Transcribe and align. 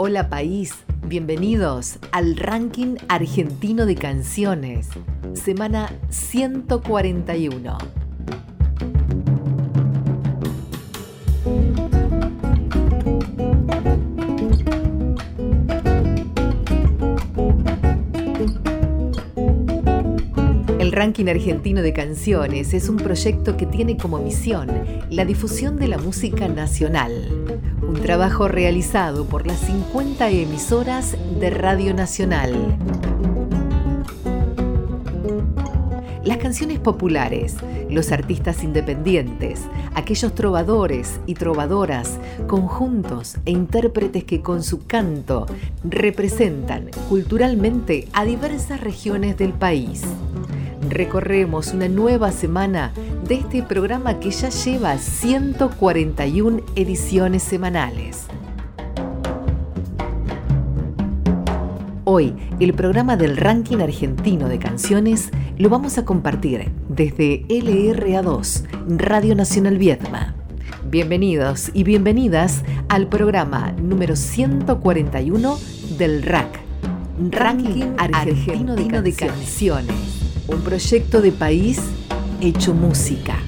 Hola 0.00 0.28
país, 0.28 0.74
bienvenidos 1.08 1.98
al 2.12 2.36
ranking 2.36 2.94
argentino 3.08 3.84
de 3.84 3.96
canciones, 3.96 4.90
semana 5.32 5.92
141. 6.08 7.78
El 20.78 20.92
ranking 20.92 21.26
argentino 21.26 21.82
de 21.82 21.92
canciones 21.92 22.72
es 22.72 22.88
un 22.88 22.98
proyecto 22.98 23.56
que 23.56 23.66
tiene 23.66 23.96
como 23.96 24.18
misión 24.18 24.68
la 25.10 25.24
difusión 25.24 25.76
de 25.76 25.88
la 25.88 25.98
música 25.98 26.46
nacional 26.46 27.57
trabajo 28.00 28.48
realizado 28.48 29.24
por 29.24 29.46
las 29.46 29.58
50 29.60 30.30
emisoras 30.30 31.16
de 31.40 31.50
Radio 31.50 31.94
Nacional. 31.94 32.76
Las 36.24 36.38
canciones 36.38 36.78
populares, 36.78 37.56
los 37.88 38.12
artistas 38.12 38.62
independientes, 38.62 39.62
aquellos 39.94 40.34
trovadores 40.34 41.20
y 41.26 41.34
trovadoras, 41.34 42.18
conjuntos 42.46 43.36
e 43.46 43.50
intérpretes 43.50 44.24
que 44.24 44.42
con 44.42 44.62
su 44.62 44.86
canto 44.86 45.46
representan 45.84 46.90
culturalmente 47.08 48.08
a 48.12 48.24
diversas 48.24 48.80
regiones 48.80 49.38
del 49.38 49.52
país. 49.54 50.02
Recorremos 50.88 51.74
una 51.74 51.86
nueva 51.86 52.32
semana 52.32 52.92
de 53.26 53.34
este 53.34 53.62
programa 53.62 54.18
que 54.20 54.30
ya 54.30 54.48
lleva 54.48 54.96
141 54.96 56.62
ediciones 56.76 57.42
semanales. 57.42 58.26
Hoy, 62.04 62.34
el 62.58 62.72
programa 62.72 63.18
del 63.18 63.36
ranking 63.36 63.78
argentino 63.78 64.48
de 64.48 64.58
canciones 64.58 65.30
lo 65.58 65.68
vamos 65.68 65.98
a 65.98 66.06
compartir 66.06 66.70
desde 66.88 67.46
LRA2, 67.48 68.64
Radio 68.96 69.34
Nacional 69.34 69.76
Vietma. 69.76 70.34
Bienvenidos 70.86 71.70
y 71.74 71.84
bienvenidas 71.84 72.62
al 72.88 73.08
programa 73.08 73.72
número 73.72 74.16
141 74.16 75.58
del 75.98 76.22
RAC, 76.22 76.60
Ranking 77.30 77.92
Argentino 77.98 79.02
de 79.02 79.12
Canciones, 79.12 80.17
un 80.48 80.62
proyecto 80.62 81.20
de 81.20 81.30
país 81.30 81.78
hecho 82.40 82.74
música. 82.74 83.38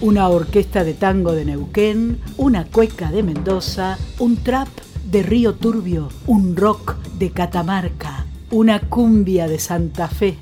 Una 0.00 0.28
orquesta 0.28 0.84
de 0.84 0.94
tango 0.94 1.32
de 1.32 1.44
Neuquén, 1.44 2.20
una 2.36 2.64
cueca 2.64 3.10
de 3.10 3.22
Mendoza, 3.22 3.98
un 4.18 4.36
trap 4.36 4.68
de 5.04 5.22
Río 5.22 5.54
Turbio, 5.54 6.08
un 6.26 6.56
rock 6.56 6.96
de 7.18 7.30
Catamarca, 7.30 8.24
una 8.50 8.80
cumbia 8.80 9.48
de 9.48 9.58
Santa 9.58 10.08
Fe. 10.08 10.38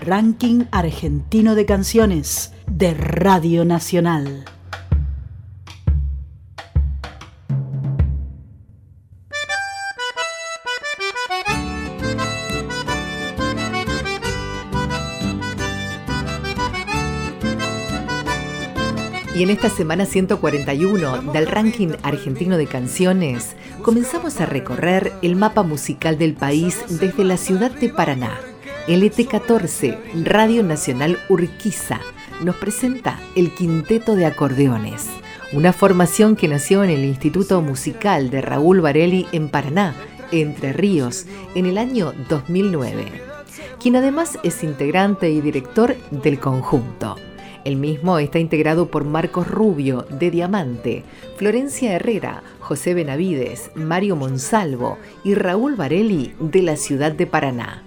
Ranking 0.00 0.64
argentino 0.70 1.54
de 1.54 1.66
canciones 1.66 2.52
de 2.66 2.94
Radio 2.94 3.64
Nacional. 3.64 4.44
Y 19.34 19.42
en 19.42 19.50
esta 19.50 19.68
semana 19.68 20.06
141 20.06 21.32
del 21.32 21.48
ranking 21.48 21.88
argentino 22.04 22.56
de 22.56 22.68
canciones, 22.68 23.56
comenzamos 23.82 24.40
a 24.40 24.46
recorrer 24.46 25.12
el 25.22 25.34
mapa 25.34 25.64
musical 25.64 26.18
del 26.18 26.34
país 26.34 26.78
desde 26.88 27.24
la 27.24 27.36
ciudad 27.36 27.72
de 27.72 27.88
Paraná. 27.88 28.38
El 28.86 29.02
ET14, 29.02 29.98
Radio 30.22 30.62
Nacional 30.62 31.18
Urquiza, 31.28 31.98
nos 32.42 32.54
presenta 32.56 33.18
el 33.34 33.52
Quinteto 33.52 34.14
de 34.14 34.26
Acordeones, 34.26 35.06
una 35.52 35.72
formación 35.72 36.36
que 36.36 36.46
nació 36.46 36.84
en 36.84 36.90
el 36.90 37.04
Instituto 37.04 37.60
Musical 37.60 38.30
de 38.30 38.40
Raúl 38.40 38.80
Varelli 38.82 39.26
en 39.32 39.48
Paraná, 39.48 39.96
Entre 40.30 40.72
Ríos, 40.72 41.26
en 41.56 41.66
el 41.66 41.78
año 41.78 42.12
2009, 42.28 43.06
quien 43.80 43.96
además 43.96 44.38
es 44.44 44.62
integrante 44.62 45.28
y 45.30 45.40
director 45.40 45.96
del 46.12 46.38
conjunto. 46.38 47.16
El 47.64 47.76
mismo 47.76 48.18
está 48.18 48.38
integrado 48.38 48.90
por 48.90 49.04
Marcos 49.04 49.48
Rubio, 49.48 50.06
de 50.10 50.30
Diamante, 50.30 51.02
Florencia 51.36 51.94
Herrera, 51.94 52.42
José 52.60 52.92
Benavides, 52.92 53.70
Mario 53.74 54.16
Monsalvo 54.16 54.98
y 55.24 55.34
Raúl 55.34 55.74
Varelli, 55.74 56.34
de 56.38 56.60
la 56.60 56.76
ciudad 56.76 57.12
de 57.12 57.26
Paraná. 57.26 57.82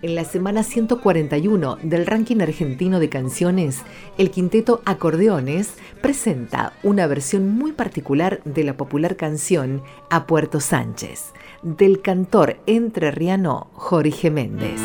En 0.00 0.14
la 0.14 0.24
semana 0.24 0.62
141 0.62 1.76
del 1.82 2.06
ranking 2.06 2.40
argentino 2.40 2.98
de 2.98 3.10
canciones, 3.10 3.82
el 4.16 4.30
quinteto 4.30 4.80
Acordeones 4.86 5.74
presenta 6.00 6.72
una 6.82 7.06
versión 7.06 7.50
muy 7.50 7.72
particular 7.72 8.40
de 8.44 8.64
la 8.64 8.76
popular 8.76 9.16
canción 9.16 9.82
A 10.08 10.26
Puerto 10.26 10.60
Sánchez, 10.60 11.32
del 11.62 12.00
cantor 12.00 12.56
entrerriano 12.66 13.68
Jorge 13.74 14.30
Méndez. 14.30 14.80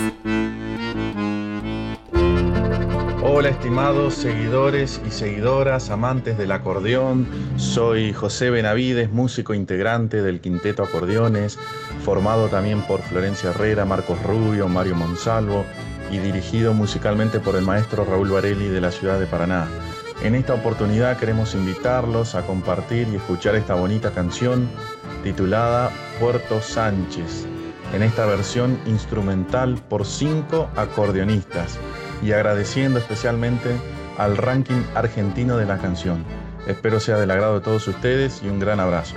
Hola 3.36 3.50
estimados 3.50 4.14
seguidores 4.14 5.02
y 5.08 5.10
seguidoras, 5.10 5.90
amantes 5.90 6.38
del 6.38 6.52
acordeón, 6.52 7.28
soy 7.58 8.14
José 8.14 8.52
Benavides, 8.52 9.12
músico 9.12 9.56
integrante 9.56 10.22
del 10.22 10.40
Quinteto 10.40 10.84
Acordeones, 10.84 11.58
formado 12.06 12.48
también 12.50 12.84
por 12.84 13.02
Florencia 13.02 13.50
Herrera, 13.50 13.86
Marcos 13.86 14.22
Rubio, 14.22 14.68
Mario 14.68 14.94
Monsalvo 14.94 15.66
y 16.12 16.20
dirigido 16.20 16.76
musicalmente 16.76 17.40
por 17.40 17.56
el 17.56 17.64
maestro 17.64 18.06
Raúl 18.06 18.30
Varelli 18.30 18.68
de 18.68 18.82
la 18.82 18.92
ciudad 18.92 19.20
de 19.20 19.26
Paraná. 19.26 19.68
En 20.22 20.36
esta 20.36 20.54
oportunidad 20.54 21.18
queremos 21.18 21.56
invitarlos 21.56 22.36
a 22.36 22.46
compartir 22.46 23.08
y 23.12 23.16
escuchar 23.16 23.56
esta 23.56 23.74
bonita 23.74 24.12
canción 24.12 24.70
titulada 25.24 25.90
Puerto 26.20 26.62
Sánchez, 26.62 27.48
en 27.96 28.04
esta 28.04 28.28
versión 28.28 28.78
instrumental 28.86 29.82
por 29.90 30.06
cinco 30.06 30.70
acordeonistas 30.76 31.80
y 32.24 32.32
agradeciendo 32.32 33.00
especialmente 33.00 33.70
al 34.18 34.38
ranking 34.38 34.82
argentino 34.96 35.58
de 35.58 35.66
la 35.66 35.78
canción. 35.78 36.24
Espero 36.68 37.00
sea 37.00 37.18
del 37.18 37.32
agrado 37.32 37.56
de 37.56 37.62
todos 37.62 37.88
ustedes 37.88 38.42
y 38.44 38.48
un 38.48 38.60
gran 38.60 38.80
abrazo. 38.80 39.16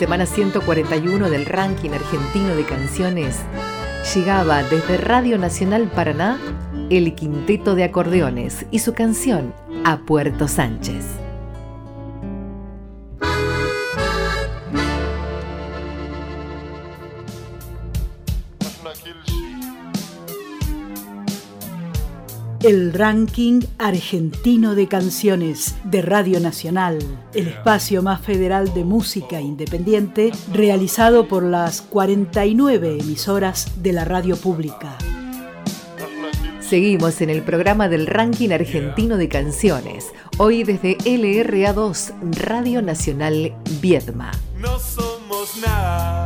Semana 0.00 0.24
141 0.24 1.28
del 1.28 1.44
ranking 1.44 1.90
argentino 1.90 2.56
de 2.56 2.64
canciones, 2.64 3.36
llegaba 4.14 4.62
desde 4.62 4.96
Radio 4.96 5.36
Nacional 5.36 5.90
Paraná 5.94 6.38
el 6.88 7.14
Quinteto 7.14 7.74
de 7.74 7.84
Acordeones 7.84 8.64
y 8.70 8.78
su 8.78 8.94
canción 8.94 9.52
A 9.84 9.98
Puerto 9.98 10.48
Sánchez. 10.48 11.19
El 22.62 22.92
ranking 22.92 23.62
argentino 23.78 24.74
de 24.74 24.86
canciones 24.86 25.76
de 25.84 26.02
Radio 26.02 26.40
Nacional, 26.40 26.98
el 27.32 27.48
espacio 27.48 28.02
más 28.02 28.20
federal 28.20 28.74
de 28.74 28.84
música 28.84 29.40
independiente 29.40 30.30
realizado 30.52 31.26
por 31.26 31.42
las 31.42 31.80
49 31.80 32.98
emisoras 33.00 33.82
de 33.82 33.94
la 33.94 34.04
radio 34.04 34.36
pública. 34.36 34.98
Seguimos 36.60 37.20
en 37.22 37.30
el 37.30 37.42
programa 37.42 37.88
del 37.88 38.06
ranking 38.06 38.50
argentino 38.50 39.16
de 39.16 39.28
canciones, 39.28 40.08
hoy 40.36 40.62
desde 40.62 40.98
LRA2, 40.98 42.12
Radio 42.42 42.82
Nacional 42.82 43.54
Viedma. 43.80 44.32
No 44.58 44.78
somos 44.78 45.56
nada. 45.66 46.19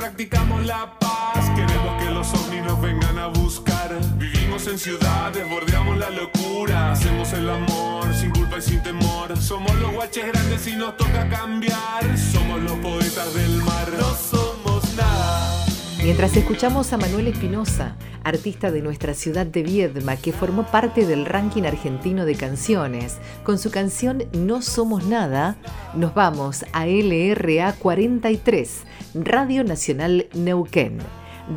Practicamos 0.00 0.64
la 0.64 0.98
paz. 0.98 1.50
Queremos 1.54 2.02
que 2.02 2.10
los 2.10 2.32
ovnis 2.32 2.64
nos 2.64 2.80
vengan 2.80 3.18
a 3.18 3.26
buscar. 3.26 3.90
Vivimos 4.16 4.66
en 4.66 4.78
ciudades, 4.78 5.46
bordeamos 5.46 5.98
la 5.98 6.08
locura. 6.08 6.92
Hacemos 6.92 7.30
el 7.34 7.50
amor 7.50 8.06
sin 8.14 8.30
culpa 8.30 8.56
y 8.58 8.62
sin 8.62 8.82
temor. 8.82 9.36
Somos 9.36 9.74
los 9.76 9.92
guaches 9.92 10.26
grandes 10.32 10.66
y 10.66 10.72
nos 10.76 10.96
toca 10.96 11.28
cambiar. 11.28 12.02
Somos 12.32 12.62
los 12.62 12.78
poetas 12.78 13.34
del 13.34 13.62
mar. 13.62 13.88
No 13.98 14.14
somos 14.14 14.94
nada. 14.94 15.59
Mientras 16.02 16.34
escuchamos 16.34 16.94
a 16.94 16.96
Manuel 16.96 17.26
Espinosa, 17.26 17.94
artista 18.24 18.70
de 18.70 18.80
nuestra 18.80 19.12
ciudad 19.12 19.44
de 19.44 19.62
Viedma, 19.62 20.16
que 20.16 20.32
formó 20.32 20.64
parte 20.64 21.04
del 21.04 21.26
ranking 21.26 21.64
argentino 21.64 22.24
de 22.24 22.36
canciones, 22.36 23.18
con 23.44 23.58
su 23.58 23.70
canción 23.70 24.24
No 24.32 24.62
Somos 24.62 25.04
Nada, 25.06 25.58
nos 25.94 26.14
vamos 26.14 26.64
a 26.72 26.86
LRA 26.86 27.74
43, 27.74 28.80
Radio 29.14 29.62
Nacional 29.62 30.26
Neuquén. 30.32 31.00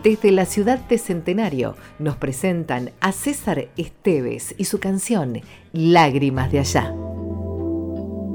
Desde 0.03 0.31
la 0.31 0.45
ciudad 0.45 0.79
de 0.89 0.97
Centenario 0.97 1.77
nos 1.97 2.17
presentan 2.17 2.91
a 2.99 3.13
César 3.13 3.69
Esteves 3.77 4.55
y 4.57 4.65
su 4.65 4.77
canción 4.77 5.39
Lágrimas 5.71 6.51
de 6.51 6.59
allá. 6.59 6.93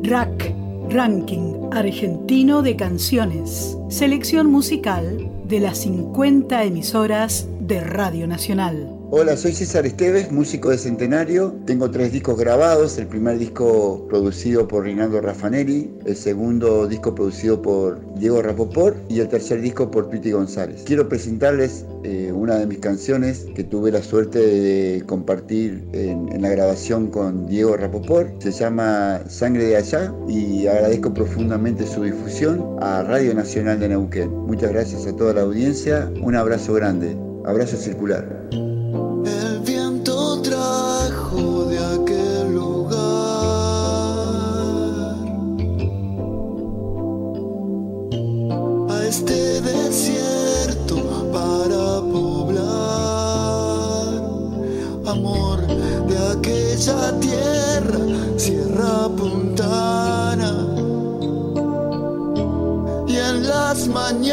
Rack, 0.05 0.55
Ranking 0.89 1.69
Argentino 1.71 2.63
de 2.63 2.77
Canciones. 2.77 3.77
Selección 3.91 4.47
musical 4.51 5.38
de 5.49 5.61
las 5.61 5.79
50 5.79 6.63
emisoras 6.65 7.49
de 7.61 7.81
Radio 7.81 8.27
Nacional. 8.27 8.98
Hola, 9.11 9.39
soy 9.39 9.55
César 9.55 9.87
Esteves, 9.87 10.31
músico 10.31 10.69
de 10.69 10.77
Centenario. 10.77 11.55
Tengo 11.65 11.91
tres 11.91 12.13
discos 12.13 12.39
grabados. 12.39 12.99
El 12.99 13.07
primer 13.07 13.39
disco 13.39 14.07
producido 14.07 14.69
por 14.69 14.85
Rinaldo 14.85 15.23
Raffanelli, 15.23 15.91
el 16.05 16.15
segundo 16.15 16.87
disco 16.87 17.15
producido 17.15 17.63
por 17.63 17.99
Diego 18.17 18.43
Rapoport 18.43 18.99
y 19.11 19.21
el 19.21 19.29
tercer 19.29 19.63
disco 19.63 19.91
por 19.91 20.11
Piti 20.11 20.33
González. 20.33 20.83
Quiero 20.85 21.09
presentarles 21.09 21.87
eh, 22.05 22.31
una 22.35 22.57
de 22.57 22.67
mis 22.67 22.81
canciones 22.81 23.47
que 23.55 23.65
tuve 23.65 23.93
la 23.93 24.03
suerte 24.03 24.41
de 24.41 25.03
compartir 25.07 25.89
en, 25.95 26.31
en 26.31 26.43
la 26.43 26.51
grabación 26.51 27.07
con 27.07 27.47
Diego 27.47 27.79
Rapoport. 27.79 28.43
Se 28.43 28.53
llama 28.53 29.23
Sangre 29.27 29.65
de 29.65 29.77
Allá 29.77 30.13
y 30.29 30.67
agradezco 30.67 31.15
profundamente 31.15 31.87
su 31.87 32.03
difusión 32.03 32.77
a 32.83 33.05
Radio 33.05 33.33
Nacional 33.33 33.81
de 33.81 33.89
Neuquén. 33.89 34.31
Muchas 34.31 34.71
gracias 34.71 35.07
a 35.07 35.17
toda 35.17 35.33
la 35.33 35.41
audiencia. 35.41 36.13
Un 36.23 36.35
abrazo 36.35 36.75
grande. 36.75 37.17
Abrazo 37.47 37.79
circular. 37.79 38.68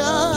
Las 0.06 0.35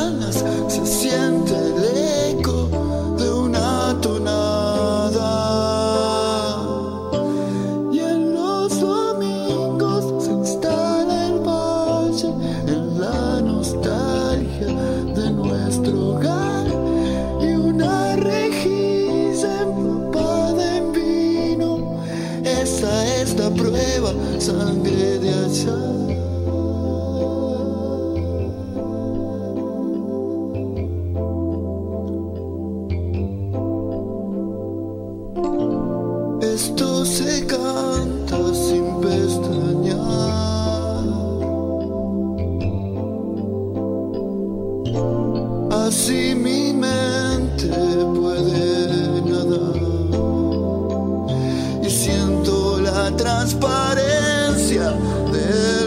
transparencia 53.17 54.93
del 55.33 55.78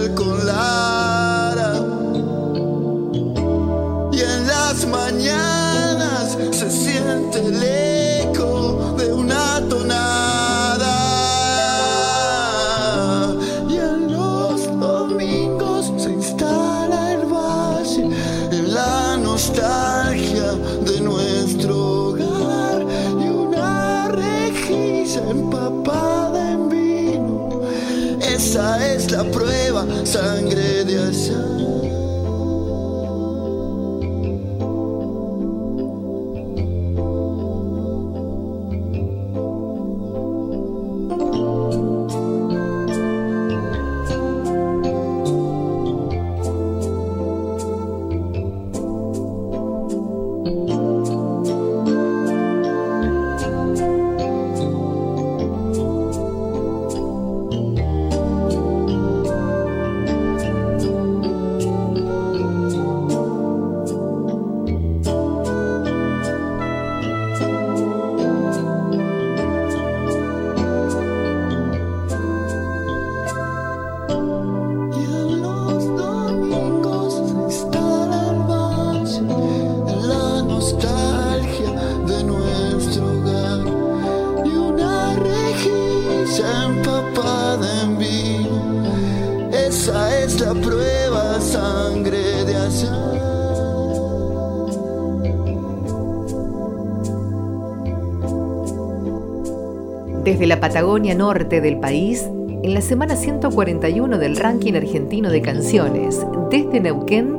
Patagonia 100.61 101.15
norte 101.15 101.59
del 101.59 101.79
país, 101.79 102.29
en 102.61 102.75
la 102.75 102.81
semana 102.81 103.15
141 103.15 104.19
del 104.19 104.37
ranking 104.37 104.75
argentino 104.75 105.31
de 105.31 105.41
canciones, 105.41 106.23
desde 106.51 106.79
Neuquén, 106.79 107.37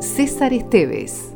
César 0.00 0.52
Esteves. 0.52 1.32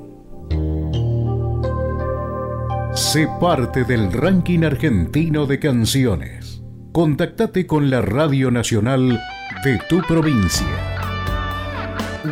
Sé 2.93 3.29
parte 3.41 3.85
del 3.85 4.13
ranking 4.13 4.65
argentino 4.65 5.47
de 5.47 5.61
canciones. 5.61 6.61
Contactate 6.91 7.69
con 7.69 7.89
la 7.89 8.03
Radio 8.03 8.51
Nacional 8.51 9.21
de 9.63 9.79
tu 9.89 10.03
provincia. 10.09 10.67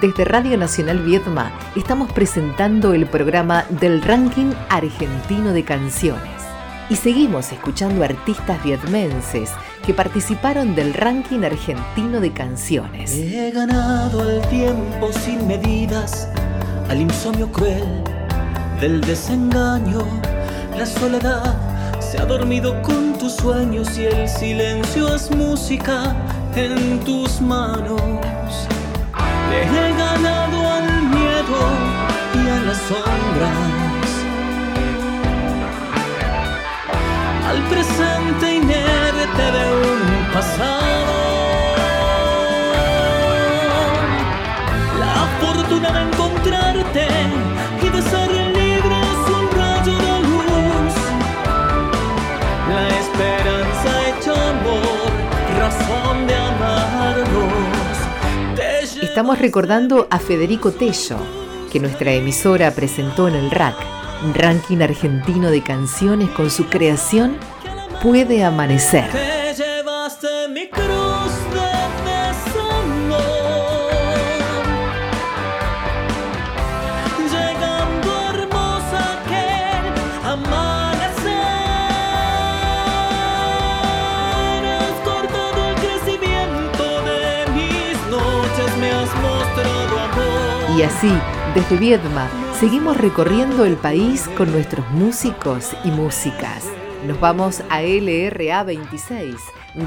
Desde 0.02 0.25
Radio 0.25 0.58
Nacional 0.58 0.98
Viedma 0.98 1.52
estamos 1.76 2.10
presentando 2.10 2.92
el 2.92 3.06
programa 3.06 3.66
del 3.80 4.02
ranking 4.02 4.50
argentino 4.68 5.52
de 5.52 5.62
canciones 5.62 6.36
y 6.88 6.97
seguimos 6.97 7.52
escuchando 7.52 8.05
artistas 8.05 8.62
vietmenses 8.62 9.50
que 9.85 9.95
participaron 9.95 10.75
del 10.75 10.95
ranking 10.95 11.43
argentino 11.45 12.21
de 12.21 12.33
canciones. 12.33 13.12
He 13.14 13.50
ganado 13.50 14.28
el 14.28 14.40
tiempo 14.49 15.12
sin 15.12 15.47
medidas, 15.47 16.28
al 16.88 17.00
insomnio 17.00 17.50
cruel 17.50 18.05
del 18.81 19.00
desengaño. 19.00 20.07
La 20.76 20.87
soledad 20.87 21.57
se 22.00 22.19
ha 22.19 22.25
dormido 22.25 22.81
con 22.83 23.19
tus 23.19 23.35
sueños 23.35 23.99
y 23.99 24.05
el 24.05 24.28
silencio 24.28 25.14
es 25.14 25.31
música 25.31 26.14
en 26.55 27.00
tus 27.00 27.40
manos. 27.40 28.00
Le 29.50 29.62
he 29.62 29.97
ganado 29.97 30.71
al 30.71 31.02
miedo 31.09 31.59
y 32.35 32.49
a 32.49 32.62
las 32.62 32.78
sombras 32.78 33.75
presente 37.68 38.54
inerte 38.54 39.44
de 39.56 39.64
un 39.73 40.32
pasado. 40.32 41.14
La 44.99 45.28
fortuna 45.40 45.90
de 45.90 46.02
encontrarte 46.08 47.06
y 47.82 47.88
de 47.88 48.02
ser 48.02 48.30
libre 48.30 48.96
es 49.12 49.23
un 49.38 49.44
rayo 49.58 49.96
de 50.06 50.14
luz. 50.28 50.94
La 52.68 52.88
esperanza 53.02 53.90
hecha 54.08 54.35
amor, 54.50 55.11
razón 55.58 56.26
de 56.26 56.35
amarnos. 56.35 57.96
Estamos 59.02 59.38
recordando 59.38 60.06
a 60.11 60.18
Federico 60.18 60.73
Tello, 60.73 61.18
que 61.73 61.80
nuestra 61.80 62.12
emisora 62.12 62.70
presentó 62.73 63.28
en 63.28 63.35
el 63.35 63.50
RAC 63.50 63.76
ranking 64.35 64.78
argentino 64.78 65.50
de 65.50 65.62
canciones 65.62 66.30
con 66.30 66.50
su 66.50 66.66
creación 66.66 67.37
Puede 68.02 68.44
Amanecer. 68.44 69.10
Te 69.10 69.54
llevaste 69.54 70.48
mi 70.48 70.68
cruz 70.68 71.32
de 71.52 71.76
Llegando 77.30 78.10
hermosa 78.30 79.18
aquel 79.18 79.84
amanecer. 80.24 81.34
Has 84.64 84.98
cortado 85.04 85.70
el 85.70 85.74
crecimiento 85.76 86.84
de 87.02 87.46
mis 87.54 87.96
noches, 88.10 88.76
me 88.78 88.90
has 88.90 89.14
mostrado 89.16 89.98
amor. 89.98 90.78
Y 90.78 90.82
así, 90.82 91.12
desde 91.54 91.76
Viedma, 91.76 92.28
seguimos 92.60 92.96
recorriendo 92.96 93.64
el 93.64 93.76
país 93.76 94.28
con 94.36 94.52
nuestros 94.52 94.88
músicos 94.90 95.70
y 95.84 95.90
músicas. 95.90 96.64
Nos 97.06 97.20
vamos 97.20 97.62
a 97.70 97.82
LRA 97.82 98.64
26, 98.64 99.36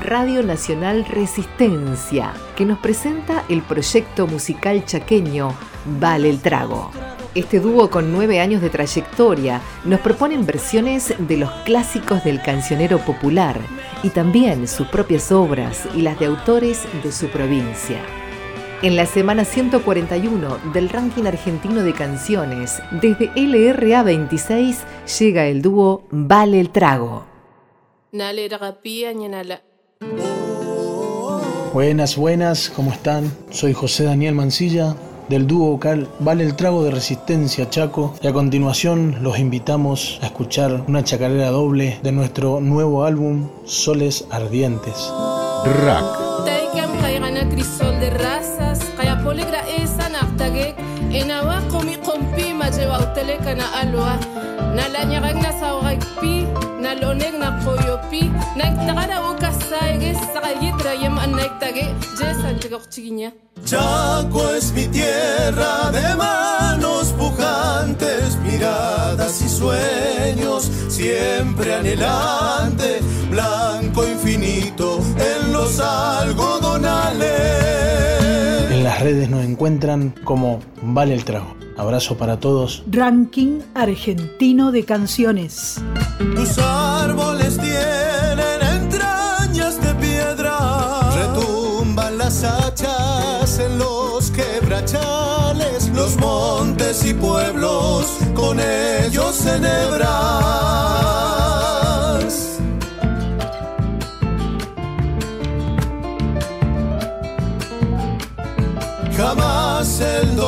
Radio 0.02 0.42
Nacional 0.42 1.04
Resistencia, 1.04 2.32
que 2.56 2.64
nos 2.64 2.80
presenta 2.80 3.44
el 3.50 3.62
proyecto 3.62 4.26
musical 4.26 4.86
chaqueño 4.86 5.54
Vale 6.00 6.30
el 6.30 6.40
Trago. 6.40 6.92
Este 7.36 7.60
dúo 7.60 7.90
con 7.90 8.14
nueve 8.14 8.40
años 8.40 8.62
de 8.62 8.70
trayectoria 8.70 9.60
nos 9.84 10.00
proponen 10.00 10.46
versiones 10.46 11.14
de 11.20 11.36
los 11.36 11.52
clásicos 11.66 12.24
del 12.24 12.42
cancionero 12.42 13.00
popular 13.00 13.60
y 14.02 14.12
también 14.12 14.66
sus 14.66 14.88
propias 14.88 15.30
obras 15.34 15.90
y 15.94 16.04
las 16.04 16.18
de 16.20 16.28
autores 16.28 16.88
de 17.04 17.12
su 17.12 17.28
provincia. 17.28 18.00
En 18.82 18.96
la 18.96 19.06
semana 19.06 19.44
141 19.44 20.58
del 20.74 20.88
ranking 20.88 21.26
argentino 21.26 21.84
de 21.84 21.94
canciones, 21.94 22.82
desde 23.02 23.30
LRA 23.36 24.04
26 24.04 24.78
llega 25.20 25.48
el 25.48 25.62
dúo 25.62 26.08
Vale 26.12 26.62
el 26.62 26.70
Trago. 26.70 27.26
Buenas, 31.74 32.16
buenas, 32.16 32.70
¿cómo 32.70 32.94
están? 32.94 33.30
Soy 33.50 33.74
José 33.74 34.06
Daniel 34.06 34.36
Mancilla 34.36 34.96
del 35.28 35.46
dúo 35.46 35.72
vocal 35.72 36.08
Vale 36.20 36.46
el 36.46 36.56
Trago 36.56 36.82
de 36.86 36.92
Resistencia 36.92 37.70
Chaco 37.70 38.16
y 38.22 38.28
a 38.28 38.34
continuación 38.34 39.18
los 39.22 39.40
invitamos 39.40 40.20
a 40.22 40.28
escuchar 40.28 40.86
una 40.88 41.04
chacarera 41.04 41.50
doble 41.50 42.00
de 42.02 42.14
nuestro 42.14 42.62
nuevo 42.62 43.04
álbum 43.04 43.50
Soles 43.66 44.26
Ardientes. 44.32 45.12
Rack. 45.84 46.30
Naqtagek 51.20 51.22
inawa 51.22 51.62
qumi 51.72 51.98
qumpi 51.98 52.54
majewa 52.54 53.00
uteleka 53.00 53.56
na 53.56 53.74
alwa 53.74 54.20
na 54.76 54.88
la 54.88 55.06
nyagag 55.06 55.36
na 55.42 55.52
sawagpi 55.60 56.48
na 56.82 56.94
loneg 56.96 57.34
na 57.40 57.52
qoyopi 57.64 58.32
na 58.56 58.66
tagara 58.86 59.22
ukasayge 59.32 60.14
sagayitra 60.34 60.94
yem 60.94 61.20
anektage 61.20 61.96
jesan 62.18 62.60
chigochiginya 62.60 63.32
Chaco 63.66 64.56
es 64.56 64.72
mi 64.72 64.88
tierra 64.88 65.92
de 65.92 66.16
manos 66.16 67.12
pujantes, 67.12 68.38
miradas 68.38 69.42
y 69.42 69.50
sueños, 69.50 70.72
siempre 70.88 71.76
anhelante, 71.76 73.02
blanco 73.30 74.08
infinito 74.08 75.02
en 75.20 75.52
los 75.52 75.78
algodonales. 75.80 78.19
En 78.80 78.86
las 78.86 79.02
redes 79.02 79.30
nos 79.30 79.44
encuentran 79.44 80.16
como 80.24 80.62
Vale 80.82 81.14
el 81.14 81.26
Trago. 81.26 81.54
Abrazo 81.76 82.18
para 82.18 82.40
todos. 82.40 82.82
Ranking 82.90 83.60
Argentino 83.74 84.72
de 84.72 84.86
Canciones. 84.86 85.82
Tus 86.18 86.58
árboles 86.60 87.58
tienen 87.58 88.62
entrañas 88.84 89.82
de 89.82 89.94
piedra. 89.96 91.12
Retumban 91.14 92.18
las 92.18 92.46
hachas 92.46 93.60
en 93.60 93.80
los 93.80 94.32
quebrachales. 94.32 95.92
Los 95.94 96.16
montes 96.16 97.06
y 97.06 97.14
pueblos 97.14 98.06
con 98.34 98.62
ellos 98.62 99.46
enhebran. 99.46 101.39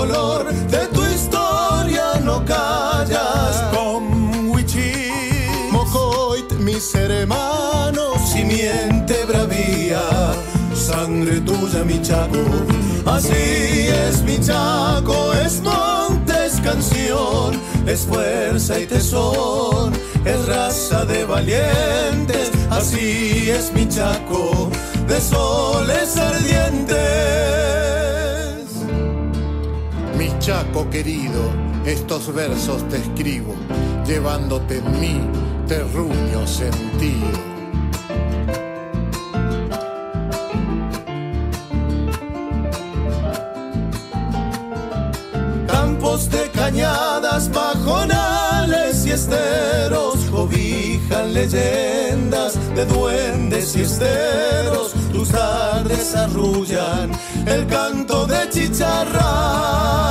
Dolor 0.07 0.51
de 0.51 0.87
tu 0.87 1.03
historia 1.05 2.19
no 2.23 2.43
callas. 2.45 3.55
Con 3.73 4.49
Wichi, 4.49 4.93
Mocoit, 5.71 6.51
mis 6.53 6.95
hermanos, 6.95 8.17
simiente 8.33 9.25
bravía, 9.25 10.01
sangre 10.73 11.39
tuya, 11.41 11.83
mi 11.83 12.01
chaco. 12.01 12.43
Así 13.05 13.87
es 14.07 14.21
mi 14.23 14.39
chaco, 14.39 15.33
es 15.45 15.61
montes, 15.61 16.59
canción, 16.63 17.59
es 17.85 18.01
fuerza 18.01 18.79
y 18.79 18.85
tesón, 18.85 19.93
es 20.25 20.45
raza 20.47 21.05
de 21.05 21.25
valientes. 21.25 22.51
Así 22.69 23.49
es 23.49 23.71
mi 23.73 23.87
chaco, 23.87 24.69
de 25.07 25.19
soles 25.19 26.17
ardientes. 26.17 28.10
Chaco 30.41 30.89
querido, 30.89 31.51
estos 31.85 32.33
versos 32.33 32.89
te 32.89 32.97
escribo, 32.97 33.53
llevándote 34.07 34.79
en 34.79 34.99
mi 34.99 35.21
terruño 35.67 36.47
sentido. 36.47 37.37
Campos 45.67 46.31
de 46.31 46.49
cañadas, 46.49 47.47
pajonales 47.49 49.05
y 49.05 49.11
esteros 49.11 50.25
cobijan 50.31 51.35
leyendas 51.35 52.57
de 52.75 52.85
duendes 52.87 53.75
y 53.75 53.81
esteros. 53.81 54.93
Tus 55.13 55.29
tardes 55.29 56.15
arrullan 56.15 57.11
el 57.45 57.67
canto 57.67 58.25
de 58.25 58.49
chicharras. 58.49 60.10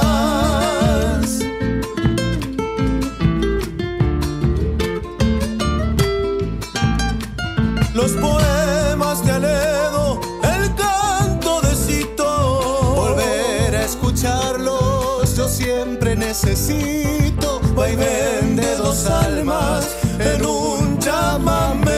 Necesito. 16.45 17.61
Vaivén 17.75 18.57
de 18.57 18.77
dos 18.77 19.07
almas 19.07 19.97
en 20.19 20.45
un 20.45 20.99
chamamé. 20.99 21.91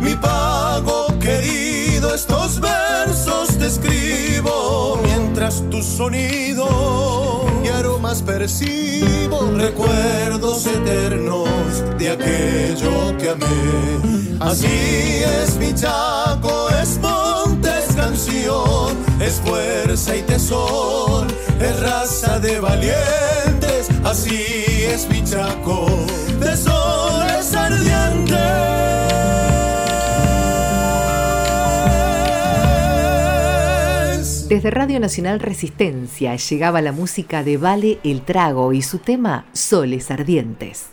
Mi 0.00 0.14
pago 0.16 1.06
querido, 1.18 2.14
estos 2.14 2.60
versos 2.60 3.58
te 3.58 3.66
escribo 3.66 5.00
mientras 5.02 5.62
tu 5.70 5.82
sonido 5.82 7.45
y 7.66 7.68
aromas 7.68 8.22
percibo, 8.22 9.50
recuerdos 9.56 10.66
eternos 10.66 11.48
de 11.98 12.10
aquello 12.10 13.16
que 13.18 13.30
amé. 13.30 14.36
Así 14.40 15.22
es 15.42 15.56
mi 15.56 15.74
chaco, 15.74 16.68
es 16.80 16.98
monte, 16.98 17.68
es 17.78 17.96
canción, 17.96 18.96
es 19.20 19.40
fuerza 19.44 20.16
y 20.16 20.22
tesón, 20.22 21.26
es 21.60 21.80
raza 21.80 22.38
de 22.38 22.60
valientes. 22.60 23.88
Así 24.04 24.44
es 24.84 25.08
mi 25.08 25.24
chaco, 25.24 25.86
de 26.38 26.56
soles 26.56 27.54
ardientes. 27.54 29.15
Desde 34.48 34.70
Radio 34.70 35.00
Nacional 35.00 35.40
Resistencia 35.40 36.36
llegaba 36.36 36.80
la 36.80 36.92
música 36.92 37.42
de 37.42 37.56
Vale 37.56 37.98
el 38.04 38.22
Trago 38.22 38.72
y 38.72 38.80
su 38.80 38.98
tema 38.98 39.44
Soles 39.52 40.12
Ardientes. 40.12 40.90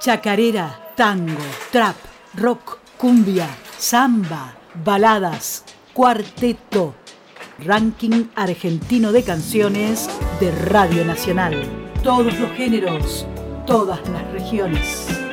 Chacarera, 0.00 0.92
tango, 0.96 1.40
trap, 1.70 1.94
rock, 2.34 2.78
cumbia, 2.96 3.46
samba, 3.78 4.56
baladas, 4.84 5.64
cuarteto. 5.92 6.94
Ranking 7.64 8.24
argentino 8.34 9.12
de 9.12 9.22
canciones 9.22 10.10
de 10.40 10.50
Radio 10.50 11.04
Nacional. 11.04 11.54
Todos 12.02 12.36
los 12.40 12.50
géneros, 12.52 13.24
todas 13.66 14.00
las 14.08 14.32
regiones. 14.32 15.27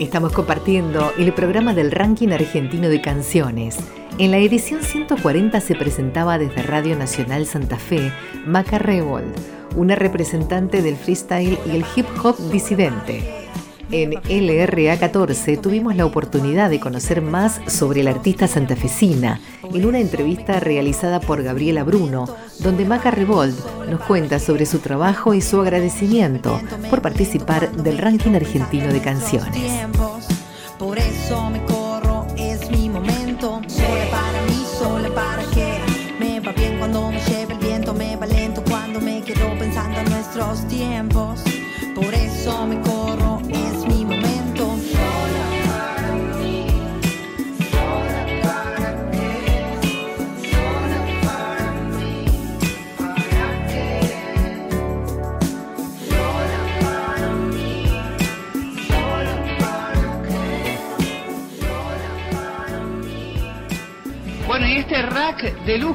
Estamos 0.00 0.32
compartiendo 0.32 1.12
el 1.18 1.30
programa 1.34 1.74
del 1.74 1.90
ranking 1.90 2.28
argentino 2.28 2.88
de 2.88 3.02
canciones. 3.02 3.76
En 4.16 4.30
la 4.30 4.38
edición 4.38 4.82
140 4.82 5.60
se 5.60 5.74
presentaba 5.74 6.38
desde 6.38 6.62
Radio 6.62 6.96
Nacional 6.96 7.44
Santa 7.44 7.76
Fe 7.76 8.10
Maca 8.46 8.78
Revolt, 8.78 9.36
una 9.76 9.96
representante 9.96 10.80
del 10.80 10.96
freestyle 10.96 11.58
y 11.66 11.76
el 11.76 11.84
hip 11.94 12.06
hop 12.24 12.38
disidente. 12.50 13.39
En 13.92 14.12
LRA 14.28 14.96
14 14.98 15.56
tuvimos 15.56 15.96
la 15.96 16.06
oportunidad 16.06 16.70
de 16.70 16.78
conocer 16.78 17.22
más 17.22 17.60
sobre 17.66 18.04
la 18.04 18.10
artista 18.10 18.46
santafesina 18.46 19.40
en 19.74 19.84
una 19.84 19.98
entrevista 19.98 20.60
realizada 20.60 21.20
por 21.20 21.42
Gabriela 21.42 21.82
Bruno, 21.82 22.26
donde 22.60 22.84
Maca 22.84 23.10
Revolt 23.10 23.58
nos 23.88 24.00
cuenta 24.02 24.38
sobre 24.38 24.66
su 24.66 24.78
trabajo 24.78 25.34
y 25.34 25.40
su 25.40 25.60
agradecimiento 25.60 26.60
por 26.88 27.02
participar 27.02 27.72
del 27.72 27.98
ranking 27.98 28.34
argentino 28.34 28.92
de 28.92 29.00
canciones. 29.00 29.72
Por 30.78 30.96
eso 30.98 31.50
me 31.50 31.60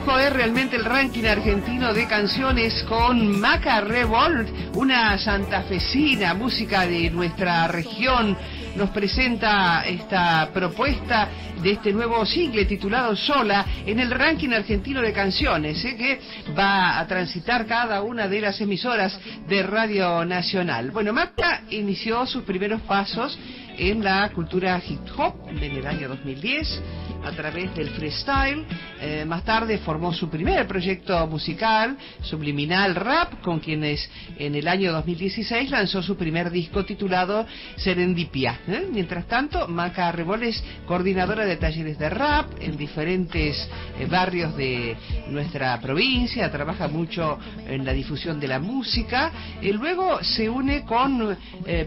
es 0.06 0.32
realmente 0.32 0.76
el 0.76 0.86
ranking 0.86 1.26
argentino 1.26 1.91
de 1.91 2.08
canciones 2.08 2.84
con 2.84 3.39
Maca 3.39 3.82
Revolt, 3.82 4.48
una 4.76 5.18
santafesina, 5.18 6.36
música 6.36 6.86
de 6.86 7.10
nuestra 7.10 7.68
región. 7.68 8.38
Nos 8.76 8.91
presenta 8.91 9.84
esta 9.84 10.52
propuesta 10.54 11.28
de 11.62 11.72
este 11.72 11.91
nuevo 11.91 12.24
single 12.24 12.65
titulado 12.65 13.15
Sola 13.15 13.65
en 13.84 14.00
el 14.00 14.12
ranking 14.12 14.50
argentino 14.50 15.02
de 15.02 15.12
canciones, 15.12 15.84
¿eh? 15.84 15.96
que 15.96 16.20
va 16.54 17.00
a 17.00 17.08
transitar 17.08 17.65
cada 17.65 18.04
una 18.04 18.28
de 18.28 18.41
las 18.41 18.62
emisoras 18.62 19.20
de 19.48 19.63
Radio 19.63 20.24
Nacional. 20.24 20.91
Bueno, 20.91 21.13
Maca 21.13 21.63
inició 21.72 22.28
sus 22.28 22.44
primeros 22.44 22.82
pasos 22.82 23.38
en 23.78 24.04
la 24.04 24.30
cultura 24.30 24.80
hip 24.88 25.02
hop 25.18 25.50
en 25.50 25.58
el 25.63 25.88
año 25.88 26.10
2010 26.10 26.82
a 27.26 27.32
través 27.32 27.74
del 27.76 27.90
freestyle. 27.90 28.64
Eh, 29.02 29.26
más 29.26 29.44
tarde 29.44 29.80
formó 29.80 30.14
su 30.14 30.30
primer 30.30 30.68
proyecto 30.68 31.26
musical, 31.28 31.98
Subliminal 32.22 32.96
Rap, 32.96 33.42
con 33.42 33.60
quienes 33.60 34.10
en 34.38 34.56
el 34.56 34.68
año 34.68 34.92
2016 34.92 35.70
lanzó 35.72 36.04
su 36.04 36.16
primer 36.16 36.52
disco 36.52 36.86
titulado 36.86 37.46
Serendipia. 37.78 38.60
¿eh? 38.68 38.88
Mientras 38.92 39.28
tanto, 39.28 39.68
Maca 39.68 40.12
Rebol 40.12 40.44
es 40.44 40.64
coordinadora 40.86 41.46
de 41.46 41.58
talleres 41.58 41.98
de 41.98 42.10
rap 42.10 42.52
en 42.60 42.78
diferentes 42.78 43.68
eh, 44.00 44.06
barrios 44.06 44.56
de 44.56 44.96
nuestra 45.28 45.80
provincia, 45.82 46.52
trabaja 46.52 46.88
mucho 46.88 47.40
en 47.68 47.84
la 47.84 47.94
difusión 47.94 48.40
de 48.40 48.48
la 48.48 48.60
música. 48.60 49.32
y 49.62 49.72
luego 49.72 50.24
se 50.24 50.50
une 50.50 50.84
con 50.86 51.38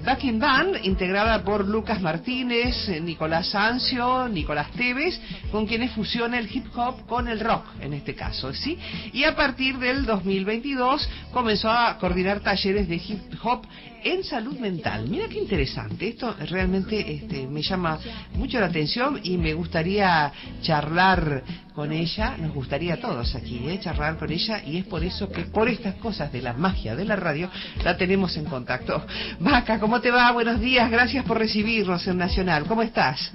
Backing 0.04 0.38
Band, 0.38 0.84
integrada 0.84 1.42
por 1.44 1.66
Lucas 1.66 2.00
Martínez, 2.00 2.88
Nicolás 3.02 3.54
Ancio, 3.54 4.28
Nicolás 4.28 4.70
Teves, 4.72 5.20
con 5.50 5.66
quienes 5.66 5.92
fusiona 5.92 6.38
el 6.38 6.54
hip 6.54 6.66
hop 6.76 7.06
con 7.06 7.28
el 7.28 7.40
rock, 7.40 7.64
en 7.80 7.94
este 7.94 8.14
caso, 8.14 8.52
¿sí? 8.52 8.78
Y 9.12 9.24
a 9.24 9.34
partir 9.34 9.78
del 9.78 10.04
2022 10.04 11.08
comenzó 11.32 11.70
a 11.70 11.98
coordinar 11.98 12.40
talleres 12.40 12.88
de 12.88 12.96
hip 12.96 13.34
hop 13.42 13.66
en 14.04 14.22
salud 14.24 14.58
mental. 14.58 15.08
Mira 15.08 15.28
qué 15.28 15.38
interesante, 15.38 16.08
esto 16.08 16.34
realmente 16.48 17.12
este, 17.12 17.46
me 17.46 17.62
llama 17.62 17.98
mucho 18.34 18.60
la 18.60 18.66
atención 18.66 19.20
y 19.22 19.36
me 19.36 19.54
gustaría 19.54 20.32
charlar 20.62 21.42
con 21.74 21.92
ella, 21.92 22.36
nos 22.38 22.52
gustaría 22.54 22.94
a 22.94 22.96
todos 22.96 23.34
aquí, 23.34 23.62
¿eh? 23.68 23.78
charlar 23.80 24.16
con 24.16 24.30
ella 24.30 24.62
y 24.64 24.78
es 24.78 24.84
por 24.84 25.04
eso 25.04 25.30
que 25.30 25.42
por 25.44 25.68
estas 25.68 25.94
cosas 25.96 26.32
de 26.32 26.42
la 26.42 26.52
magia 26.52 26.96
de 26.96 27.04
la 27.04 27.16
radio 27.16 27.50
la 27.84 27.96
tenemos 27.96 28.36
en 28.36 28.44
contacto. 28.46 29.04
Vaca, 29.40 29.78
¿cómo 29.78 30.00
te 30.00 30.10
va? 30.10 30.30
Buenos 30.32 30.60
días, 30.60 30.90
gracias 30.90 31.24
por 31.24 31.38
recibirnos 31.38 32.06
en 32.06 32.18
Nacional, 32.18 32.64
¿cómo 32.64 32.82
estás? 32.82 33.30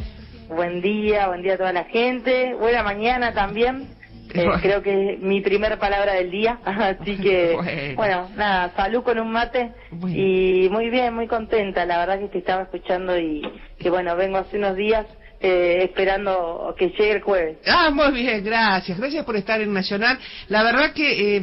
Buen 0.53 0.81
día, 0.81 1.27
buen 1.27 1.41
día 1.41 1.53
a 1.55 1.57
toda 1.57 1.73
la 1.73 1.85
gente. 1.85 2.53
Buena 2.53 2.83
mañana 2.83 3.33
también. 3.33 3.87
Eh, 4.33 4.47
creo 4.61 4.81
que 4.81 5.13
es 5.13 5.19
mi 5.19 5.41
primera 5.41 5.77
palabra 5.77 6.13
del 6.13 6.31
día. 6.31 6.59
Así 6.65 7.17
que, 7.21 7.53
Bueno. 7.55 7.95
bueno, 7.95 8.29
nada, 8.35 8.71
salud 8.75 9.03
con 9.03 9.19
un 9.19 9.31
mate. 9.31 9.71
Y 10.07 10.67
muy 10.71 10.89
bien, 10.89 11.13
muy 11.13 11.27
contenta. 11.27 11.85
La 11.85 11.97
verdad 11.99 12.19
que 12.19 12.27
te 12.27 12.37
estaba 12.39 12.63
escuchando 12.63 13.17
y 13.17 13.41
que, 13.79 13.89
bueno, 13.89 14.15
vengo 14.15 14.37
hace 14.37 14.57
unos 14.57 14.75
días 14.75 15.05
eh, 15.39 15.83
esperando 15.83 16.73
que 16.77 16.87
llegue 16.89 17.11
el 17.11 17.21
jueves. 17.21 17.57
Ah, 17.67 17.89
muy 17.91 18.11
bien, 18.13 18.43
gracias. 18.43 18.97
Gracias 18.97 19.25
por 19.25 19.35
estar 19.35 19.59
en 19.59 19.73
Nacional. 19.73 20.17
La 20.47 20.63
verdad 20.63 20.93
que, 20.93 21.37
eh, 21.37 21.41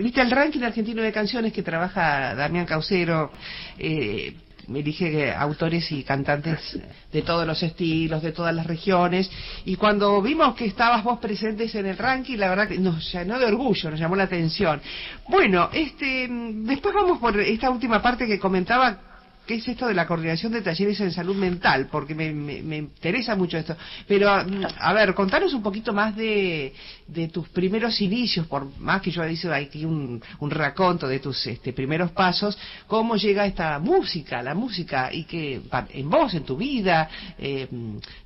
viste, 0.00 0.20
el 0.20 0.30
ranking 0.30 0.62
argentino 0.62 1.02
de 1.02 1.12
canciones 1.12 1.52
que 1.52 1.62
trabaja 1.62 2.34
Damián 2.36 2.64
Caucero, 2.66 3.32
eh, 3.78 4.32
elige 4.78 5.32
autores 5.32 5.90
y 5.92 6.02
cantantes 6.04 6.78
de 7.12 7.22
todos 7.22 7.46
los 7.46 7.62
estilos, 7.62 8.22
de 8.22 8.32
todas 8.32 8.54
las 8.54 8.66
regiones. 8.66 9.30
Y 9.64 9.76
cuando 9.76 10.22
vimos 10.22 10.54
que 10.54 10.66
estabas 10.66 11.02
vos 11.02 11.18
presentes 11.18 11.74
en 11.74 11.86
el 11.86 11.98
ranking, 11.98 12.38
la 12.38 12.48
verdad 12.48 12.68
que 12.68 12.78
nos 12.78 13.12
llenó 13.12 13.38
de 13.38 13.46
orgullo, 13.46 13.90
nos 13.90 14.00
llamó 14.00 14.16
la 14.16 14.24
atención. 14.24 14.80
Bueno, 15.28 15.70
este, 15.72 16.28
después 16.30 16.94
vamos 16.94 17.18
por 17.18 17.38
esta 17.40 17.70
última 17.70 18.00
parte 18.00 18.26
que 18.26 18.38
comentaba 18.38 19.09
qué 19.50 19.56
es 19.56 19.66
esto 19.66 19.88
de 19.88 19.94
la 19.94 20.06
coordinación 20.06 20.52
de 20.52 20.62
talleres 20.62 21.00
en 21.00 21.10
salud 21.10 21.34
mental, 21.34 21.88
porque 21.90 22.14
me, 22.14 22.32
me, 22.32 22.76
interesa 22.76 23.34
mucho 23.34 23.58
esto. 23.58 23.76
Pero, 24.06 24.28
mm, 24.44 24.62
a 24.78 24.92
ver, 24.92 25.12
contanos 25.12 25.52
un 25.54 25.60
poquito 25.60 25.92
más 25.92 26.14
de, 26.14 26.72
de 27.08 27.26
tus 27.26 27.48
primeros 27.48 28.00
inicios, 28.00 28.46
por 28.46 28.78
más 28.78 29.02
que 29.02 29.10
yo 29.10 29.26
hice 29.26 29.52
aquí 29.52 29.84
un, 29.84 30.22
un 30.38 30.50
raconto 30.52 31.08
de 31.08 31.18
tus 31.18 31.44
este, 31.48 31.72
primeros 31.72 32.12
pasos, 32.12 32.56
cómo 32.86 33.16
llega 33.16 33.44
esta 33.44 33.80
música, 33.80 34.40
la 34.40 34.54
música, 34.54 35.12
y 35.12 35.24
que 35.24 35.60
en 35.94 36.08
vos, 36.08 36.32
en 36.34 36.44
tu 36.44 36.56
vida, 36.56 37.08
eh, 37.36 37.66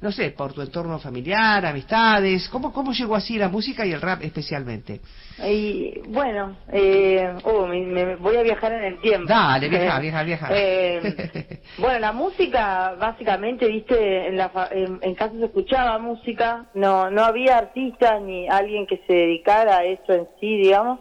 no 0.03 0.13
sé, 0.13 0.31
por 0.33 0.53
tu 0.53 0.61
entorno 0.61 0.99
familiar, 0.99 1.65
amistades, 1.65 2.51
¿cómo, 2.51 2.71
cómo 2.71 2.93
llegó 2.93 3.17
así 3.17 3.39
la 3.39 3.49
música 3.49 3.87
y 3.87 3.93
el 3.93 4.03
rap 4.03 4.23
especialmente? 4.23 5.01
Y 5.43 6.01
bueno, 6.09 6.57
eh, 6.73 7.35
oh, 7.43 7.67
me, 7.67 8.17
voy 8.17 8.37
a 8.37 8.43
viajar 8.43 8.73
en 8.73 8.85
el 8.85 9.01
tiempo. 9.01 9.29
Dale, 9.29 9.69
viaja, 9.69 9.99
viaja, 10.01 10.23
viaja. 10.23 10.49
Eh, 10.53 11.61
bueno, 11.79 11.99
la 11.99 12.13
música, 12.13 12.95
básicamente, 12.99 13.67
viste, 13.67 14.29
en, 14.29 14.37
la, 14.37 14.51
en, 14.71 15.15
casa 15.15 15.35
se 15.37 15.47
escuchaba 15.47 15.99
música, 15.99 16.67
no, 16.75 17.11
no 17.11 17.25
había 17.25 17.59
artistas 17.59 18.23
ni 18.23 18.49
alguien 18.49 18.87
que 18.87 19.03
se 19.07 19.13
dedicara 19.13 19.79
a 19.79 19.85
eso 19.85 20.13
en 20.13 20.29
sí, 20.39 20.57
digamos, 20.57 21.01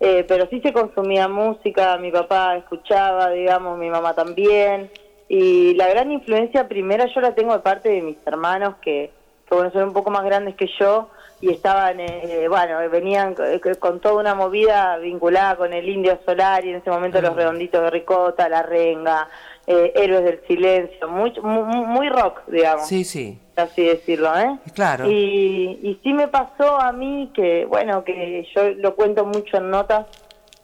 eh, 0.00 0.24
pero 0.26 0.48
sí 0.48 0.60
se 0.62 0.72
consumía 0.72 1.28
música, 1.28 1.98
mi 1.98 2.10
papá 2.10 2.56
escuchaba, 2.56 3.30
digamos, 3.30 3.78
mi 3.78 3.90
mamá 3.90 4.14
también, 4.14 4.90
y 5.28 5.74
la 5.74 5.88
gran 5.88 6.10
influencia 6.10 6.68
primera 6.68 7.06
yo 7.14 7.20
la 7.20 7.34
tengo 7.34 7.52
de 7.52 7.60
parte 7.60 7.90
de 7.90 8.00
mis 8.00 8.16
hermanos 8.24 8.76
que, 8.80 9.10
que 9.48 9.54
bueno, 9.54 9.70
son 9.72 9.88
un 9.88 9.92
poco 9.92 10.10
más 10.10 10.24
grandes 10.24 10.54
que 10.54 10.68
yo, 10.78 11.10
y 11.40 11.50
estaban, 11.50 12.00
eh, 12.00 12.46
bueno, 12.48 12.78
venían 12.90 13.34
eh, 13.38 13.60
con 13.78 14.00
toda 14.00 14.20
una 14.20 14.34
movida 14.34 14.96
vinculada 14.98 15.56
con 15.56 15.72
el 15.72 15.86
Indio 15.88 16.18
Solar 16.24 16.64
y 16.64 16.70
en 16.70 16.76
ese 16.76 16.90
momento 16.90 17.20
los 17.20 17.36
redonditos 17.36 17.82
de 17.82 17.90
ricota, 17.90 18.48
la 18.48 18.62
renga, 18.62 19.28
eh, 19.66 19.92
héroes 19.94 20.24
del 20.24 20.40
silencio, 20.46 21.08
muy, 21.08 21.32
muy, 21.40 22.08
rock, 22.08 22.40
digamos. 22.46 22.86
Sí, 22.86 23.04
sí. 23.04 23.38
Así 23.54 23.84
decirlo, 23.84 24.36
¿eh? 24.38 24.58
Claro. 24.74 25.10
Y, 25.10 25.78
y 25.82 26.00
sí 26.02 26.12
me 26.14 26.28
pasó 26.28 26.80
a 26.80 26.92
mí 26.92 27.30
que, 27.34 27.66
bueno, 27.66 28.02
que 28.02 28.46
yo 28.54 28.70
lo 28.76 28.94
cuento 28.94 29.26
mucho 29.26 29.58
en 29.58 29.70
notas, 29.70 30.06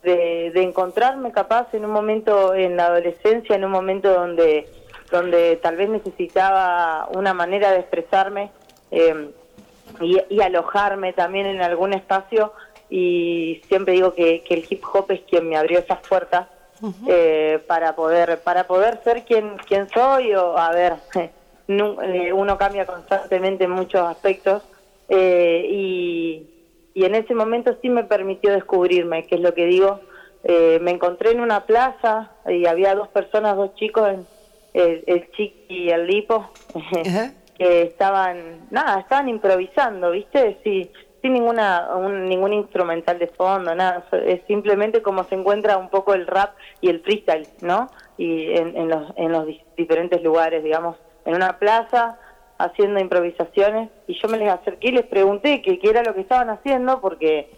de, 0.03 0.51
de 0.53 0.63
encontrarme 0.63 1.31
capaz 1.33 1.73
en 1.75 1.85
un 1.85 1.93
momento 1.93 2.55
en 2.55 2.77
la 2.77 2.87
adolescencia, 2.87 3.55
en 3.55 3.65
un 3.65 3.71
momento 3.71 4.13
donde, 4.13 4.67
donde 5.11 5.57
tal 5.63 5.77
vez 5.77 5.89
necesitaba 5.91 7.09
una 7.15 7.35
manera 7.35 7.71
de 7.71 7.81
expresarme. 7.81 8.51
Eh, 8.91 9.31
y, 10.01 10.41
alojarme 10.41 11.13
también 11.13 11.47
en 11.47 11.63
algún 11.63 11.93
espacio 11.93 12.53
y 12.91 13.63
siempre 13.69 13.95
digo 13.95 14.15
que, 14.15 14.43
el 14.49 14.67
hip 14.69 14.83
hop 14.93 15.07
es 15.11 15.21
quien 15.23 15.49
me 15.49 15.57
abrió 15.57 15.79
esas 15.79 16.07
puertas 16.07 16.49
eh, 17.07 17.61
para 17.69 17.95
poder 17.95 18.41
para 18.43 18.67
poder 18.67 19.01
ser 19.05 19.23
quien 19.25 19.57
quien 19.69 19.89
soy 19.89 20.35
o 20.35 20.59
a 20.59 20.73
ver 20.73 20.95
eh, 21.69 22.33
uno 22.33 22.59
cambia 22.59 22.87
constantemente 22.87 23.65
en 23.65 23.71
muchos 23.71 24.01
aspectos 24.01 24.63
eh, 25.09 25.65
y, 25.71 26.47
y 26.93 27.05
en 27.05 27.15
ese 27.15 27.35
momento 27.35 27.77
sí 27.81 27.89
me 27.89 28.03
permitió 28.03 28.51
descubrirme 28.51 29.27
que 29.27 29.37
es 29.37 29.41
lo 29.41 29.55
que 29.55 29.67
digo 29.67 30.01
me 30.45 30.91
encontré 30.91 31.31
en 31.31 31.41
una 31.41 31.67
plaza 31.67 32.33
y 32.49 32.67
había 32.67 32.97
dos 32.97 33.07
personas 33.07 33.57
dos 33.57 33.77
chicos 33.77 34.09
el, 34.75 35.05
el 35.07 35.31
chiqui 35.31 35.67
y 35.69 35.91
el 35.91 36.09
lipo 36.09 36.51
que 37.63 37.83
estaban, 37.83 38.67
nada, 38.71 39.01
estaban 39.01 39.29
improvisando, 39.29 40.11
¿viste? 40.11 40.59
Sí, 40.65 40.91
sin 41.21 41.33
ninguna 41.35 41.89
ningún 42.11 42.53
instrumental 42.53 43.19
de 43.19 43.29
fondo, 43.29 43.75
nada, 43.75 44.05
es 44.27 44.41
simplemente 44.49 45.03
como 45.03 45.25
se 45.25 45.37
encuentra 45.37 45.77
un 45.77 45.89
poco 45.89 46.15
el 46.15 46.27
rap 46.27 46.55
y 46.81 46.89
el 46.89 47.01
freestyle, 47.01 47.47
¿no? 47.61 47.89
Y 48.19 48.53
en, 48.53 48.89
los, 48.89 49.13
en 49.17 49.31
los 49.31 49.47
diferentes 49.77 50.23
lugares, 50.23 50.65
digamos, 50.65 50.97
en 51.25 51.37
una 51.37 51.59
plaza 51.59 52.19
haciendo 52.59 53.01
improvisaciones 53.01 53.91
y 54.07 54.21
yo 54.21 54.29
me 54.29 54.39
les 54.39 54.51
acerqué 54.51 54.89
y 54.89 54.93
les 54.93 55.07
pregunté 55.07 55.63
qué 55.63 55.79
era 55.83 56.03
lo 56.03 56.15
que 56.15 56.21
estaban 56.21 56.51
haciendo 56.51 57.01
porque 57.01 57.51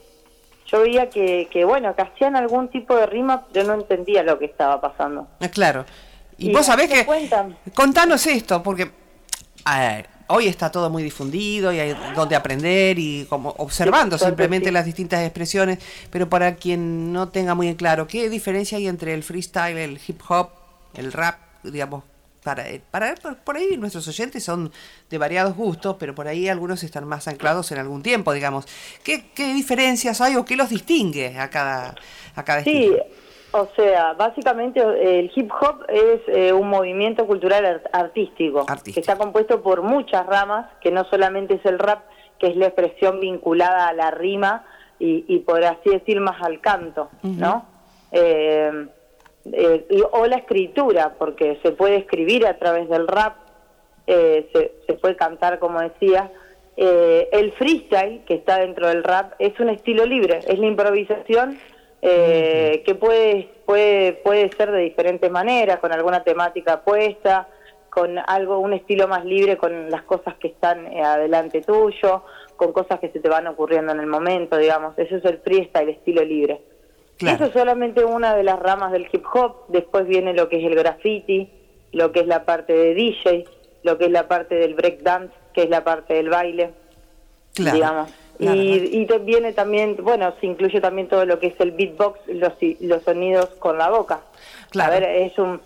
yo 0.67 0.81
veía 0.81 1.09
que, 1.09 1.49
que, 1.51 1.64
bueno, 1.64 1.95
que 1.97 2.03
hacían 2.03 2.37
algún 2.37 2.69
tipo 2.69 2.95
de 2.97 3.07
rima, 3.07 3.47
pero 3.53 3.67
no 3.67 3.75
entendía 3.75 4.23
lo 4.23 4.38
que 4.38 4.47
estaba 4.47 4.81
pasando. 4.81 5.29
Ah, 5.40 5.49
claro. 5.49 5.85
Y, 6.38 6.53
vos 6.53 6.67
sabés 6.67 6.90
que... 6.90 7.05
Cuentan? 7.05 7.57
Contanos 7.75 8.27
esto, 8.27 8.62
porque 8.62 9.04
hoy 10.29 10.46
está 10.46 10.70
todo 10.70 10.90
muy 10.90 11.03
difundido 11.03 11.72
y 11.72 11.81
hay 11.81 11.96
donde 12.14 12.37
aprender 12.37 12.98
y 12.98 13.27
como 13.29 13.50
observando 13.59 14.18
simplemente 14.18 14.72
las 14.72 14.85
distintas 14.85 15.22
expresiones, 15.22 15.79
pero 16.11 16.29
para 16.29 16.57
quien 16.57 17.12
no 17.12 17.29
tenga 17.29 17.55
muy 17.55 17.68
en 17.68 17.74
claro, 17.74 18.07
¿qué 18.07 18.29
diferencia 18.29 18.79
hay 18.79 18.88
entre 18.88 19.14
el 19.14 19.22
freestyle, 19.22 19.77
el 19.77 20.00
hip 20.07 20.20
hop, 20.29 20.50
el 20.94 21.12
rap, 21.12 21.38
digamos? 21.62 22.05
Para, 22.42 22.66
para 22.90 23.14
por 23.14 23.57
ahí 23.57 23.79
nuestros 23.79 24.07
oyentes 24.07 24.44
son 24.44 24.70
de 25.09 25.16
variados 25.16 25.57
gustos, 25.57 25.96
pero 25.98 26.14
por 26.14 26.29
ahí 26.29 26.46
algunos 26.46 26.83
están 26.83 27.09
más 27.09 27.27
anclados 27.27 27.72
en 27.72 27.79
algún 27.79 28.03
tiempo, 28.03 28.35
digamos. 28.35 28.66
¿Qué, 29.03 29.31
qué 29.35 29.55
diferencias 29.55 30.20
hay 30.20 30.37
o 30.37 30.44
qué 30.44 30.55
los 30.55 30.68
distingue 30.68 31.38
a 31.38 31.48
cada, 31.48 31.94
a 32.35 32.44
cada 32.44 32.62
sí. 32.62 32.92
O 33.57 33.69
sea, 33.77 34.14
básicamente 34.14 34.81
el 34.81 35.31
hip 35.33 35.49
hop 35.61 35.85
es 35.88 36.21
eh, 36.27 36.53
un 36.53 36.69
movimiento 36.69 37.25
cultural 37.25 37.83
artístico, 37.93 38.67
que 38.85 38.99
está 38.99 39.17
compuesto 39.17 39.62
por 39.62 39.83
muchas 39.83 40.27
ramas, 40.27 40.67
que 40.81 40.90
no 40.90 41.05
solamente 41.05 41.55
es 41.55 41.64
el 41.64 41.79
rap, 41.79 42.03
que 42.40 42.49
es 42.49 42.57
la 42.57 42.67
expresión 42.67 43.21
vinculada 43.21 43.87
a 43.87 43.93
la 43.93 44.11
rima 44.11 44.64
y, 44.99 45.38
por 45.40 45.62
así 45.62 45.90
decir 45.90 46.19
más 46.19 46.43
al 46.43 46.61
canto, 46.61 47.11
¿no? 47.23 47.64
Eh, 48.11 48.88
eh, 49.53 49.87
y, 49.88 50.03
o 50.11 50.27
la 50.27 50.37
escritura, 50.37 51.14
porque 51.17 51.61
se 51.62 51.71
puede 51.71 51.97
escribir 51.97 52.49
a 52.49 52.59
través 52.59 52.88
del 52.88 53.07
rap, 53.07 53.37
se, 54.05 54.73
se, 54.85 54.95
puede 54.95 55.14
cantar, 55.14 55.61
como 55.61 55.81
decía. 55.81 56.33
el 56.77 57.53
freestyle, 57.53 58.25
que 58.25 58.35
está 58.35 58.59
dentro 58.59 58.88
del 58.88 59.05
rap, 59.05 59.35
es 59.38 59.61
un 59.61 59.69
estilo 59.69 60.05
libre, 60.07 60.40
es 60.45 60.59
la 60.59 60.67
improvisación 60.67 61.57
eh, 62.07 62.83
que 62.85 62.95
puede, 62.95 63.49
puede, 63.64 64.12
puede 64.12 64.51
ser 64.51 64.71
de 64.71 64.81
diferentes 64.81 65.31
maneras, 65.31 65.79
con 65.79 65.90
alguna 65.90 66.23
temática 66.23 66.85
puesta, 66.85 67.49
con 67.88 68.19
algo, 68.19 68.59
un 68.59 68.75
estilo 68.75 69.09
más 69.09 69.25
libre 69.25 69.57
con 69.57 69.88
las 69.88 70.03
cosas 70.03 70.35
que 70.35 70.49
están 70.49 70.87
eh, 70.93 71.03
adelante 71.03 71.62
tuyo, 71.62 72.23
con 72.57 72.75
cosas 72.75 73.01
que 73.01 73.09
se 73.09 73.21
te 73.21 73.29
van 73.31 73.47
ocurriendo 73.47 73.93
en 73.93 74.01
el 74.01 74.07
momento, 74.07 74.59
digamos. 74.59 74.99
Eso 74.99 75.17
es 75.17 75.25
el 75.25 75.38
freestyle, 75.38 75.88
estilo 75.88 76.23
libre. 76.23 76.61
Eso 77.21 77.47
es 77.47 77.53
solamente 77.55 78.05
una 78.05 78.37
de 78.37 78.43
las 78.43 78.59
ramas 78.59 78.93
del 78.93 79.09
hip 79.11 79.25
hop. 79.33 79.64
Después 79.69 80.07
viene 80.07 80.35
lo 80.35 80.51
que 80.51 80.59
es 80.59 80.64
el 80.64 80.75
graffiti, 80.75 81.51
lo 81.93 82.12
que 82.12 82.21
es 82.21 82.27
la 82.27 82.45
parte 82.45 82.75
de 82.75 82.93
DJ, 82.93 83.47
lo 83.83 83.97
que 83.97 84.05
es 84.05 84.11
la 84.11 84.29
parte 84.29 84.57
del 84.57 84.75
break 84.75 85.01
dance, 85.01 85.35
que 85.55 85.62
es 85.62 85.71
la 85.71 85.83
parte 85.85 86.12
del 86.12 86.29
baile, 86.29 86.73
digamos 87.57 88.12
y, 88.38 89.01
y 89.03 89.07
viene 89.20 89.53
también, 89.53 89.97
bueno, 90.03 90.33
se 90.40 90.47
incluye 90.47 90.81
también 90.81 91.09
todo 91.09 91.25
lo 91.25 91.38
que 91.38 91.49
es 91.49 91.61
el 91.61 91.73
beatbox, 91.73 92.20
los, 92.29 92.53
los 92.81 93.03
sonidos 93.03 93.47
con 93.59 93.79
la 93.79 93.90
boca. 93.90 94.20
A 94.79 94.90
ver, 94.90 95.05
es 95.05 95.38
un 95.38 95.61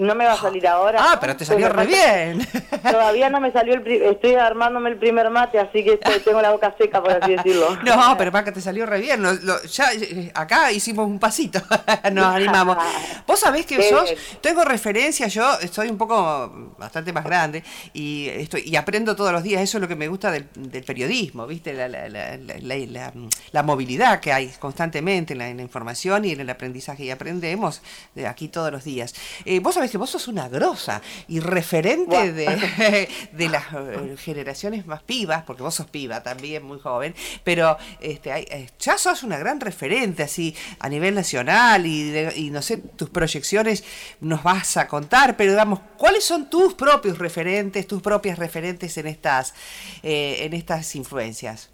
no 0.00 0.14
me 0.14 0.24
va 0.24 0.32
a 0.32 0.36
salir 0.36 0.66
ahora. 0.66 0.98
Ah, 1.00 1.18
pero 1.20 1.36
te 1.36 1.44
salió 1.44 1.68
re 1.68 1.86
bien. 1.86 2.46
Todavía 2.82 3.28
no 3.28 3.40
me 3.40 3.52
salió 3.52 3.74
el 3.74 3.86
estoy 3.86 4.34
armándome 4.34 4.90
el 4.90 4.96
primer 4.96 5.28
mate, 5.30 5.58
así 5.58 5.84
que 5.84 5.96
tengo 6.24 6.40
la 6.40 6.50
boca 6.50 6.74
seca, 6.78 7.02
por 7.02 7.12
así 7.12 7.36
decirlo. 7.36 7.76
No, 7.84 8.16
pero 8.16 8.32
para 8.32 8.44
que 8.44 8.52
te 8.52 8.60
salió 8.60 8.86
re 8.86 9.00
bien. 9.00 9.22
ya 9.70 9.92
eh, 9.92 10.32
acá 10.34 10.72
hicimos 10.72 11.06
un 11.06 11.18
pasito, 11.18 11.60
nos 12.12 12.34
animamos. 12.34 12.78
Vos 13.26 13.38
sabés 13.38 13.66
que 13.66 13.90
sos, 13.90 14.14
tengo 14.40 14.64
referencia, 14.64 15.26
yo 15.28 15.58
estoy 15.60 15.88
un 15.88 15.98
poco 15.98 16.74
bastante 16.78 17.12
más 17.12 17.24
grande 17.24 17.62
y 17.92 18.28
estoy 18.28 18.62
y 18.64 18.76
aprendo 18.76 19.14
todos 19.14 19.32
los 19.32 19.42
días. 19.42 19.60
Eso 19.60 19.78
es 19.78 19.82
lo 19.82 19.88
que 19.88 19.96
me 19.96 20.08
gusta 20.08 20.30
del, 20.30 20.44
periodismo, 20.84 21.46
¿viste? 21.46 21.74
La, 21.74 21.88
la, 21.88 22.08
la, 22.08 23.12
la, 23.52 23.62
movilidad 23.62 24.20
que 24.20 24.32
hay 24.32 24.48
constantemente 24.58 25.34
en 25.34 25.38
la, 25.38 25.50
información 25.50 26.24
y 26.24 26.32
en 26.32 26.40
el 26.40 26.48
aprendizaje 26.48 27.04
y 27.04 27.10
aprendemos 27.10 27.82
de 28.14 28.26
aquí 28.26 28.48
todos 28.48 28.72
los 28.72 28.84
días. 28.84 29.14
Eh, 29.44 29.60
vos 29.60 29.74
sabés 29.74 29.89
que 29.90 29.98
vos 29.98 30.10
sos 30.10 30.28
una 30.28 30.48
grosa 30.48 31.02
y 31.28 31.40
referente 31.40 32.32
de, 32.32 33.08
de, 33.32 33.48
las 33.48 33.64
eh, 33.72 34.16
generaciones 34.16 34.86
más 34.86 35.02
pibas, 35.02 35.42
porque 35.42 35.62
vos 35.62 35.74
sos 35.74 35.86
piba 35.86 36.22
también, 36.22 36.62
muy 36.62 36.78
joven, 36.78 37.14
pero 37.44 37.76
este, 38.00 38.30
eh, 38.30 38.68
ya 38.78 38.96
sos 38.96 39.22
una 39.22 39.38
gran 39.38 39.60
referente 39.60 40.22
así 40.22 40.54
a 40.78 40.88
nivel 40.88 41.14
nacional 41.14 41.86
y, 41.86 42.16
y 42.36 42.50
no 42.50 42.62
sé, 42.62 42.78
tus 42.78 43.10
proyecciones 43.10 43.84
nos 44.20 44.42
vas 44.42 44.76
a 44.76 44.88
contar, 44.88 45.36
pero 45.36 45.52
digamos, 45.52 45.80
¿cuáles 45.96 46.24
son 46.24 46.48
tus 46.48 46.74
propios 46.74 47.18
referentes, 47.18 47.86
tus 47.86 48.02
propias 48.02 48.38
referentes 48.38 48.96
en 48.98 49.06
estas, 49.06 49.54
eh, 50.02 50.44
en 50.44 50.54
estas 50.54 50.94
influencias? 50.96 51.70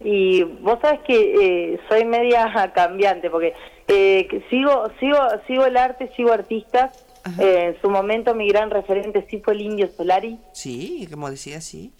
Y 0.00 0.42
vos 0.42 0.78
sabes 0.82 1.00
que 1.06 1.80
soy 1.88 2.04
media 2.04 2.70
cambiante, 2.74 3.30
porque 3.30 3.54
sigo, 4.50 4.90
sigo, 5.00 5.18
sigo 5.46 5.64
el 5.64 5.76
arte, 5.76 6.10
sigo 6.16 6.32
artistas, 6.32 7.05
eh, 7.38 7.74
en 7.74 7.80
su 7.80 7.90
momento 7.90 8.34
mi 8.34 8.48
gran 8.48 8.70
referente 8.70 9.26
sí 9.28 9.40
fue 9.40 9.54
el 9.54 9.62
Indio 9.62 9.88
Solari. 9.88 10.38
Sí, 10.52 11.08
como 11.10 11.30
decía, 11.30 11.60
sí. 11.60 11.92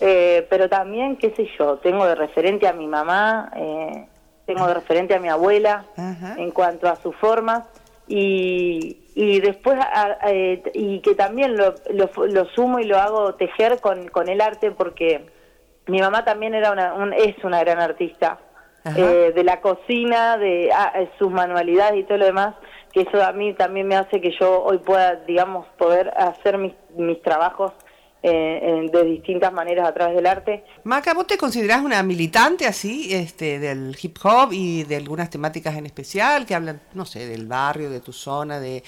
Eh, 0.00 0.46
pero 0.50 0.68
también, 0.68 1.16
qué 1.16 1.32
sé 1.34 1.48
yo, 1.58 1.76
tengo 1.78 2.04
de 2.06 2.16
referente 2.16 2.66
a 2.66 2.72
mi 2.72 2.88
mamá, 2.88 3.52
eh, 3.54 4.06
tengo 4.46 4.66
de 4.66 4.74
referente 4.74 5.14
a 5.14 5.20
mi 5.20 5.28
abuela 5.28 5.84
en 6.36 6.50
cuanto 6.50 6.88
a 6.88 6.96
sus 6.96 7.14
formas 7.16 7.64
y, 8.08 8.98
y 9.14 9.40
después 9.40 9.78
eh, 10.26 10.62
y 10.74 11.00
que 11.00 11.14
también 11.14 11.56
lo, 11.56 11.74
lo, 11.90 12.44
sumo 12.46 12.80
y 12.80 12.84
lo 12.84 12.98
hago 12.98 13.34
tejer 13.34 13.80
con, 13.80 14.08
con 14.08 14.28
el 14.28 14.40
arte 14.40 14.72
porque 14.72 15.26
mi 15.86 16.00
mamá 16.00 16.24
también 16.24 16.54
era 16.54 16.72
una, 16.72 17.16
es 17.16 17.36
una 17.44 17.60
gran 17.60 17.78
artista 17.80 18.40
eh, 18.84 19.32
de 19.34 19.44
la 19.44 19.60
cocina 19.60 20.36
de 20.38 20.70
ah, 20.72 20.92
sus 21.18 21.30
manualidades 21.30 22.00
y 22.00 22.04
todo 22.04 22.18
lo 22.18 22.26
demás 22.26 22.54
que 22.92 23.02
eso 23.02 23.24
a 23.24 23.32
mí 23.32 23.54
también 23.54 23.88
me 23.88 23.96
hace 23.96 24.20
que 24.20 24.32
yo 24.38 24.62
hoy 24.62 24.78
pueda 24.78 25.16
digamos 25.16 25.66
poder 25.78 26.12
hacer 26.16 26.58
mis, 26.58 26.72
mis 26.96 27.22
trabajos 27.22 27.72
eh, 28.24 28.88
de 28.92 29.04
distintas 29.04 29.52
maneras 29.52 29.88
a 29.88 29.92
través 29.92 30.14
del 30.14 30.26
arte. 30.26 30.64
Maca, 30.84 31.12
¿vos 31.12 31.26
te 31.26 31.36
considerás 31.36 31.82
una 31.82 32.04
militante 32.04 32.68
así 32.68 33.12
este, 33.12 33.58
del 33.58 33.96
hip 34.00 34.16
hop 34.22 34.52
y 34.52 34.84
de 34.84 34.94
algunas 34.94 35.28
temáticas 35.28 35.76
en 35.76 35.86
especial 35.86 36.46
que 36.46 36.54
hablan, 36.54 36.80
no 36.94 37.04
sé, 37.04 37.26
del 37.26 37.46
barrio, 37.46 37.90
de 37.90 37.98
tu 37.98 38.12
zona, 38.12 38.60
de, 38.60 38.76
eh, 38.76 38.82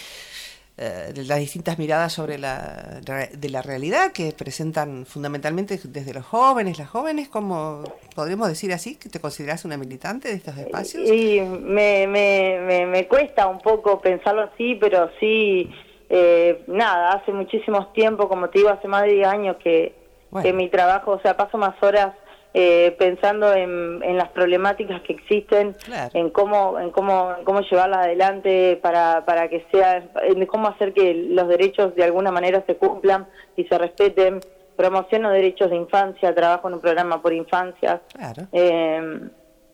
las 0.76 1.38
distintas 1.38 1.78
miradas 1.78 2.12
sobre 2.12 2.36
la, 2.36 3.00
de 3.32 3.48
la 3.48 3.62
realidad 3.62 4.12
que 4.12 4.32
presentan 4.32 5.06
fundamentalmente 5.06 5.78
desde 5.84 6.12
los 6.12 6.26
jóvenes, 6.26 6.78
las 6.78 6.88
jóvenes, 6.88 7.28
como 7.28 7.84
podríamos 8.14 8.48
decir 8.48 8.72
así, 8.72 8.96
que 8.96 9.08
te 9.08 9.20
consideras 9.20 9.64
una 9.64 9.76
militante 9.76 10.28
de 10.28 10.34
estos 10.34 10.56
espacios? 10.58 11.08
Sí, 11.08 11.40
me, 11.40 12.06
me, 12.08 12.58
me, 12.60 12.86
me 12.86 13.06
cuesta 13.06 13.46
un 13.46 13.60
poco 13.60 14.00
pensarlo 14.00 14.42
así, 14.42 14.76
pero 14.80 15.10
sí 15.20 15.70
eh, 16.10 16.64
nada, 16.66 17.12
hace 17.12 17.32
muchísimos 17.32 17.92
tiempo, 17.92 18.28
como 18.28 18.48
te 18.48 18.58
digo, 18.58 18.70
hace 18.70 18.88
más 18.88 19.02
de 19.02 19.14
10 19.14 19.28
años 19.28 19.56
que, 19.62 19.94
que 20.42 20.52
mi 20.52 20.68
trabajo, 20.68 21.12
o 21.12 21.20
sea, 21.20 21.36
paso 21.36 21.56
más 21.56 21.80
horas 21.82 22.14
eh, 22.54 22.94
pensando 22.98 23.52
en, 23.52 24.00
en, 24.02 24.16
las 24.16 24.28
problemáticas 24.28 25.02
que 25.02 25.12
existen, 25.12 25.74
en 26.12 26.30
cómo 26.30 26.78
en 26.78 26.90
cómo 26.90 27.34
en 27.36 27.44
cómo 27.44 27.60
llevarlas 27.60 28.06
adelante 28.06 28.78
para, 28.80 29.24
para 29.24 29.48
que 29.48 29.66
sea, 29.72 30.04
en 30.22 30.46
cómo 30.46 30.68
hacer 30.68 30.92
que 30.92 31.14
los 31.14 31.48
derechos 31.48 31.94
de 31.96 32.04
alguna 32.04 32.30
manera 32.30 32.62
se 32.66 32.76
cumplan 32.76 33.26
y 33.56 33.64
se 33.64 33.76
respeten. 33.76 34.40
Promociono 34.76 35.30
derechos 35.30 35.70
de 35.70 35.76
infancia, 35.76 36.34
trabajo 36.34 36.66
en 36.66 36.74
un 36.74 36.80
programa 36.80 37.22
por 37.22 37.32
infancias. 37.32 38.00
Eh, 38.50 39.20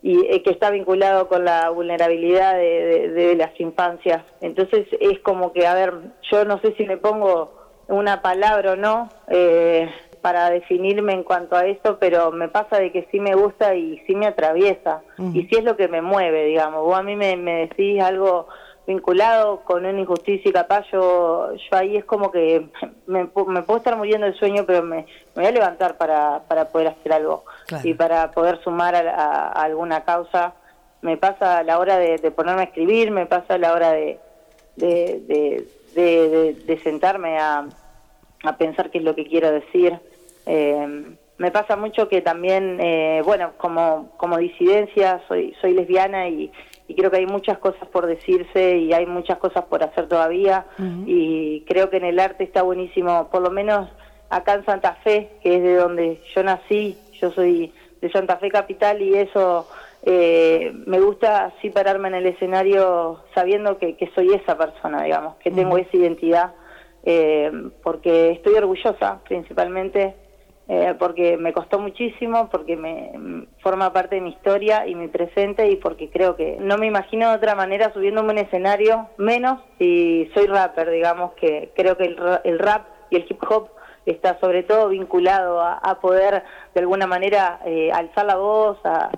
y 0.03 0.27
eh, 0.27 0.43
que 0.43 0.51
está 0.51 0.71
vinculado 0.71 1.29
con 1.29 1.45
la 1.45 1.69
vulnerabilidad 1.71 2.55
de, 2.55 3.35
las 3.37 3.59
infancias. 3.61 4.25
Entonces 4.41 4.87
es 4.99 5.19
como 5.21 5.53
que, 5.53 5.67
a 5.67 5.75
ver, 5.75 5.95
yo 6.31 6.45
no 6.45 6.61
sé 6.61 6.75
si 6.77 6.85
me 6.85 6.97
pongo 6.97 7.53
una 7.89 8.23
palabra 8.23 8.73
o 8.73 8.77
no 8.77 9.09
eh, 9.29 9.91
para 10.21 10.51
definirme 10.51 11.15
en 11.15 11.23
cuanto 11.23 11.57
a 11.57 11.67
eso, 11.67 11.99
pero 11.99 12.31
me 12.33 12.49
pasa 12.49 12.79
de 12.79 12.93
que 12.93 13.09
sí 13.11 13.21
me 13.21 13.35
gusta 13.35 13.75
y 13.75 13.99
sí 14.07 14.15
me 14.15 14.27
atraviesa, 14.27 15.03
y 15.19 15.45
sí 15.47 15.57
es 15.57 15.65
lo 15.65 15.77
que 15.77 15.89
me 15.89 16.03
mueve, 16.03 16.45
digamos. 16.45 16.85
Vos 16.85 16.99
a 16.99 17.03
mí 17.03 17.17
me, 17.17 17.37
me 17.37 17.69
decís 17.69 18.03
algo 18.03 18.49
vinculado 18.91 19.61
con 19.61 19.85
una 19.85 20.01
injusticia 20.01 20.49
y 20.49 20.53
capaz 20.53 20.85
yo, 20.91 21.53
yo 21.55 21.77
ahí 21.77 21.97
es 21.97 22.05
como 22.05 22.31
que 22.33 22.69
me, 23.07 23.27
puedo 23.27 23.77
estar 23.77 23.97
muriendo 23.97 24.27
el 24.27 24.35
sueño, 24.35 24.65
pero 24.67 24.83
me, 24.83 25.07
voy 25.35 25.47
a 25.47 25.51
levantar 25.53 25.97
para, 25.97 26.43
para 26.49 26.69
poder 26.69 26.89
hacer 26.89 27.13
algo 27.13 27.45
y 27.85 27.95
para 27.95 28.31
poder 28.33 28.63
sumar 28.63 28.95
a, 28.95 29.49
alguna 29.49 30.05
causa. 30.05 30.55
Me 31.03 31.17
pasa 31.17 31.59
a 31.59 31.63
la 31.63 31.79
hora 31.79 31.99
de, 31.99 32.19
ponerme 32.31 32.63
a 32.63 32.65
escribir, 32.65 33.11
me 33.11 33.27
pasa 33.27 33.55
a 33.55 33.59
la 33.59 33.73
hora 33.73 33.93
de, 33.93 34.19
de, 34.77 35.65
de, 35.95 36.81
sentarme 36.83 37.39
a, 37.39 37.67
a, 38.45 38.57
pensar 38.57 38.91
qué 38.91 38.99
es 38.99 39.05
lo 39.05 39.15
que 39.15 39.27
quiero 39.27 39.51
decir. 39.51 39.99
Eh, 40.53 41.17
me 41.39 41.51
pasa 41.53 41.77
mucho 41.77 42.09
que 42.09 42.21
también, 42.21 42.79
eh, 42.81 43.23
bueno, 43.25 43.53
como, 43.57 44.11
como 44.17 44.37
disidencia, 44.37 45.23
soy, 45.29 45.55
soy 45.61 45.73
lesbiana 45.73 46.29
y, 46.29 46.53
y 46.89 46.95
creo 46.97 47.11
que 47.11 47.19
hay 47.19 47.27
muchas 47.27 47.59
cosas 47.59 47.89
por 47.89 48.07
decirse 48.07 48.77
y 48.77 48.93
hay 48.93 49.07
muchas 49.07 49.39
cosas 49.39 49.65
por 49.67 49.83
hacer 49.85 50.09
todavía. 50.09 50.67
Y 51.07 51.61
creo 51.69 51.89
que 51.89 51.99
en 51.99 52.05
el 52.05 52.19
arte 52.19 52.43
está 52.43 52.63
buenísimo, 52.63 53.31
por 53.31 53.43
lo 53.43 53.51
menos 53.51 53.89
acá 54.29 54.55
en 54.55 54.67
Santa 54.67 54.95
Fe, 55.05 55.31
que 55.41 55.57
es 55.57 55.63
de 55.63 55.77
donde 55.77 56.21
yo 56.35 56.43
nací, 56.43 56.99
yo 57.21 57.31
soy 57.31 57.73
de 58.01 58.11
Santa 58.11 58.39
Fe 58.39 58.51
Capital 58.51 59.01
y 59.01 59.15
eso 59.15 59.69
eh, 60.03 60.73
me 60.85 61.01
gusta 61.01 61.45
así 61.45 61.71
pararme 61.71 62.09
en 62.09 62.15
el 62.15 62.27
escenario 62.27 63.23
sabiendo 63.35 63.79
que, 63.79 63.97
soy 64.15 64.35
esa 64.35 64.59
persona, 64.59 65.05
digamos, 65.05 65.37
que 65.37 65.51
tengo 65.51 65.79
esa 65.79 65.97
identidad, 65.97 66.55
eh, 67.05 67.53
porque 67.83 68.33
estoy 68.33 68.55
orgullosa 68.55 69.21
principalmente 69.25 70.17
eh, 70.73 70.95
porque 71.01 71.37
me 71.37 71.53
costó 71.53 71.81
muchísimo, 71.81 72.49
porque 72.49 72.77
me 72.77 73.49
forma 73.61 73.93
parte 73.93 74.15
de 74.15 74.21
mi 74.21 74.31
historia 74.31 74.87
y 74.87 74.95
mi 74.95 75.09
presente 75.09 75.69
y 75.69 75.75
porque 75.75 76.11
creo 76.11 76.37
que 76.37 76.59
no 76.61 76.79
me 76.79 76.87
imagino 76.87 77.29
de 77.29 77.35
otra 77.35 77.57
manera 77.57 77.93
subiéndome 77.93 78.35
un 78.35 78.39
escenario, 78.39 79.09
menos 79.17 79.59
si 79.81 80.31
soy 80.33 80.47
rapper, 80.47 80.89
digamos 80.93 81.33
que 81.33 81.73
creo 81.75 81.97
que 81.97 82.05
el, 82.45 82.59
rap 82.61 82.87
y 83.11 83.17
el 83.17 83.27
hip 83.29 83.43
hop 83.51 83.71
está 84.07 84.39
sobre 84.39 84.63
todo 84.63 84.91
vinculado 84.91 85.61
a, 85.61 85.99
poder 86.01 86.45
de 86.73 86.81
alguna 86.81 87.09
manera 87.09 87.59
eh, 87.65 87.91
alzar 87.91 88.27
la 88.27 88.37
voz, 88.37 88.79
a, 88.85 89.11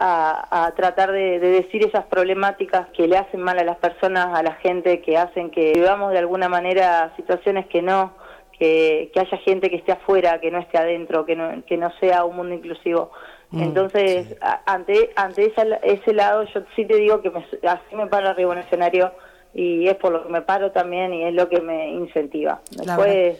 a, 0.00 0.72
tratar 0.74 1.12
de, 1.12 1.38
de, 1.38 1.50
decir 1.50 1.86
esas 1.86 2.04
problemáticas 2.06 2.88
que 2.88 3.06
le 3.06 3.16
hacen 3.16 3.42
mal 3.42 3.60
a 3.60 3.64
las 3.64 3.76
personas, 3.76 4.36
a 4.36 4.42
la 4.42 4.54
gente, 4.54 5.00
que 5.02 5.16
hacen 5.16 5.52
que 5.52 5.70
vivamos 5.72 6.10
de 6.10 6.18
alguna 6.18 6.48
manera 6.48 7.12
situaciones 7.14 7.66
que 7.66 7.80
no 7.80 8.25
que, 8.58 9.10
haya 9.16 9.38
gente 9.38 9.70
que 9.70 9.76
esté 9.76 9.92
afuera, 9.92 10.40
que 10.40 10.50
no 10.50 10.58
esté 10.58 10.78
adentro, 10.78 11.26
que 11.26 11.36
no, 11.36 11.64
que 11.64 11.76
no 11.76 11.90
sea 12.00 12.24
un 12.24 12.36
mundo 12.36 12.54
inclusivo. 12.54 13.10
Mm, 13.50 13.62
Entonces, 13.62 14.36
ante, 14.66 15.10
ante 15.16 15.52
ese 15.82 16.14
lado, 16.14 16.44
yo 16.44 16.62
sí 16.74 16.84
te 16.84 16.96
digo 16.96 17.20
que 17.22 17.30
me, 17.30 17.44
así 17.68 17.94
me 17.94 18.06
paro 18.06 18.28
arriba 18.28 18.52
en 18.52 18.58
el 18.58 18.64
escenario 18.64 19.12
y 19.58 19.88
es 19.88 19.96
por 19.96 20.12
lo 20.12 20.22
que 20.22 20.28
me 20.28 20.42
paro 20.42 20.70
también 20.70 21.14
y 21.14 21.24
es 21.24 21.32
lo 21.32 21.48
que 21.48 21.62
me 21.62 21.90
incentiva. 21.90 22.60
Después, 22.70 23.38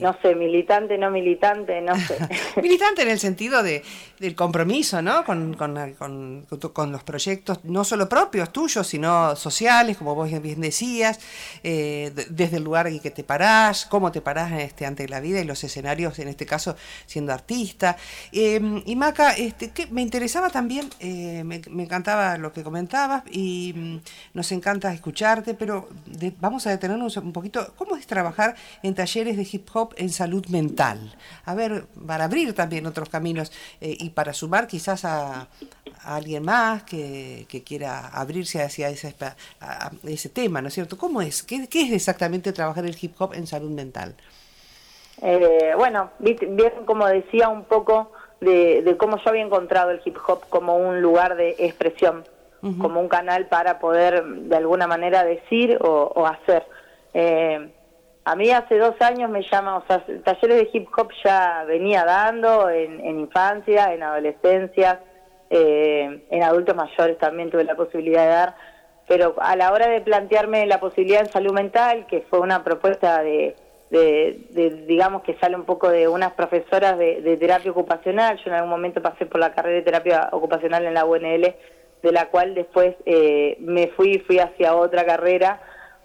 no 0.00 0.16
sé, 0.20 0.34
militante, 0.34 0.98
no 0.98 1.08
militante, 1.08 1.80
no 1.80 1.94
sé. 1.94 2.18
militante 2.60 3.02
en 3.02 3.10
el 3.10 3.20
sentido 3.20 3.62
de, 3.62 3.84
del 4.18 4.34
compromiso, 4.34 5.00
¿no? 5.02 5.24
Con, 5.24 5.54
con, 5.54 5.94
con, 5.94 6.46
con, 6.72 6.90
los 6.90 7.04
proyectos, 7.04 7.60
no 7.62 7.84
solo 7.84 8.08
propios 8.08 8.52
tuyos, 8.52 8.88
sino 8.88 9.36
sociales, 9.36 9.98
como 9.98 10.16
vos 10.16 10.28
bien 10.42 10.60
decías, 10.60 11.20
eh, 11.62 12.10
desde 12.30 12.56
el 12.56 12.64
lugar 12.64 12.88
en 12.88 12.98
que 12.98 13.12
te 13.12 13.22
parás, 13.22 13.86
cómo 13.86 14.10
te 14.10 14.20
parás 14.20 14.50
este, 14.60 14.84
ante 14.84 15.08
la 15.08 15.20
vida 15.20 15.40
y 15.40 15.44
los 15.44 15.62
escenarios, 15.62 16.18
en 16.18 16.26
este 16.26 16.44
caso, 16.44 16.74
siendo 17.06 17.32
artista. 17.32 17.96
Em, 18.32 18.82
y 18.84 18.96
Maca, 18.96 19.30
este, 19.34 19.70
que 19.70 19.86
me 19.86 20.02
interesaba 20.02 20.50
también, 20.50 20.90
eh, 20.98 21.44
me, 21.44 21.62
me 21.70 21.84
encantaba 21.84 22.36
lo 22.36 22.52
que 22.52 22.64
comentabas 22.64 23.22
y 23.30 23.74
mm, 23.76 23.96
nos 24.34 24.50
encanta 24.50 24.92
escucharte 24.92 25.51
pero 25.54 25.88
vamos 26.40 26.66
a 26.66 26.70
detenernos 26.70 27.16
un 27.16 27.32
poquito. 27.32 27.72
¿Cómo 27.76 27.96
es 27.96 28.06
trabajar 28.06 28.54
en 28.82 28.94
talleres 28.94 29.36
de 29.36 29.46
hip 29.50 29.68
hop 29.72 29.94
en 29.96 30.10
salud 30.10 30.46
mental? 30.46 31.14
A 31.44 31.54
ver, 31.54 31.86
para 32.06 32.24
abrir 32.24 32.54
también 32.54 32.86
otros 32.86 33.08
caminos 33.08 33.52
eh, 33.80 33.96
y 33.98 34.10
para 34.10 34.32
sumar 34.32 34.66
quizás 34.66 35.04
a, 35.04 35.48
alguien 36.04 36.44
más 36.44 36.82
que, 36.84 37.46
quiera 37.64 38.08
abrirse 38.08 38.62
hacia 38.62 38.88
ese, 38.88 39.14
ese 40.04 40.28
tema, 40.28 40.60
¿no 40.60 40.68
es 40.68 40.74
cierto? 40.74 40.98
¿Cómo 40.98 41.22
es? 41.22 41.42
¿Qué, 41.42 41.68
es 41.72 41.92
exactamente 41.92 42.52
trabajar 42.52 42.84
el 42.84 42.96
hip 43.00 43.14
hop 43.18 43.34
en 43.34 43.46
salud 43.46 43.70
mental? 43.70 44.14
Eh, 45.20 45.72
bueno, 45.76 46.10
bien 46.18 46.72
como 46.84 47.06
decía 47.06 47.48
un 47.48 47.64
poco 47.64 48.10
de, 48.40 48.82
de, 48.82 48.96
cómo 48.96 49.18
yo 49.18 49.30
había 49.30 49.42
encontrado 49.42 49.90
el 49.90 50.00
hip 50.04 50.16
hop 50.26 50.48
como 50.48 50.76
un 50.76 51.00
lugar 51.00 51.36
de 51.36 51.54
expresión 51.58 52.24
como 52.78 53.00
un 53.00 53.08
canal 53.08 53.46
para 53.46 53.80
poder 53.80 54.24
de 54.24 54.56
alguna 54.56 54.86
manera 54.86 55.24
decir 55.24 55.78
o, 55.80 56.26
hacer. 56.26 56.64
Eh, 57.12 57.68
a 58.24 58.36
mí 58.36 58.50
hace 58.50 58.78
dos 58.78 58.94
años 59.00 59.28
me 59.30 59.42
llama, 59.50 59.78
o 59.78 59.84
sea, 59.86 60.04
talleres 60.24 60.58
de 60.58 60.70
hip 60.72 60.88
hop 60.96 61.10
ya 61.24 61.64
venía 61.66 62.04
dando 62.04 62.70
en, 62.70 63.04
infancia, 63.04 63.92
en 63.92 64.02
adolescencia, 64.04 65.00
eh, 65.50 66.24
en 66.30 66.42
adultos 66.42 66.76
mayores 66.76 67.18
también 67.18 67.50
tuve 67.50 67.64
la 67.64 67.74
posibilidad 67.74 68.22
de 68.22 68.28
dar, 68.28 68.54
pero 69.08 69.34
a 69.40 69.56
la 69.56 69.72
hora 69.72 69.88
de 69.88 70.00
plantearme 70.00 70.66
la 70.66 70.78
posibilidad 70.78 71.22
en 71.22 71.32
salud 71.32 71.52
mental, 71.52 72.06
que 72.06 72.20
fue 72.30 72.38
una 72.38 72.62
propuesta 72.62 73.22
de, 73.22 73.56
de, 73.90 74.84
digamos 74.86 75.22
que 75.22 75.34
sale 75.38 75.56
un 75.56 75.64
poco 75.64 75.90
de 75.90 76.06
unas 76.06 76.32
profesoras 76.32 76.96
de, 76.96 77.20
de, 77.22 77.36
terapia 77.36 77.72
ocupacional, 77.72 78.38
yo 78.38 78.44
en 78.46 78.54
algún 78.54 78.70
momento 78.70 79.02
pasé 79.02 79.26
por 79.26 79.40
la 79.40 79.52
carrera 79.52 79.76
de 79.76 79.82
terapia 79.82 80.28
ocupacional 80.30 80.86
en 80.86 80.94
la 80.94 81.04
UNL, 81.04 81.54
de 82.02 82.12
la 82.12 82.26
cual 82.26 82.54
después 82.54 82.96
eh, 83.06 83.56
me 83.60 83.88
fui 83.88 84.18
fui 84.20 84.38
hacia 84.38 84.74
otra 84.74 85.04
carrera 85.04 85.60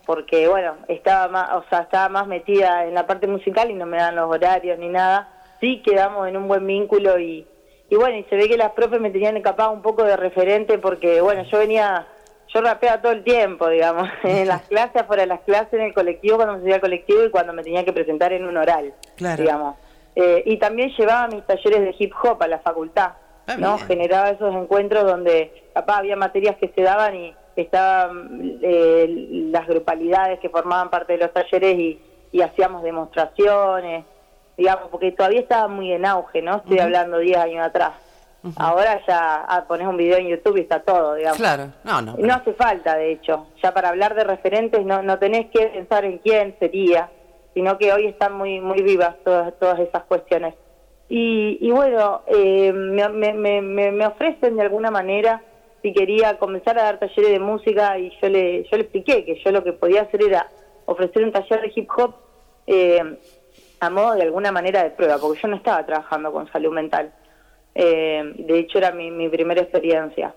porque 0.05 0.47
bueno 0.47 0.77
estaba 0.87 1.27
más 1.27 1.51
o 1.53 1.65
sea 1.69 1.79
estaba 1.79 2.07
más 2.09 2.27
metida 2.27 2.85
en 2.85 2.93
la 2.93 3.07
parte 3.07 3.27
musical 3.27 3.71
y 3.71 3.73
no 3.73 3.85
me 3.85 3.97
dan 3.97 4.15
los 4.15 4.29
horarios 4.29 4.77
ni 4.79 4.89
nada. 4.89 5.33
Sí 5.59 5.81
quedamos 5.83 6.27
en 6.27 6.37
un 6.37 6.47
buen 6.47 6.65
vínculo 6.65 7.19
y, 7.19 7.47
y 7.89 7.95
bueno 7.95 8.15
y 8.17 8.23
se 8.25 8.35
ve 8.35 8.47
que 8.47 8.57
las 8.57 8.71
profes 8.73 9.01
me 9.01 9.09
tenían 9.09 9.41
capaz 9.41 9.69
un 9.69 9.81
poco 9.81 10.03
de 10.03 10.15
referente 10.15 10.77
porque 10.77 11.19
bueno 11.19 11.43
yo 11.51 11.57
venía 11.57 12.07
yo 12.53 12.61
rapeaba 12.61 13.01
todo 13.01 13.11
el 13.11 13.23
tiempo 13.23 13.67
digamos 13.67 14.07
en 14.23 14.47
las 14.47 14.61
clases 14.63 15.03
fuera 15.07 15.23
de 15.23 15.27
las 15.27 15.41
clases 15.41 15.73
en 15.73 15.81
el 15.81 15.93
colectivo 15.93 16.37
cuando 16.37 16.55
me 16.55 16.61
subía 16.61 16.75
al 16.75 16.81
colectivo 16.81 17.23
y 17.23 17.31
cuando 17.31 17.53
me 17.53 17.63
tenía 17.63 17.83
que 17.83 17.93
presentar 17.93 18.33
en 18.33 18.45
un 18.45 18.55
oral 18.55 18.93
digamos. 19.17 19.75
Eh, 20.15 20.41
y 20.45 20.57
también 20.57 20.89
llevaba 20.97 21.27
mis 21.27 21.45
talleres 21.45 21.81
de 21.81 21.95
hip 21.99 22.11
hop 22.23 22.41
a 22.41 22.47
la 22.47 22.59
facultad 22.59 23.11
Ah, 23.47 23.55
¿no? 23.57 23.77
Generaba 23.77 24.29
esos 24.29 24.53
encuentros 24.53 25.05
donde 25.05 25.69
capaz 25.73 25.99
había 25.99 26.15
materias 26.15 26.57
que 26.57 26.67
se 26.69 26.81
daban 26.81 27.15
y, 27.15 27.35
estaban 27.55 28.59
eh, 28.61 29.07
las 29.51 29.65
grupalidades 29.65 30.39
que 30.39 30.49
formaban 30.49 30.91
parte 30.91 31.13
de 31.13 31.19
los 31.19 31.33
talleres 31.33 31.79
y, 31.79 31.99
y 32.31 32.41
hacíamos 32.41 32.83
demostraciones, 32.83 34.05
digamos, 34.55 34.89
porque 34.91 35.11
todavía 35.11 35.39
estaba 35.39 35.67
muy 35.67 35.91
en 35.91 36.05
auge, 36.05 36.43
¿no? 36.43 36.57
Estoy 36.57 36.77
hablando 36.77 37.17
10 37.17 37.37
años 37.37 37.65
atrás. 37.65 37.93
Ahora 38.55 39.01
ya 39.05 39.45
ah, 39.47 39.65
pones 39.67 39.87
un 39.87 39.97
video 39.97 40.17
en 40.17 40.27
YouTube 40.27 40.57
y 40.57 40.61
está 40.61 40.79
todo, 40.79 41.15
digamos. 41.15 41.37
Claro, 41.37 41.71
no, 41.83 42.01
no. 42.01 42.15
No 42.17 42.33
hace 42.33 42.53
falta, 42.53 42.95
de 42.95 43.11
hecho. 43.11 43.47
Ya 43.61 43.73
para 43.73 43.89
hablar 43.89 44.15
de 44.15 44.23
referentes 44.23 44.85
no, 44.85 45.01
no 45.01 45.19
tenés 45.19 45.47
que 45.47 45.67
pensar 45.67 46.05
en 46.05 46.19
quién 46.19 46.55
sería, 46.59 47.09
sino 47.53 47.77
que 47.77 47.91
hoy 47.91 48.07
están 48.07 48.33
muy 48.33 48.61
muy 48.61 48.81
vivas 48.83 49.15
todas, 49.25 49.57
todas 49.59 49.79
esas 49.79 50.03
cuestiones. 50.03 50.53
Y, 51.09 51.57
y 51.61 51.71
bueno, 51.71 52.21
eh, 52.27 52.71
me, 52.73 53.07
me, 53.33 53.61
me, 53.61 53.91
me 53.91 54.05
ofrecen 54.07 54.57
de 54.57 54.61
alguna 54.63 54.91
manera 54.91 55.41
si 55.81 55.93
quería 55.93 56.37
comenzar 56.37 56.77
a 56.79 56.83
dar 56.83 56.99
talleres 56.99 57.31
de 57.31 57.39
música 57.39 57.97
y 57.97 58.11
yo 58.21 58.29
le, 58.29 58.63
yo 58.63 58.77
le 58.77 58.81
expliqué 58.83 59.23
que 59.23 59.35
yo 59.43 59.51
lo 59.51 59.63
que 59.63 59.73
podía 59.73 60.01
hacer 60.01 60.21
era 60.23 60.51
ofrecer 60.85 61.23
un 61.23 61.31
taller 61.31 61.61
de 61.61 61.71
hip 61.75 61.89
hop 61.97 62.15
eh, 62.65 63.01
a 63.79 63.89
modo 63.89 64.15
de 64.15 64.23
alguna 64.23 64.51
manera 64.51 64.83
de 64.83 64.89
prueba, 64.91 65.19
porque 65.19 65.39
yo 65.41 65.47
no 65.47 65.55
estaba 65.55 65.85
trabajando 65.85 66.31
con 66.31 66.51
salud 66.51 66.73
mental. 66.73 67.11
Eh, 67.75 68.23
de 68.35 68.59
hecho, 68.59 68.79
era 68.79 68.91
mi, 68.91 69.11
mi 69.11 69.29
primera 69.29 69.61
experiencia. 69.61 70.33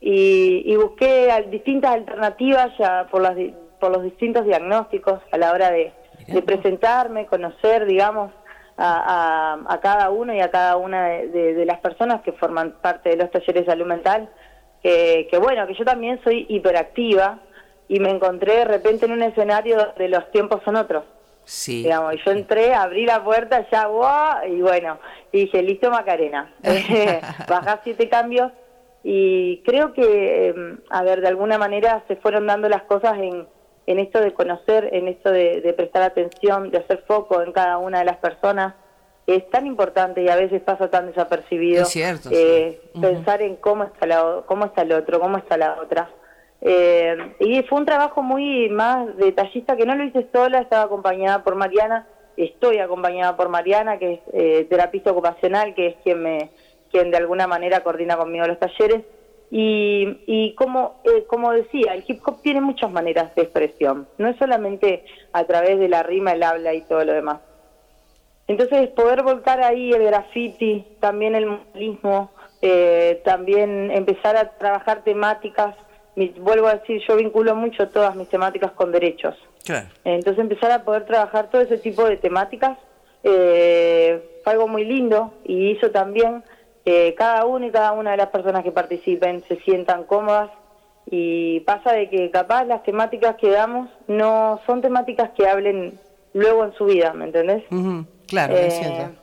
Y, 0.00 0.62
y 0.64 0.76
busqué 0.76 1.30
al- 1.30 1.50
distintas 1.50 1.92
alternativas 1.92 2.72
ya 2.78 3.06
por, 3.10 3.22
las, 3.22 3.36
por 3.78 3.92
los 3.92 4.02
distintos 4.02 4.44
diagnósticos 4.44 5.20
a 5.30 5.38
la 5.38 5.52
hora 5.52 5.70
de, 5.70 5.92
de 6.26 6.42
presentarme, 6.42 7.26
conocer, 7.26 7.86
digamos, 7.86 8.32
a, 8.80 9.54
a- 9.62 9.74
a 9.74 9.80
cada 9.80 10.10
uno 10.10 10.34
y 10.34 10.40
a 10.40 10.50
cada 10.50 10.76
una 10.76 11.06
de, 11.08 11.28
de- 11.28 11.54
de 11.54 11.64
las 11.66 11.78
personas 11.80 12.22
que 12.22 12.32
forman 12.32 12.72
parte 12.82 13.10
de 13.10 13.16
los 13.16 13.30
talleres 13.30 13.66
de 13.66 13.70
salud 13.72 13.86
mental. 13.86 14.28
Que, 14.82 15.28
que 15.30 15.36
bueno, 15.38 15.66
que 15.66 15.74
yo 15.74 15.84
también 15.84 16.18
soy 16.24 16.46
hiperactiva 16.48 17.38
y 17.88 18.00
me 18.00 18.10
encontré 18.10 18.56
de 18.56 18.64
repente 18.64 19.04
en 19.06 19.12
un 19.12 19.22
escenario 19.22 19.76
donde 19.76 20.08
los 20.08 20.30
tiempos 20.30 20.62
son 20.64 20.76
otros. 20.76 21.04
Sí. 21.44 21.82
Digamos, 21.82 22.14
y 22.14 22.18
yo 22.24 22.30
entré, 22.32 22.72
abrí 22.74 23.04
la 23.04 23.22
puerta, 23.22 23.66
ya, 23.70 23.86
¡guau! 23.86 24.46
y 24.46 24.60
bueno, 24.62 24.98
y 25.32 25.40
dije, 25.42 25.62
listo 25.62 25.90
Macarena, 25.90 26.54
bajá 27.48 27.80
siete 27.84 28.08
cambios 28.08 28.52
y 29.02 29.58
creo 29.64 29.92
que, 29.92 30.48
eh, 30.50 30.54
a 30.90 31.02
ver, 31.02 31.20
de 31.22 31.28
alguna 31.28 31.58
manera 31.58 32.02
se 32.08 32.16
fueron 32.16 32.46
dando 32.46 32.68
las 32.68 32.82
cosas 32.82 33.18
en, 33.18 33.46
en 33.90 33.98
esto 33.98 34.20
de 34.20 34.32
conocer, 34.32 34.88
en 34.92 35.08
esto 35.08 35.32
de, 35.32 35.60
de 35.60 35.72
prestar 35.72 36.02
atención, 36.02 36.70
de 36.70 36.78
hacer 36.78 37.02
foco 37.08 37.42
en 37.42 37.50
cada 37.50 37.78
una 37.78 37.98
de 37.98 38.04
las 38.04 38.18
personas. 38.18 38.74
Es 39.26 39.50
tan 39.50 39.66
importante 39.66 40.22
y 40.22 40.28
a 40.28 40.36
veces 40.36 40.62
pasa 40.62 40.88
tan 40.90 41.06
desapercibido 41.06 41.82
Es 41.82 41.88
cierto, 41.88 42.30
eh, 42.32 42.80
pensar 43.00 43.42
en 43.42 43.56
cómo 43.56 43.84
está, 43.84 44.06
la, 44.06 44.42
cómo 44.46 44.66
está 44.66 44.82
el 44.82 44.92
otro, 44.92 45.18
cómo 45.18 45.38
está 45.38 45.56
la 45.56 45.80
otra. 45.82 46.08
Eh, 46.60 47.34
y 47.40 47.62
fue 47.64 47.78
un 47.78 47.84
trabajo 47.84 48.22
muy 48.22 48.68
más 48.68 49.16
detallista 49.16 49.76
que 49.76 49.86
no 49.86 49.96
lo 49.96 50.04
hice 50.04 50.28
sola, 50.32 50.60
estaba 50.60 50.84
acompañada 50.84 51.42
por 51.42 51.56
Mariana, 51.56 52.06
estoy 52.36 52.78
acompañada 52.78 53.36
por 53.36 53.48
Mariana, 53.48 53.98
que 53.98 54.14
es 54.14 54.20
eh, 54.32 54.66
terapista 54.70 55.10
ocupacional, 55.10 55.74
que 55.74 55.88
es 55.88 55.96
quien 56.04 56.22
me 56.22 56.50
quien 56.92 57.10
de 57.10 57.16
alguna 57.16 57.46
manera 57.46 57.80
coordina 57.80 58.16
conmigo 58.16 58.46
los 58.46 58.58
talleres. 58.58 59.02
Y, 59.50 60.18
y 60.26 60.54
como, 60.54 61.00
eh, 61.04 61.24
como 61.26 61.50
decía, 61.52 61.94
el 61.94 62.04
hip 62.06 62.20
hop 62.24 62.40
tiene 62.42 62.60
muchas 62.60 62.90
maneras 62.92 63.34
de 63.34 63.42
expresión, 63.42 64.06
no 64.16 64.28
es 64.28 64.36
solamente 64.36 65.04
a 65.32 65.42
través 65.44 65.78
de 65.80 65.88
la 65.88 66.02
rima, 66.04 66.32
el 66.32 66.42
habla 66.44 66.72
y 66.72 66.82
todo 66.82 67.04
lo 67.04 67.12
demás. 67.12 67.40
Entonces, 68.46 68.88
poder 68.90 69.22
volcar 69.22 69.60
ahí 69.62 69.92
el 69.92 70.04
graffiti, 70.04 70.84
también 71.00 71.34
el 71.34 71.46
muralismo, 71.46 72.30
eh, 72.62 73.20
también 73.24 73.90
empezar 73.90 74.36
a 74.36 74.50
trabajar 74.58 75.02
temáticas, 75.04 75.74
mi- 76.16 76.28
vuelvo 76.38 76.66
a 76.66 76.74
decir, 76.74 77.00
yo 77.08 77.16
vinculo 77.16 77.54
mucho 77.54 77.88
todas 77.88 78.14
mis 78.16 78.28
temáticas 78.28 78.72
con 78.72 78.90
derechos. 78.92 79.36
Claro. 79.64 79.86
Entonces 80.04 80.40
empezar 80.40 80.70
a 80.72 80.84
poder 80.84 81.06
trabajar 81.06 81.48
todo 81.50 81.60
ese 81.62 81.78
tipo 81.78 82.04
de 82.04 82.16
temáticas 82.16 82.76
eh, 83.22 84.22
fue 84.42 84.52
algo 84.54 84.66
muy 84.66 84.84
lindo 84.84 85.34
y 85.44 85.70
hizo 85.72 85.90
también 85.90 86.42
que 86.84 87.14
cada 87.16 87.44
uno 87.44 87.66
y 87.66 87.70
cada 87.70 87.92
una 87.92 88.12
de 88.12 88.16
las 88.16 88.28
personas 88.28 88.62
que 88.64 88.72
participen 88.72 89.42
se 89.48 89.56
sientan 89.60 90.04
cómodas 90.04 90.50
y 91.10 91.60
pasa 91.60 91.92
de 91.92 92.08
que 92.08 92.30
capaz 92.30 92.64
las 92.64 92.82
temáticas 92.82 93.36
que 93.36 93.50
damos 93.50 93.88
no 94.06 94.60
son 94.66 94.80
temáticas 94.80 95.30
que 95.30 95.48
hablen 95.48 95.98
luego 96.32 96.64
en 96.64 96.72
su 96.74 96.84
vida, 96.86 97.12
¿me 97.12 97.24
entendés? 97.26 97.64
Ujú, 97.70 98.04
Claro, 98.28 98.54
Eh, 98.56 98.66
entiendo. 98.72 99.20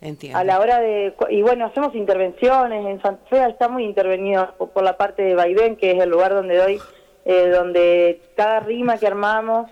Entiendo. 0.00 0.38
a 0.38 0.44
la 0.44 0.60
hora 0.60 0.80
de 0.80 1.14
y 1.30 1.40
bueno 1.40 1.64
hacemos 1.64 1.94
intervenciones 1.94 2.84
en 2.84 3.00
Santa 3.00 3.24
Fe 3.30 3.42
está 3.48 3.68
muy 3.68 3.84
intervenido 3.84 4.52
por, 4.58 4.68
por 4.70 4.82
la 4.82 4.98
parte 4.98 5.22
de 5.22 5.34
Vaivén 5.34 5.76
que 5.76 5.92
es 5.92 5.98
el 6.02 6.10
lugar 6.10 6.34
donde 6.34 6.58
doy 6.58 6.78
eh, 7.24 7.48
donde 7.48 8.20
cada 8.36 8.60
rima 8.60 8.98
que 8.98 9.06
armamos 9.06 9.70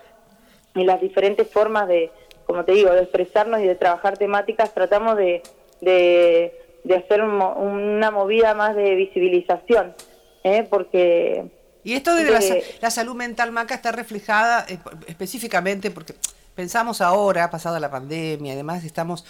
y 0.73 0.85
las 0.85 0.99
diferentes 0.99 1.47
formas 1.51 1.87
de 1.87 2.09
como 2.47 2.65
te 2.65 2.71
digo 2.71 2.89
de 2.91 3.01
expresarnos 3.03 3.59
y 3.61 3.67
de 3.67 3.75
trabajar 3.75 4.17
temáticas 4.17 4.73
tratamos 4.73 5.17
de 5.17 5.43
de, 5.81 6.59
de 6.83 6.95
hacer 6.95 7.21
un 7.21 7.41
una 7.41 8.11
movida 8.11 8.53
más 8.53 8.75
de 8.75 8.95
visibilización 8.95 9.95
¿eh? 10.43 10.67
porque 10.69 11.45
Y 11.83 11.93
esto 11.93 12.13
de 12.15 12.29
la, 12.29 12.41
sa- 12.41 12.53
de- 12.55 12.65
la 12.81 12.91
salud 12.91 13.15
mental, 13.15 13.51
Maca, 13.51 13.75
está 13.75 13.91
reflejada 13.91 14.65
específicamente 15.07 15.91
porque 15.91 16.15
pensamos 16.55 17.01
ahora, 17.01 17.49
pasada 17.49 17.79
la 17.79 17.89
pandemia, 17.89 18.53
además 18.53 18.83
estamos 18.83 19.25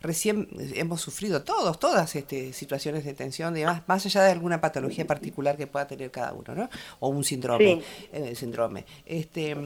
recién 0.00 0.48
hemos 0.74 1.00
sufrido 1.00 1.42
todos, 1.44 1.78
todas 1.80 2.14
este, 2.14 2.52
situaciones 2.52 3.06
de 3.06 3.14
tensión, 3.14 3.56
y 3.56 3.60
demás, 3.60 3.80
más 3.86 4.04
allá 4.04 4.22
de 4.22 4.32
alguna 4.32 4.60
patología 4.60 5.06
particular 5.06 5.56
que 5.56 5.66
pueda 5.66 5.86
tener 5.86 6.10
cada 6.10 6.34
uno, 6.34 6.54
¿no? 6.54 6.68
O 7.00 7.08
un 7.08 7.24
síndrome. 7.24 7.76
Sí. 7.76 7.82
eh, 8.12 8.34
síndrome. 8.34 8.84
Este, 9.06 9.56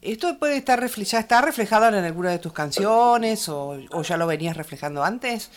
¿Esto 0.00 0.38
puede 0.38 0.56
estar 0.56 0.82
ya 0.86 1.18
está 1.20 1.42
reflejado 1.42 1.88
en 1.88 2.02
alguna 2.04 2.30
de 2.30 2.38
tus 2.38 2.54
canciones 2.54 3.50
o, 3.50 3.76
o 3.92 4.02
ya 4.02 4.16
lo 4.16 4.26
venías 4.26 4.56
reflejando 4.56 5.04
antes? 5.04 5.50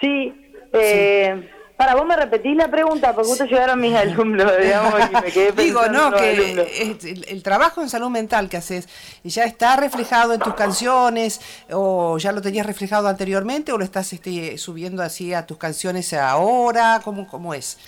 Sí, 0.00 0.32
eh, 0.72 1.48
para 1.76 1.94
vos 1.94 2.06
me 2.06 2.16
repetís 2.16 2.56
la 2.56 2.68
pregunta 2.68 3.14
porque 3.14 3.28
justo 3.28 3.44
llegaron 3.44 3.80
mis 3.80 3.94
alumnos, 3.94 4.50
digamos, 4.62 4.94
y 5.10 5.14
me 5.14 5.32
quedé 5.32 5.52
Digo, 5.52 5.86
no, 5.88 6.12
que 6.12 6.32
el, 6.32 7.24
el 7.28 7.42
trabajo 7.42 7.82
en 7.82 7.88
salud 7.88 8.08
mental 8.08 8.48
que 8.48 8.56
haces 8.56 8.88
ya 9.24 9.44
está 9.44 9.76
reflejado 9.76 10.32
en 10.32 10.40
tus 10.40 10.54
canciones 10.54 11.40
o 11.70 12.16
ya 12.18 12.32
lo 12.32 12.40
tenías 12.40 12.66
reflejado 12.66 13.08
anteriormente 13.08 13.72
o 13.72 13.78
lo 13.78 13.84
estás 13.84 14.12
este, 14.12 14.56
subiendo 14.58 15.02
así 15.02 15.34
a 15.34 15.46
tus 15.46 15.58
canciones 15.58 16.12
ahora, 16.14 17.00
¿cómo, 17.04 17.28
cómo 17.28 17.52
es? 17.52 17.78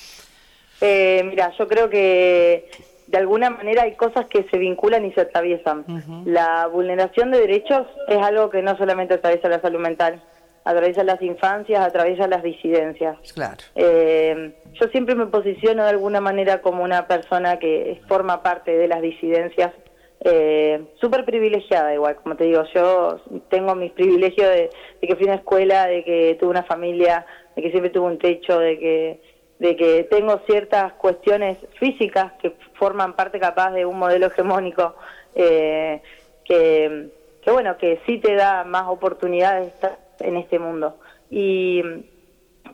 Eh, 0.80 1.22
mira, 1.24 1.52
yo 1.58 1.66
creo 1.66 1.88
que 1.88 2.70
de 3.06 3.18
alguna 3.18 3.50
manera 3.50 3.84
hay 3.84 3.94
cosas 3.94 4.26
que 4.26 4.44
se 4.50 4.58
vinculan 4.58 5.04
y 5.06 5.12
se 5.12 5.22
atraviesan. 5.22 5.84
La 6.26 6.66
vulneración 6.66 7.30
de 7.30 7.40
derechos 7.40 7.86
es 8.06 8.18
algo 8.18 8.50
que 8.50 8.60
no 8.60 8.76
solamente 8.76 9.14
atraviesa 9.14 9.48
la 9.48 9.60
salud 9.60 9.80
mental, 9.80 10.22
atraviesa 10.68 11.02
las 11.02 11.22
infancias, 11.22 11.80
atraviesa 11.80 12.28
las 12.28 12.42
disidencias. 12.42 13.16
Claro. 13.32 13.56
Eh, 13.74 14.52
yo 14.74 14.88
siempre 14.88 15.14
me 15.14 15.26
posiciono 15.26 15.82
de 15.82 15.90
alguna 15.90 16.20
manera 16.20 16.60
como 16.60 16.84
una 16.84 17.06
persona 17.06 17.58
que 17.58 18.00
forma 18.06 18.42
parte 18.42 18.76
de 18.76 18.86
las 18.86 19.00
disidencias, 19.00 19.72
eh, 20.20 20.82
súper 21.00 21.24
privilegiada 21.24 21.94
igual, 21.94 22.16
como 22.16 22.36
te 22.36 22.44
digo, 22.44 22.64
yo 22.74 23.20
tengo 23.48 23.74
mis 23.74 23.92
privilegios 23.92 24.48
de, 24.48 24.70
de 25.00 25.08
que 25.08 25.16
fui 25.16 25.24
a 25.26 25.30
una 25.32 25.36
escuela, 25.36 25.86
de 25.86 26.04
que 26.04 26.36
tuve 26.38 26.50
una 26.50 26.64
familia, 26.64 27.24
de 27.56 27.62
que 27.62 27.70
siempre 27.70 27.90
tuve 27.90 28.06
un 28.06 28.18
techo, 28.18 28.58
de 28.58 28.78
que 28.78 29.38
de 29.58 29.74
que 29.74 30.04
tengo 30.04 30.40
ciertas 30.46 30.92
cuestiones 30.92 31.58
físicas 31.80 32.32
que 32.40 32.54
forman 32.74 33.14
parte 33.16 33.40
capaz 33.40 33.72
de 33.72 33.84
un 33.86 33.98
modelo 33.98 34.26
hegemónico 34.26 34.94
eh, 35.34 36.00
que, 36.44 37.08
que 37.42 37.50
bueno 37.50 37.76
que 37.76 38.00
sí 38.06 38.18
te 38.18 38.36
da 38.36 38.62
más 38.62 38.86
oportunidades 38.86 39.72
en 40.20 40.36
este 40.36 40.58
mundo 40.58 40.96
y 41.30 41.82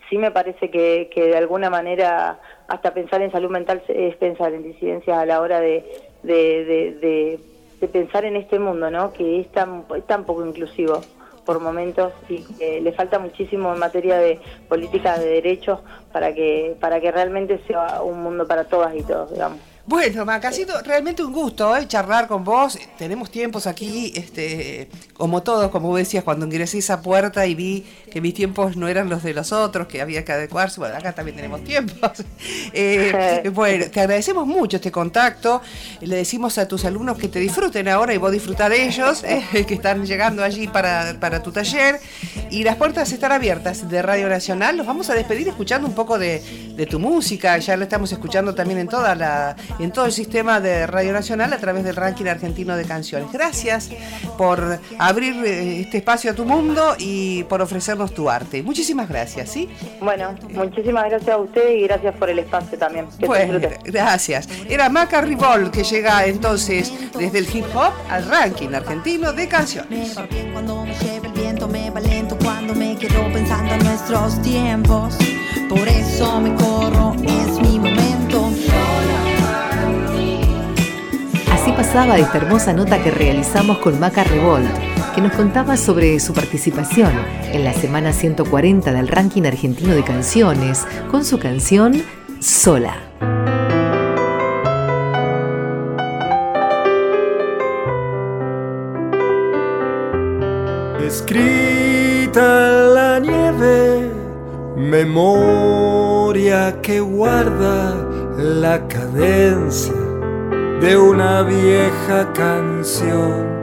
sí 0.08 0.18
me 0.18 0.30
parece 0.30 0.70
que, 0.70 1.10
que 1.12 1.22
de 1.26 1.36
alguna 1.36 1.70
manera 1.70 2.40
hasta 2.68 2.94
pensar 2.94 3.22
en 3.22 3.32
salud 3.32 3.50
mental 3.50 3.82
es 3.88 4.16
pensar 4.16 4.52
en 4.52 4.62
disidencias 4.62 5.16
a 5.16 5.26
la 5.26 5.40
hora 5.40 5.60
de, 5.60 5.84
de, 6.22 7.38
de, 7.80 7.88
pensar 7.88 8.24
en 8.24 8.36
este 8.36 8.58
mundo, 8.58 8.90
¿no? 8.90 9.12
Que 9.12 9.40
es 9.40 9.52
tan, 9.52 9.84
tan 10.06 10.24
poco 10.24 10.46
inclusivo 10.46 11.02
por 11.44 11.60
momentos 11.60 12.14
y 12.30 12.42
que 12.56 12.80
le 12.80 12.92
falta 12.92 13.18
muchísimo 13.18 13.74
en 13.74 13.78
materia 13.78 14.16
de 14.16 14.40
políticas 14.70 15.20
de 15.20 15.26
derechos 15.26 15.80
para 16.10 16.32
que 16.32 16.76
para 16.80 16.98
que 16.98 17.12
realmente 17.12 17.60
sea 17.66 18.00
un 18.02 18.22
mundo 18.22 18.48
para 18.48 18.64
todas 18.64 18.94
y 18.96 19.02
todos, 19.02 19.32
digamos. 19.32 19.73
Bueno, 19.86 20.24
Maca, 20.24 20.48
ha 20.48 20.52
sido 20.52 20.80
realmente 20.80 21.22
un 21.22 21.30
gusto 21.30 21.68
hoy 21.68 21.86
charlar 21.86 22.26
con 22.26 22.42
vos. 22.42 22.78
Tenemos 22.96 23.30
tiempos 23.30 23.66
aquí, 23.66 24.14
este, 24.16 24.88
como 25.12 25.42
todos, 25.42 25.70
como 25.70 25.88
vos 25.88 25.98
decías, 25.98 26.24
cuando 26.24 26.46
ingresé 26.46 26.78
a 26.78 26.80
esa 26.80 27.02
puerta 27.02 27.46
y 27.46 27.54
vi 27.54 27.84
que 28.10 28.22
mis 28.22 28.32
tiempos 28.32 28.78
no 28.78 28.88
eran 28.88 29.10
los 29.10 29.22
de 29.22 29.34
los 29.34 29.52
otros, 29.52 29.86
que 29.86 30.00
había 30.00 30.24
que 30.24 30.32
adecuarse. 30.32 30.80
Bueno, 30.80 30.96
acá 30.96 31.12
también 31.12 31.36
tenemos 31.36 31.62
tiempos. 31.64 32.24
Eh, 32.76 33.50
bueno, 33.54 33.86
te 33.90 34.00
agradecemos 34.00 34.46
mucho 34.46 34.76
este 34.76 34.90
contacto. 34.90 35.60
Le 36.00 36.16
decimos 36.16 36.58
a 36.58 36.66
tus 36.66 36.84
alumnos 36.84 37.18
que 37.18 37.28
te 37.28 37.38
disfruten 37.38 37.88
ahora 37.88 38.14
y 38.14 38.18
vos 38.18 38.32
disfrutar 38.32 38.72
ellos, 38.72 39.22
eh, 39.24 39.64
que 39.66 39.74
están 39.74 40.04
llegando 40.04 40.42
allí 40.42 40.66
para, 40.66 41.16
para 41.20 41.42
tu 41.42 41.52
taller. 41.52 42.00
Y 42.50 42.64
las 42.64 42.76
puertas 42.76 43.12
están 43.12 43.32
abiertas 43.32 43.88
de 43.88 44.02
Radio 44.02 44.28
Nacional. 44.28 44.76
Nos 44.76 44.86
vamos 44.86 45.10
a 45.10 45.14
despedir 45.14 45.48
escuchando 45.48 45.86
un 45.86 45.94
poco 45.94 46.18
de, 46.18 46.42
de 46.74 46.86
tu 46.86 46.98
música. 46.98 47.56
Ya 47.58 47.76
lo 47.76 47.84
estamos 47.84 48.10
escuchando 48.12 48.54
también 48.54 48.80
en 48.80 48.88
toda 48.88 49.14
la 49.14 49.56
en 49.78 49.92
todo 49.92 50.06
el 50.06 50.12
sistema 50.12 50.60
de 50.60 50.86
Radio 50.86 51.12
Nacional 51.12 51.52
a 51.52 51.58
través 51.58 51.84
del 51.84 51.96
ranking 51.96 52.26
argentino 52.26 52.76
de 52.76 52.84
canciones. 52.84 53.32
Gracias 53.32 53.90
por 54.36 54.78
abrir 54.98 55.34
eh, 55.44 55.80
este 55.80 55.98
espacio 55.98 56.30
a 56.30 56.34
tu 56.34 56.44
mundo 56.44 56.94
y 56.98 57.44
por 57.44 57.60
ofrecernos 57.62 58.14
tu 58.14 58.30
arte. 58.30 58.62
Muchísimas 58.62 59.08
gracias, 59.08 59.50
¿sí? 59.50 59.68
Bueno, 60.00 60.34
muchísimas 60.50 61.08
gracias 61.08 61.30
a 61.30 61.38
ustedes 61.38 61.78
y 61.78 61.82
gracias 61.84 62.14
por 62.16 62.30
el 62.30 62.38
espacio 62.38 62.78
también. 62.78 63.06
bueno, 63.26 63.58
gracias. 63.84 64.48
Era 64.68 64.88
Maca 64.88 65.20
Ribol 65.20 65.70
que 65.70 65.84
llega 65.84 66.26
entonces 66.26 66.92
desde 67.16 67.38
el 67.38 67.48
hip 67.54 67.64
hop 67.74 67.92
al 68.10 68.26
ranking 68.26 68.70
argentino 68.74 69.32
de 69.32 69.48
canciones. 69.48 70.16
Me 70.16 70.52
cuando 70.52 70.84
me 70.84 70.94
lleva 70.94 71.26
el 71.26 71.32
viento, 71.32 71.68
me 71.68 71.90
va 71.90 72.00
lento 72.00 72.36
cuando 72.42 72.74
me 72.74 72.96
quedo 72.96 73.32
pensando 73.32 73.74
en 73.74 73.84
nuestros 73.84 74.40
tiempos. 74.42 75.16
Por 75.68 75.88
eso 75.88 76.40
me 76.40 76.54
corro, 76.54 77.14
es 77.22 77.60
mi 77.60 77.78
momento. 77.78 78.03
Pasaba 81.76 82.18
esta 82.18 82.38
hermosa 82.38 82.72
nota 82.72 83.02
que 83.02 83.10
realizamos 83.10 83.78
con 83.78 83.98
Maca 83.98 84.22
Revolt, 84.22 84.70
que 85.14 85.20
nos 85.20 85.32
contaba 85.32 85.76
sobre 85.76 86.20
su 86.20 86.32
participación 86.32 87.10
en 87.52 87.64
la 87.64 87.72
semana 87.72 88.12
140 88.12 88.92
del 88.92 89.08
ranking 89.08 89.42
argentino 89.42 89.92
de 89.92 90.04
canciones 90.04 90.86
con 91.10 91.24
su 91.24 91.40
canción 91.40 92.00
Sola. 92.40 92.94
Escrita 101.04 102.70
la 102.94 103.18
nieve, 103.18 104.12
memoria 104.76 106.80
que 106.82 107.00
guarda 107.00 107.96
la 108.36 108.86
cadencia 108.86 109.93
de 110.80 110.96
una 110.96 111.42
vieja 111.42 112.32
canción. 112.32 113.54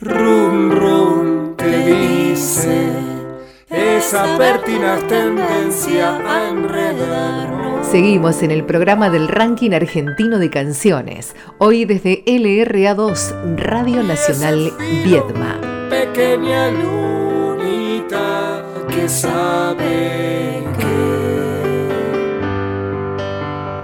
Rum, 0.00 0.70
rum, 0.72 1.56
que 1.56 1.76
dice 2.30 2.92
esa 3.68 4.36
pertinaz 4.38 5.06
tendencia 5.06 6.16
a 6.16 6.48
enredarnos. 6.48 7.86
Seguimos 7.86 8.42
en 8.42 8.50
el 8.50 8.64
programa 8.64 9.10
del 9.10 9.28
ranking 9.28 9.72
argentino 9.72 10.38
de 10.38 10.50
canciones, 10.50 11.34
hoy 11.58 11.84
desde 11.84 12.24
LRA2, 12.24 13.56
Radio 13.56 14.02
Nacional 14.02 14.72
Viedma. 15.04 15.60
Pequeña 15.90 16.70
lunita 16.70 18.64
que 18.88 19.08
sabe 19.08 20.49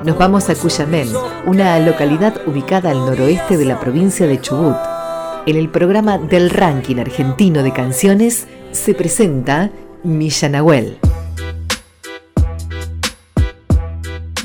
Nos 0.07 0.19
vamos 0.19 0.49
a 0.49 0.55
Cuyamén, 0.55 1.09
una 1.47 1.81
localidad 1.81 2.47
ubicada 2.47 2.91
al 2.91 2.99
noroeste 2.99 3.57
de 3.57 3.65
la 3.65 3.81
provincia 3.81 4.29
de 4.29 4.41
Chubut. 4.41 4.77
En 5.47 5.57
el 5.57 5.69
programa 5.69 6.17
del 6.17 6.51
ranking 6.51 6.99
argentino 6.99 7.65
de 7.65 7.73
canciones 7.73 8.47
se 8.71 8.95
presenta 8.95 9.73
Millanahuel. 10.05 10.99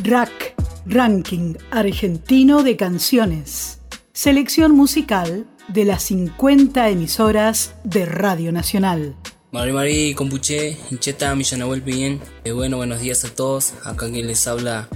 RAC, 0.02 0.56
Ranking 0.88 1.54
Argentino 1.70 2.64
de 2.64 2.76
Canciones. 2.76 3.78
Selección 4.14 4.72
musical 4.72 5.46
de 5.68 5.86
las 5.86 6.02
50 6.02 6.90
emisoras 6.90 7.76
de 7.84 8.08
Radio 8.08 8.52
Nacional. 8.52 9.16
Mari 9.52 9.74
Mari, 9.74 10.16
Compuche, 10.16 10.76
Hincheta, 10.90 11.36
Millanahuel 11.36 11.82
bien. 11.82 12.20
Eh, 12.46 12.52
bueno, 12.52 12.78
buenos 12.78 13.00
días 13.02 13.24
a 13.26 13.30
todos. 13.30 13.76
Acá 13.86 14.10
quien 14.10 14.26
les 14.26 14.48
habla 14.48 14.90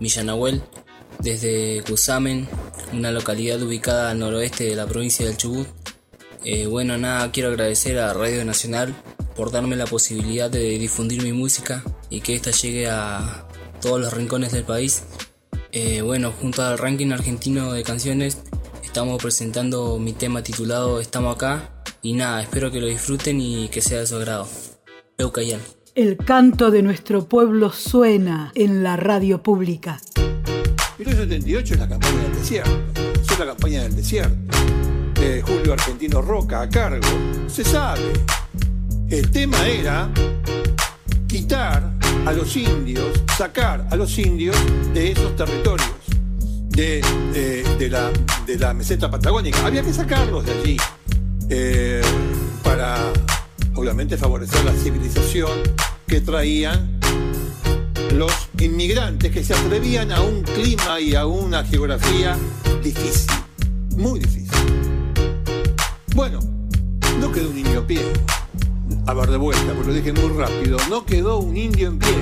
Millanahuel, 0.00 0.62
desde 1.20 1.82
Cusamen, 1.86 2.48
una 2.92 3.10
localidad 3.10 3.62
ubicada 3.62 4.10
al 4.10 4.18
noroeste 4.18 4.64
de 4.64 4.76
la 4.76 4.86
provincia 4.86 5.26
del 5.26 5.36
Chubut. 5.36 5.68
Eh, 6.44 6.66
bueno, 6.66 6.98
nada, 6.98 7.30
quiero 7.30 7.50
agradecer 7.50 7.98
a 7.98 8.12
Radio 8.12 8.44
Nacional 8.44 8.94
por 9.36 9.50
darme 9.50 9.76
la 9.76 9.86
posibilidad 9.86 10.50
de 10.50 10.78
difundir 10.78 11.22
mi 11.22 11.32
música 11.32 11.84
y 12.10 12.20
que 12.20 12.34
ésta 12.34 12.50
llegue 12.50 12.88
a 12.88 13.46
todos 13.80 14.00
los 14.00 14.12
rincones 14.12 14.52
del 14.52 14.64
país. 14.64 15.04
Eh, 15.70 16.02
bueno, 16.02 16.32
junto 16.32 16.62
al 16.62 16.78
ranking 16.78 17.12
argentino 17.12 17.72
de 17.72 17.82
canciones, 17.82 18.38
estamos 18.84 19.22
presentando 19.22 19.98
mi 19.98 20.12
tema 20.12 20.42
titulado 20.42 21.00
Estamos 21.00 21.36
acá. 21.36 21.82
Y 22.02 22.14
nada, 22.14 22.42
espero 22.42 22.70
que 22.70 22.80
lo 22.80 22.88
disfruten 22.88 23.40
y 23.40 23.68
que 23.68 23.80
sea 23.80 24.00
de 24.00 24.06
su 24.06 24.16
agrado. 24.16 24.48
Eucayán. 25.18 25.60
El 25.94 26.16
canto 26.16 26.70
de 26.70 26.82
nuestro 26.82 27.28
pueblo 27.28 27.70
suena 27.70 28.50
en 28.54 28.82
la 28.82 28.96
radio 28.96 29.42
pública. 29.42 30.00
1978 30.96 31.74
es 31.74 31.80
la 31.80 31.86
campaña 31.86 32.22
del 32.22 32.32
desierto. 32.32 32.80
Es 33.30 33.38
la 33.38 33.44
campaña 33.44 33.82
del 33.82 33.96
desierto. 33.96 34.58
De 35.20 35.42
Julio 35.42 35.74
Argentino 35.74 36.22
Roca 36.22 36.62
a 36.62 36.68
cargo. 36.70 37.06
Se 37.46 37.62
sabe. 37.62 38.10
El 39.10 39.30
tema 39.30 39.66
era 39.66 40.10
quitar 41.26 41.92
a 42.24 42.32
los 42.32 42.56
indios, 42.56 43.22
sacar 43.36 43.86
a 43.90 43.94
los 43.94 44.18
indios 44.18 44.56
de 44.94 45.12
esos 45.12 45.36
territorios. 45.36 45.90
De, 46.70 47.02
la, 47.90 48.10
de 48.46 48.58
la 48.58 48.72
meseta 48.72 49.10
patagónica. 49.10 49.66
Había 49.66 49.82
que 49.82 49.92
sacarlos 49.92 50.46
de 50.46 50.52
allí 50.52 50.76
eh, 51.50 52.00
para 52.62 53.12
obviamente 53.74 54.16
favorecer 54.16 54.64
la 54.64 54.72
civilización 54.72 55.50
que 56.06 56.20
traían 56.20 56.98
los 58.14 58.32
inmigrantes 58.58 59.32
que 59.32 59.42
se 59.42 59.54
atrevían 59.54 60.12
a 60.12 60.20
un 60.20 60.42
clima 60.42 61.00
y 61.00 61.14
a 61.14 61.26
una 61.26 61.64
geografía 61.64 62.36
difícil, 62.82 63.30
muy 63.96 64.20
difícil. 64.20 64.50
Bueno, 66.14 66.40
no 67.18 67.32
quedó 67.32 67.50
un 67.50 67.58
en 67.58 67.86
pie. 67.86 68.02
A 69.04 69.14
ver 69.14 69.30
de 69.30 69.36
vuelta, 69.36 69.72
porque 69.74 69.88
lo 69.88 69.94
dije 69.94 70.12
muy 70.12 70.30
rápido. 70.38 70.78
No 70.88 71.04
quedó 71.04 71.38
un 71.38 71.56
indio 71.56 71.88
en 71.88 71.98
pie. 71.98 72.14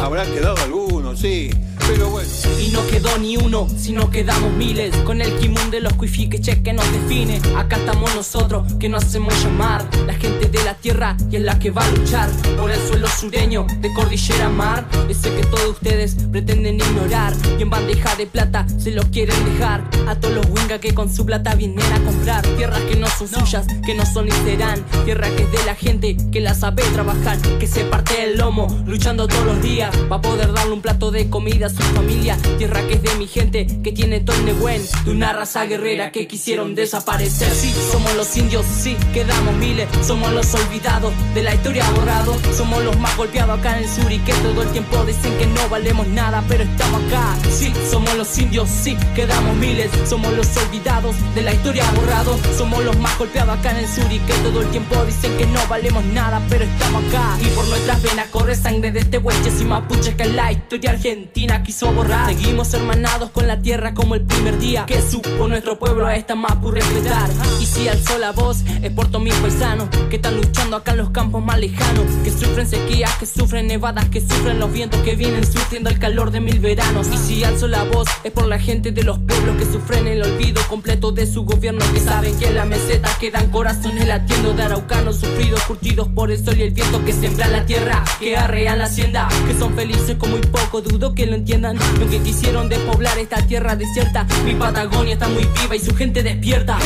Habrá 0.00 0.24
quedado 0.24 0.56
alguno, 0.58 1.14
sí, 1.14 1.50
pero 1.86 2.08
bueno. 2.08 2.28
Y 2.58 2.68
no 2.68 2.86
quedó 2.86 3.18
ni 3.18 3.36
uno, 3.36 3.66
sino 3.76 4.10
quedamos 4.10 4.52
miles. 4.52 4.96
Con 4.98 5.20
el 5.20 5.36
kimun 5.38 5.70
de 5.70 5.80
los 5.80 5.92
cuifiques 5.94 6.40
que 6.40 6.72
nos 6.72 6.90
define. 6.92 7.40
Acá 7.56 7.76
estamos 7.76 8.14
nosotros, 8.14 8.72
que 8.78 8.88
nos 8.88 9.04
hacemos 9.04 9.34
llamar. 9.42 9.86
La 10.06 10.14
gente 10.14 10.48
de 10.48 10.64
la 10.64 10.74
tierra 10.74 11.16
y 11.30 11.36
es 11.36 11.42
la 11.42 11.58
que 11.58 11.70
va 11.70 11.84
a 11.84 11.90
luchar 11.90 12.30
por 12.56 12.70
el 12.70 12.80
suelo 12.88 13.08
sureño 13.08 13.66
de 13.80 13.92
Cordillera 13.92 14.48
Mar. 14.48 14.86
Ese 15.08 15.34
que 15.34 15.42
todos 15.46 15.70
ustedes 15.70 16.16
pretenden 16.30 16.76
ignorar. 16.76 17.34
Y 17.58 17.62
en 17.62 17.70
bandeja 17.70 18.14
de 18.16 18.26
plata 18.26 18.66
se 18.78 18.92
lo 18.92 19.02
quieren 19.10 19.36
dejar. 19.44 19.82
A 20.06 20.14
todos 20.14 20.34
los 20.34 20.46
wingas 20.46 20.78
que 20.78 20.94
con 20.94 21.12
su 21.12 21.26
plata 21.26 21.54
vienen 21.56 21.92
a 21.92 22.00
comprar. 22.04 22.46
Tierras 22.56 22.80
que 22.82 22.96
no 22.96 23.08
son 23.08 23.28
suyas, 23.28 23.66
que 23.84 23.94
no 23.94 24.06
son 24.06 24.26
ni 24.26 24.32
serán. 24.32 24.82
Tierra 25.04 25.28
que 25.28 25.42
es 25.42 25.52
de 25.52 25.66
la 25.66 25.74
gente 25.74 26.16
que 26.32 26.40
la 26.40 26.54
sabe 26.54 26.82
trabajar. 26.92 27.38
Que 27.58 27.66
se 27.66 27.84
parte 27.84 28.24
el 28.24 28.38
lomo, 28.38 28.82
luchando 28.86 29.26
todos 29.26 29.44
los 29.44 29.62
días. 29.62 29.90
Va 30.10 30.16
a 30.16 30.20
poder 30.20 30.52
darle 30.52 30.72
un 30.72 30.80
plato 30.80 31.10
de 31.10 31.28
comida 31.28 31.66
a 31.66 31.70
su 31.70 31.82
familia. 31.82 32.36
Tierra 32.58 32.86
que 32.86 32.94
es 32.94 33.02
de 33.02 33.14
mi 33.16 33.26
gente, 33.26 33.66
que 33.82 33.92
tiene 33.92 34.20
todo 34.20 34.36
de 34.44 34.52
buen. 34.52 34.82
De 35.04 35.10
una 35.10 35.32
raza 35.32 35.66
guerrera 35.66 36.12
que 36.12 36.26
quisieron 36.26 36.74
desaparecer. 36.74 37.50
Sí, 37.52 37.72
somos 37.92 38.14
los 38.16 38.36
indios, 38.36 38.64
sí, 38.66 38.96
quedamos 39.12 39.54
miles. 39.56 39.88
Somos 40.06 40.32
los 40.32 40.54
olvidados, 40.54 41.12
de 41.34 41.42
la 41.42 41.54
historia 41.54 41.88
borrado. 41.90 42.36
Somos 42.56 42.82
los 42.84 42.98
más 42.98 43.16
golpeados 43.16 43.58
acá 43.58 43.78
en 43.78 43.84
el 43.84 43.90
sur 43.90 44.10
y 44.10 44.18
que 44.18 44.32
todo 44.34 44.62
el 44.62 44.68
tiempo 44.70 45.04
dicen 45.04 45.36
que 45.38 45.46
no 45.46 45.68
valemos 45.68 46.06
nada, 46.08 46.42
pero 46.48 46.64
estamos 46.64 47.02
acá. 47.04 47.36
Sí, 47.50 47.72
somos 47.90 48.14
los 48.16 48.38
indios, 48.38 48.68
sí, 48.68 48.96
quedamos 49.14 49.56
miles. 49.56 49.90
Somos 50.08 50.32
los 50.32 50.56
olvidados, 50.56 51.16
de 51.34 51.42
la 51.42 51.52
historia 51.52 51.84
borrado. 51.92 52.38
Somos 52.56 52.84
los 52.84 52.96
más 52.98 53.16
golpeados 53.18 53.58
acá 53.58 53.72
en 53.72 53.78
el 53.78 53.88
sur 53.88 54.10
y 54.10 54.18
que 54.20 54.32
todo 54.34 54.60
el 54.60 54.68
tiempo 54.68 55.04
dicen 55.04 55.36
que 55.36 55.46
no 55.46 55.60
valemos 55.68 56.04
nada, 56.04 56.09
pero 56.48 56.64
estamos 56.64 57.04
acá. 57.04 57.38
Y 57.40 57.46
por 57.50 57.66
nuestras 57.68 58.02
venas 58.02 58.26
corre 58.28 58.54
sangre 58.54 58.90
de 58.90 59.00
este 59.00 59.18
hueches 59.18 59.60
y 59.60 59.64
mapuches 59.64 60.14
que 60.14 60.24
la 60.26 60.52
historia 60.52 60.90
argentina 60.90 61.62
quiso 61.62 61.92
borrar. 61.92 62.28
Seguimos 62.28 62.72
hermanados 62.74 63.30
con 63.30 63.46
la 63.46 63.60
tierra 63.60 63.94
como 63.94 64.14
el 64.14 64.22
primer 64.22 64.58
día 64.58 64.86
que 64.86 65.00
supo 65.02 65.46
nuestro 65.48 65.78
pueblo 65.78 66.06
a 66.06 66.16
esta 66.16 66.34
mapu 66.34 66.70
respetar. 66.70 67.30
Y 67.60 67.66
si 67.66 67.88
alzó 67.88 68.18
la 68.18 68.32
voz 68.32 68.64
es 68.82 68.90
por 68.90 69.08
todos 69.08 69.22
mis 69.22 69.34
paisanos 69.34 69.88
que 70.08 70.16
están 70.16 70.36
luchando 70.36 70.76
acá 70.76 70.92
en 70.92 70.98
los 70.98 71.10
campos 71.10 71.44
más 71.44 71.58
lejanos, 71.58 72.04
que 72.24 72.30
sufren 72.30 72.66
sequías, 72.66 73.14
que 73.16 73.26
sufren 73.26 73.66
nevadas, 73.66 74.08
que 74.08 74.20
sufren 74.20 74.58
los 74.58 74.72
vientos 74.72 75.00
que 75.02 75.14
vienen 75.14 75.46
surtiendo 75.46 75.90
el 75.90 75.98
calor 75.98 76.30
de 76.30 76.40
mil 76.40 76.58
veranos. 76.58 77.08
Y 77.12 77.18
si 77.18 77.44
alzo 77.44 77.68
la 77.68 77.84
voz 77.84 78.08
es 78.24 78.32
por 78.32 78.46
la 78.46 78.58
gente 78.58 78.90
de 78.90 79.02
los 79.04 79.18
pueblos 79.18 79.56
que 79.56 79.64
sufren 79.64 80.06
el 80.06 80.22
olvido 80.22 80.60
completo 80.68 81.12
de 81.12 81.26
su 81.26 81.44
gobierno, 81.44 81.84
que 81.92 82.00
saben 82.00 82.36
que 82.38 82.48
en 82.48 82.56
la 82.56 82.64
meseta 82.64 83.10
quedan 83.20 83.50
corazones 83.50 84.06
latiendo 84.06 84.52
de 84.52 84.62
araucanos 84.62 85.16
sufridos, 85.16 85.62
curtidos 85.64 85.99
por 86.08 86.30
el 86.30 86.42
sol 86.42 86.58
y 86.58 86.62
el 86.62 86.70
viento 86.70 87.04
que 87.04 87.12
sembra 87.12 87.48
la 87.48 87.66
tierra, 87.66 88.04
que 88.18 88.36
arrean 88.36 88.78
la 88.78 88.84
hacienda, 88.84 89.28
que 89.46 89.58
son 89.58 89.74
felices 89.74 90.16
como 90.18 90.30
muy 90.30 90.40
poco, 90.40 90.80
dudo 90.80 91.14
que 91.14 91.26
lo 91.26 91.34
entiendan. 91.34 91.76
Lo 91.98 92.08
que 92.08 92.20
quisieron 92.20 92.68
despoblar 92.68 93.18
esta 93.18 93.42
tierra 93.46 93.76
desierta, 93.76 94.26
mi 94.44 94.54
Patagonia 94.54 95.14
está 95.14 95.28
muy 95.28 95.46
viva 95.60 95.76
y 95.76 95.80
su 95.80 95.94
gente 95.94 96.22
despierta. 96.22 96.78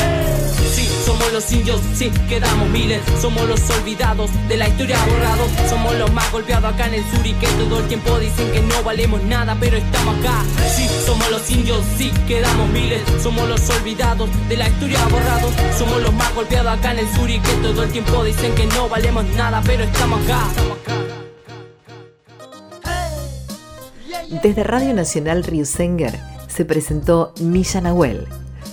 Sí, 0.74 0.88
somos 1.04 1.32
los 1.32 1.52
indios, 1.52 1.80
sí, 1.94 2.10
quedamos 2.28 2.68
miles, 2.70 3.00
somos 3.20 3.48
los 3.48 3.60
olvidados 3.70 4.30
de 4.48 4.56
la 4.56 4.68
historia 4.68 4.98
borrados, 5.04 5.48
somos 5.68 5.94
los 5.94 6.12
más 6.12 6.30
golpeados 6.32 6.72
acá 6.72 6.86
en 6.88 6.94
el 6.94 7.04
sur 7.10 7.26
y 7.26 7.32
que 7.34 7.46
todo 7.46 7.80
el 7.80 7.86
tiempo 7.86 8.18
dicen 8.18 8.50
que 8.52 8.60
no 8.62 8.82
valemos 8.82 9.22
nada, 9.24 9.56
pero 9.60 9.76
estamos 9.76 10.18
acá. 10.18 10.42
Sí, 10.74 10.88
somos 11.06 11.30
los 11.30 11.48
indios, 11.50 11.82
sí, 11.96 12.10
quedamos 12.26 12.68
miles, 12.70 13.02
somos 13.22 13.48
los 13.48 13.68
olvidados 13.70 14.28
de 14.48 14.56
la 14.56 14.68
historia 14.68 15.04
borrados, 15.08 15.52
somos 15.78 16.02
los 16.02 16.12
más 16.14 16.34
golpeados 16.34 16.78
acá 16.78 16.92
en 16.92 17.00
el 17.00 17.14
sur 17.14 17.30
y 17.30 17.38
que 17.38 17.52
todo 17.62 17.82
el 17.82 17.92
tiempo 17.92 18.24
dicen 18.24 18.54
que 18.54 18.66
no 18.66 18.88
valemos 18.88 19.03
Desde 24.42 24.64
Radio 24.64 24.94
Nacional 24.94 25.44
Riusenger 25.44 26.18
se 26.48 26.64
presentó 26.64 27.34
Milla 27.38 27.82
Nahuel, 27.82 28.26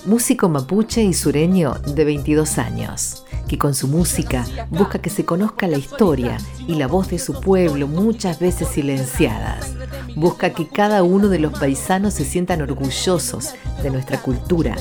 músico 0.06 0.48
mapuche 0.48 1.02
y 1.02 1.12
sureño 1.12 1.74
de 1.94 2.06
22 2.06 2.56
años, 2.56 3.24
que 3.46 3.58
con 3.58 3.74
su 3.74 3.88
música 3.88 4.46
busca 4.70 5.00
que 5.00 5.10
se 5.10 5.26
conozca 5.26 5.66
la 5.66 5.76
historia 5.76 6.38
y 6.66 6.76
la 6.76 6.86
voz 6.86 7.10
de 7.10 7.18
su 7.18 7.38
pueblo 7.38 7.86
muchas 7.86 8.38
veces 8.38 8.68
silenciadas. 8.68 9.74
Busca 10.16 10.54
que 10.54 10.66
cada 10.66 11.02
uno 11.02 11.28
de 11.28 11.40
los 11.40 11.58
paisanos 11.58 12.14
se 12.14 12.24
sientan 12.24 12.62
orgullosos 12.62 13.54
de 13.82 13.90
nuestra 13.90 14.16
cultura 14.22 14.76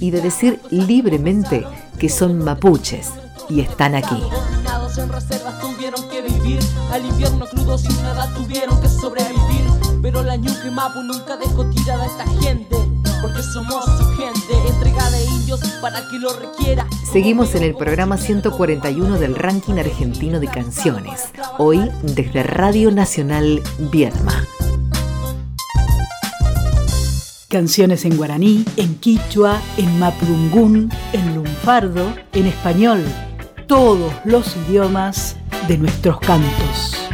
y 0.00 0.10
de 0.10 0.20
decir 0.20 0.58
libremente 0.70 1.64
que 1.96 2.08
son 2.08 2.38
mapuches 2.38 3.12
y 3.48 3.60
están 3.60 3.94
aquí. 3.94 4.22
Seguimos 17.12 17.54
en 17.54 17.62
el 17.62 17.74
programa 17.74 18.16
141 18.18 19.18
del 19.18 19.34
ranking 19.34 19.74
argentino 19.74 20.40
de 20.40 20.48
canciones, 20.48 21.30
hoy 21.58 21.90
desde 22.02 22.42
Radio 22.42 22.90
Nacional 22.90 23.62
Viedma. 23.78 24.44
Canciones 27.48 28.04
en 28.04 28.16
guaraní, 28.16 28.64
en 28.76 28.96
quichua, 28.96 29.60
en 29.76 29.98
mapudungún, 29.98 30.90
en 31.12 31.34
lunfardo, 31.36 32.12
en 32.32 32.46
español. 32.46 33.04
Todos 33.66 34.12
los 34.24 34.56
idiomas 34.56 35.36
de 35.66 35.76
nuestros 35.76 36.20
cantos. 36.20 37.05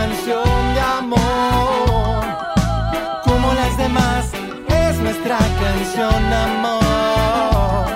Canción 0.00 0.74
de 0.74 0.80
amor 0.80 2.24
como 3.22 3.52
las 3.52 3.76
demás, 3.76 4.30
es 4.68 4.98
nuestra 4.98 5.38
canción 5.38 6.30
de 6.30 6.36
amor. 6.36 7.86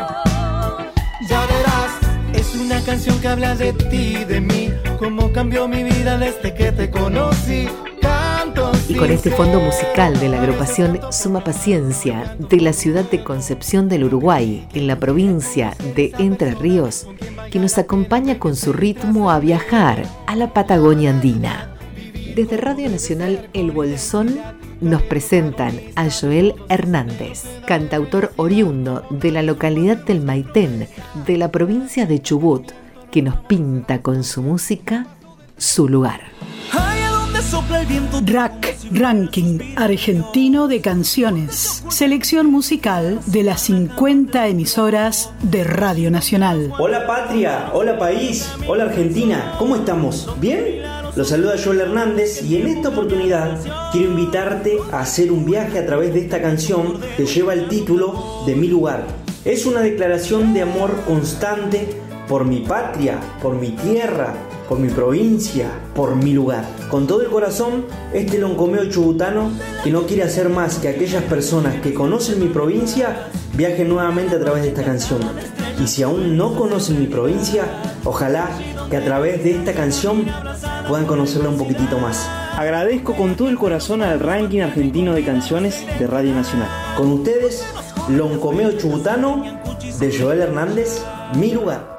Ya 1.30 1.40
verás, 1.46 1.92
es 2.34 2.55
una 2.57 2.80
canción 2.82 3.18
que 3.20 3.28
habla 3.28 3.55
de 3.55 3.72
ti, 3.72 4.24
de 4.24 4.40
mí, 4.40 4.70
cómo 4.98 5.32
cambió 5.32 5.66
mi 5.66 5.82
vida 5.82 6.18
desde 6.18 6.52
que 6.52 6.72
te 6.72 6.90
conocí. 6.90 7.68
Y 8.86 8.94
con 8.96 9.11
este 9.11 9.30
fondo 9.30 9.61
musical 9.61 10.20
de 10.20 10.28
la 10.28 10.38
agrupación 10.42 11.00
Suma 11.11 11.42
Paciencia 11.42 12.36
de 12.38 12.61
la 12.61 12.74
ciudad 12.74 13.05
de 13.11 13.24
Concepción 13.24 13.88
del 13.88 14.05
Uruguay, 14.05 14.68
en 14.74 14.86
la 14.86 15.00
provincia 15.00 15.74
de 15.96 16.12
Entre 16.18 16.55
Ríos, 16.55 17.07
que 17.50 17.59
nos 17.59 17.78
acompaña 17.78 18.38
con 18.38 18.57
su 18.57 18.74
ritmo 18.74 19.30
a 19.30 19.38
viajar 19.38 20.02
a 20.26 20.36
la 20.36 20.52
Patagonia 20.52 21.11
andina. 21.11 21.74
Desde 22.35 22.57
Radio 22.57 22.91
Nacional 22.91 23.49
El 23.53 23.70
Bolsón 23.70 24.41
nos 24.80 25.03
presentan 25.03 25.80
a 25.95 26.11
Joel 26.11 26.55
Hernández, 26.68 27.45
cantautor 27.64 28.32
oriundo 28.37 29.07
de 29.09 29.30
la 29.30 29.43
localidad 29.45 29.99
del 29.99 30.20
Maitén, 30.20 30.89
de 31.26 31.39
la 31.39 31.53
provincia 31.53 32.07
de 32.07 32.20
Chubut, 32.20 32.72
que 33.12 33.22
nos 33.22 33.37
pinta 33.37 34.03
con 34.03 34.24
su 34.24 34.43
música 34.43 35.07
su 35.57 35.89
lugar. 35.89 36.34
Rack 38.26 38.76
Ranking 38.90 39.59
Argentino 39.76 40.66
de 40.66 40.80
Canciones. 40.80 41.84
Selección 41.88 42.46
musical 42.46 43.20
de 43.26 43.44
las 43.44 43.62
50 43.62 44.48
emisoras 44.48 45.30
de 45.42 45.62
Radio 45.62 46.11
Nacional. 46.11 46.72
Hola 46.78 47.07
patria, 47.07 47.70
hola 47.72 47.96
país, 47.96 48.50
hola 48.66 48.84
Argentina, 48.84 49.55
¿cómo 49.59 49.76
estamos? 49.76 50.28
¿Bien? 50.40 50.82
Los 51.14 51.28
saluda 51.28 51.55
Joel 51.62 51.82
Hernández 51.82 52.42
y 52.42 52.57
en 52.57 52.66
esta 52.66 52.88
oportunidad 52.88 53.61
quiero 53.92 54.11
invitarte 54.11 54.78
a 54.90 55.00
hacer 55.00 55.30
un 55.30 55.44
viaje 55.44 55.78
a 55.78 55.86
través 55.86 56.12
de 56.12 56.20
esta 56.20 56.42
canción 56.42 56.98
que 57.16 57.26
lleva 57.26 57.52
el 57.52 57.68
título 57.68 58.42
de 58.46 58.57
Mi 58.57 58.66
lugar. 58.66 59.07
Es 59.44 59.64
una 59.64 59.80
declaración 59.80 60.55
de 60.55 60.62
amor 60.62 61.02
constante 61.07 61.86
por 62.26 62.44
mi 62.46 62.61
patria, 62.61 63.20
por 63.40 63.55
mi 63.55 63.70
tierra, 63.70 64.34
por 64.68 64.78
mi 64.78 64.88
provincia, 64.88 65.68
por 65.94 66.16
mi 66.16 66.32
lugar. 66.32 66.64
Con 66.90 67.06
todo 67.06 67.22
el 67.22 67.28
corazón, 67.28 67.86
este 68.12 68.38
loncomeo 68.38 68.88
chubutano 68.88 69.50
que 69.82 69.90
no 69.90 70.06
quiere 70.06 70.22
hacer 70.22 70.48
más 70.48 70.78
que 70.78 70.88
aquellas 70.88 71.22
personas 71.24 71.80
que 71.80 71.94
conocen 71.94 72.40
mi 72.40 72.48
provincia 72.48 73.28
viajen 73.54 73.88
nuevamente 73.88 74.36
a 74.36 74.40
través 74.40 74.62
de 74.62 74.68
esta 74.68 74.84
canción. 74.84 75.20
Y 75.82 75.86
si 75.86 76.02
aún 76.02 76.36
no 76.36 76.54
conocen 76.54 77.00
mi 77.00 77.06
provincia, 77.06 77.64
ojalá 78.04 78.48
que 78.90 78.96
a 78.96 79.04
través 79.04 79.42
de 79.42 79.52
esta 79.52 79.72
canción 79.72 80.26
puedan 80.88 81.06
conocerla 81.06 81.48
un 81.48 81.58
poquitito 81.58 81.98
más. 81.98 82.28
Agradezco 82.56 83.16
con 83.16 83.34
todo 83.34 83.48
el 83.48 83.58
corazón 83.58 84.02
al 84.02 84.20
ranking 84.20 84.60
argentino 84.60 85.14
de 85.14 85.24
canciones 85.24 85.84
de 85.98 86.06
Radio 86.06 86.34
Nacional. 86.34 86.68
Con 86.96 87.10
ustedes, 87.12 87.64
Loncomeo 88.08 88.72
Chubutano 88.72 89.42
de 89.98 90.16
Joel 90.16 90.40
Hernández, 90.40 91.02
Mi 91.36 91.50
lugar. 91.50 91.93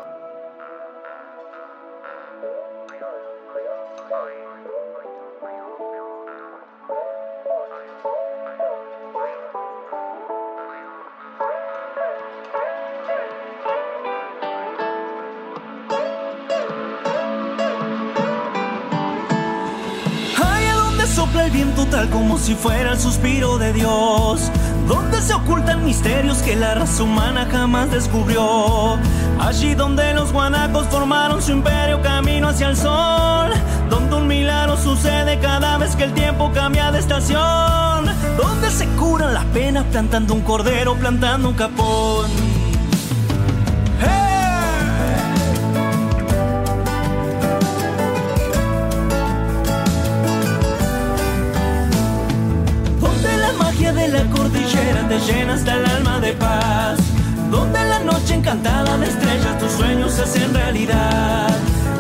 Como 22.12 22.38
si 22.38 22.56
fuera 22.56 22.94
el 22.94 23.00
suspiro 23.00 23.58
de 23.58 23.74
Dios. 23.74 24.52
Donde 24.88 25.22
se 25.22 25.34
ocultan 25.34 25.86
misterios 25.86 26.40
que 26.40 26.56
la 26.56 26.76
raza 26.76 27.04
humana 27.04 27.48
jamás 27.52 27.92
descubrió. 27.92 28.98
Allí 29.40 29.76
donde 29.76 30.14
los 30.14 30.32
guanacos 30.32 30.88
formaron 30.88 31.42
su 31.42 31.52
imperio 31.52 32.02
camino 32.02 32.50
hacia 32.50 32.70
el 32.70 32.78
sol. 32.78 33.52
Donde 33.90 34.16
un 34.16 34.28
milagro 34.28 34.78
sucede 34.78 35.40
cada 35.40 35.78
vez 35.78 35.96
que 35.96 36.04
el 36.04 36.14
tiempo 36.14 36.52
cambia 36.54 36.92
de 36.92 37.00
estación. 37.00 38.06
Donde 38.38 38.70
se 38.70 38.88
curan 38.98 39.34
las 39.34 39.46
penas 39.46 39.86
plantando 39.92 40.34
un 40.34 40.42
cordero, 40.42 40.96
plantando 40.96 41.50
un 41.50 41.56
capón. 41.56 42.65
La 55.16 55.22
la 55.22 55.28
llena 55.28 55.54
hasta 55.54 55.76
el 55.76 55.86
alma 55.86 56.20
de 56.20 56.34
paz. 56.34 57.00
Donde 57.50 57.80
encantada 58.34 58.98
de 58.98 59.08
estrellas, 59.08 59.58
tus 59.60 59.72
sueños 59.72 60.12
se 60.12 60.24
hacen 60.24 60.54
realidad. 60.54 61.48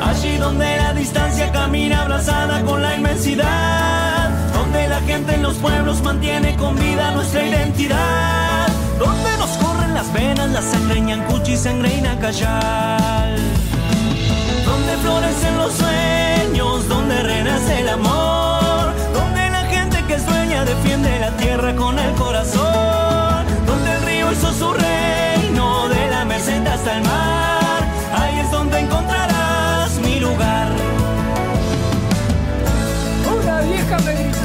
Allí 0.03 0.35
donde 0.35 0.65
la 0.77 0.93
distancia 0.93 1.49
camina 1.53 2.01
abrazada 2.01 2.61
con 2.63 2.81
la 2.81 2.93
inmensidad. 2.93 4.29
Donde 4.53 4.89
la 4.89 4.99
gente 5.01 5.35
en 5.35 5.43
los 5.43 5.55
pueblos 5.55 6.03
mantiene 6.03 6.57
con 6.57 6.75
vida 6.75 7.11
nuestra 7.11 7.47
identidad. 7.47 8.67
Donde 8.99 9.37
nos 9.37 9.51
corren 9.63 9.93
las 9.93 10.11
venas, 10.11 10.49
la 10.49 10.61
sangre 10.61 10.99
ñancuchi 10.99 11.53
y 11.53 11.57
sangre 11.57 11.95
inacayal. 11.95 13.37
Donde 14.65 14.97
florecen 14.97 15.57
los 15.57 15.73
sueños, 15.73 16.89
donde 16.89 17.23
renace 17.23 17.79
el 17.79 17.89
amor. 17.89 18.93
Donde 19.13 19.49
la 19.51 19.63
gente 19.67 20.03
que 20.05 20.19
sueña 20.19 20.65
defiende 20.65 21.17
la 21.21 21.31
tierra 21.37 21.73
con 21.77 21.97
el 21.97 22.13
corazón. 22.15 22.64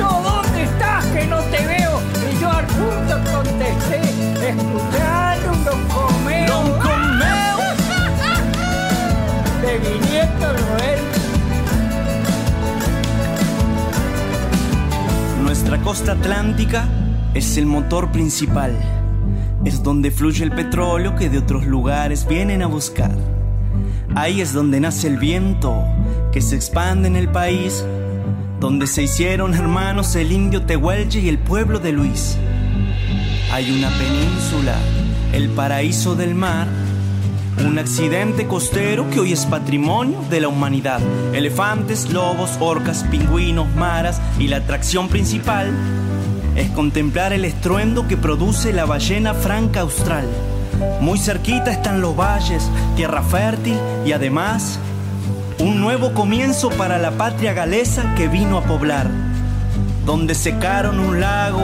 ¿Dónde 0.09 0.63
estás? 0.63 1.05
Que 1.07 1.27
no 1.27 1.39
te 1.45 1.67
veo. 1.67 2.01
Y 2.31 2.41
yo 2.41 2.51
al 2.51 2.67
punto 2.67 3.33
contesté, 3.33 4.01
escuchando 4.49 5.53
un 5.53 5.65
don 5.65 5.89
comeo. 5.89 6.47
Don 6.47 6.71
Comeo. 6.79 7.59
De 9.63 9.79
mi 9.79 10.09
nieto 10.09 10.53
Noel. 10.53 11.01
Nuestra 15.43 15.79
costa 15.83 16.13
atlántica 16.13 16.89
es 17.35 17.57
el 17.57 17.67
motor 17.67 18.11
principal. 18.11 18.77
Es 19.65 19.83
donde 19.83 20.11
fluye 20.11 20.43
el 20.45 20.53
petróleo 20.53 21.17
que 21.17 21.29
de 21.29 21.39
otros 21.39 21.67
lugares 21.67 22.27
vienen 22.27 22.63
a 22.63 22.67
buscar. 22.67 23.15
Ahí 24.15 24.41
es 24.41 24.53
donde 24.53 24.81
nace 24.81 25.07
el 25.07 25.19
viento 25.19 25.85
que 26.33 26.41
se 26.41 26.57
expande 26.57 27.09
en 27.09 27.17
el 27.17 27.29
país. 27.29 27.85
Donde 28.61 28.87
se 28.87 29.05
hicieron 29.05 29.55
hermanos 29.55 30.15
el 30.17 30.33
indio 30.33 30.61
Tehuelche 30.67 31.21
y 31.21 31.31
el 31.31 31.39
pueblo 31.39 31.79
de 31.79 31.93
Luis. 31.93 32.37
Hay 33.51 33.71
una 33.71 33.89
península, 33.89 34.77
el 35.33 35.49
paraíso 35.49 36.15
del 36.15 36.35
mar. 36.35 36.69
Un 37.67 37.79
accidente 37.79 38.47
costero 38.47 39.09
que 39.09 39.19
hoy 39.21 39.33
es 39.33 39.47
patrimonio 39.47 40.23
de 40.29 40.43
la 40.43 40.49
humanidad. 40.49 41.01
Elefantes, 41.33 42.11
lobos, 42.13 42.59
orcas, 42.61 43.03
pingüinos, 43.11 43.67
maras 43.77 44.21
y 44.39 44.49
la 44.49 44.59
atracción 44.59 45.09
principal 45.09 45.73
es 46.55 46.69
contemplar 46.73 47.33
el 47.33 47.47
estruendo 47.47 48.09
que 48.09 48.19
produce 48.19 48.75
la 48.75 48.85
ballena 48.85 49.33
franca 49.33 49.81
austral. 49.81 50.27
Muy 51.01 51.19
cerquita 51.19 51.71
están 51.71 52.03
los 52.03 52.15
valles, 52.15 52.71
tierra 52.95 53.23
fértil 53.23 53.79
y 54.05 54.13
además 54.13 54.79
nuevo 55.81 56.13
comienzo 56.13 56.69
para 56.71 56.99
la 56.99 57.11
patria 57.13 57.55
galesa 57.55 58.15
que 58.15 58.29
vino 58.29 58.59
a 58.59 58.63
poblar. 58.63 59.09
Donde 60.05 60.35
secaron 60.35 61.01
un 61.01 61.21
lago 61.21 61.63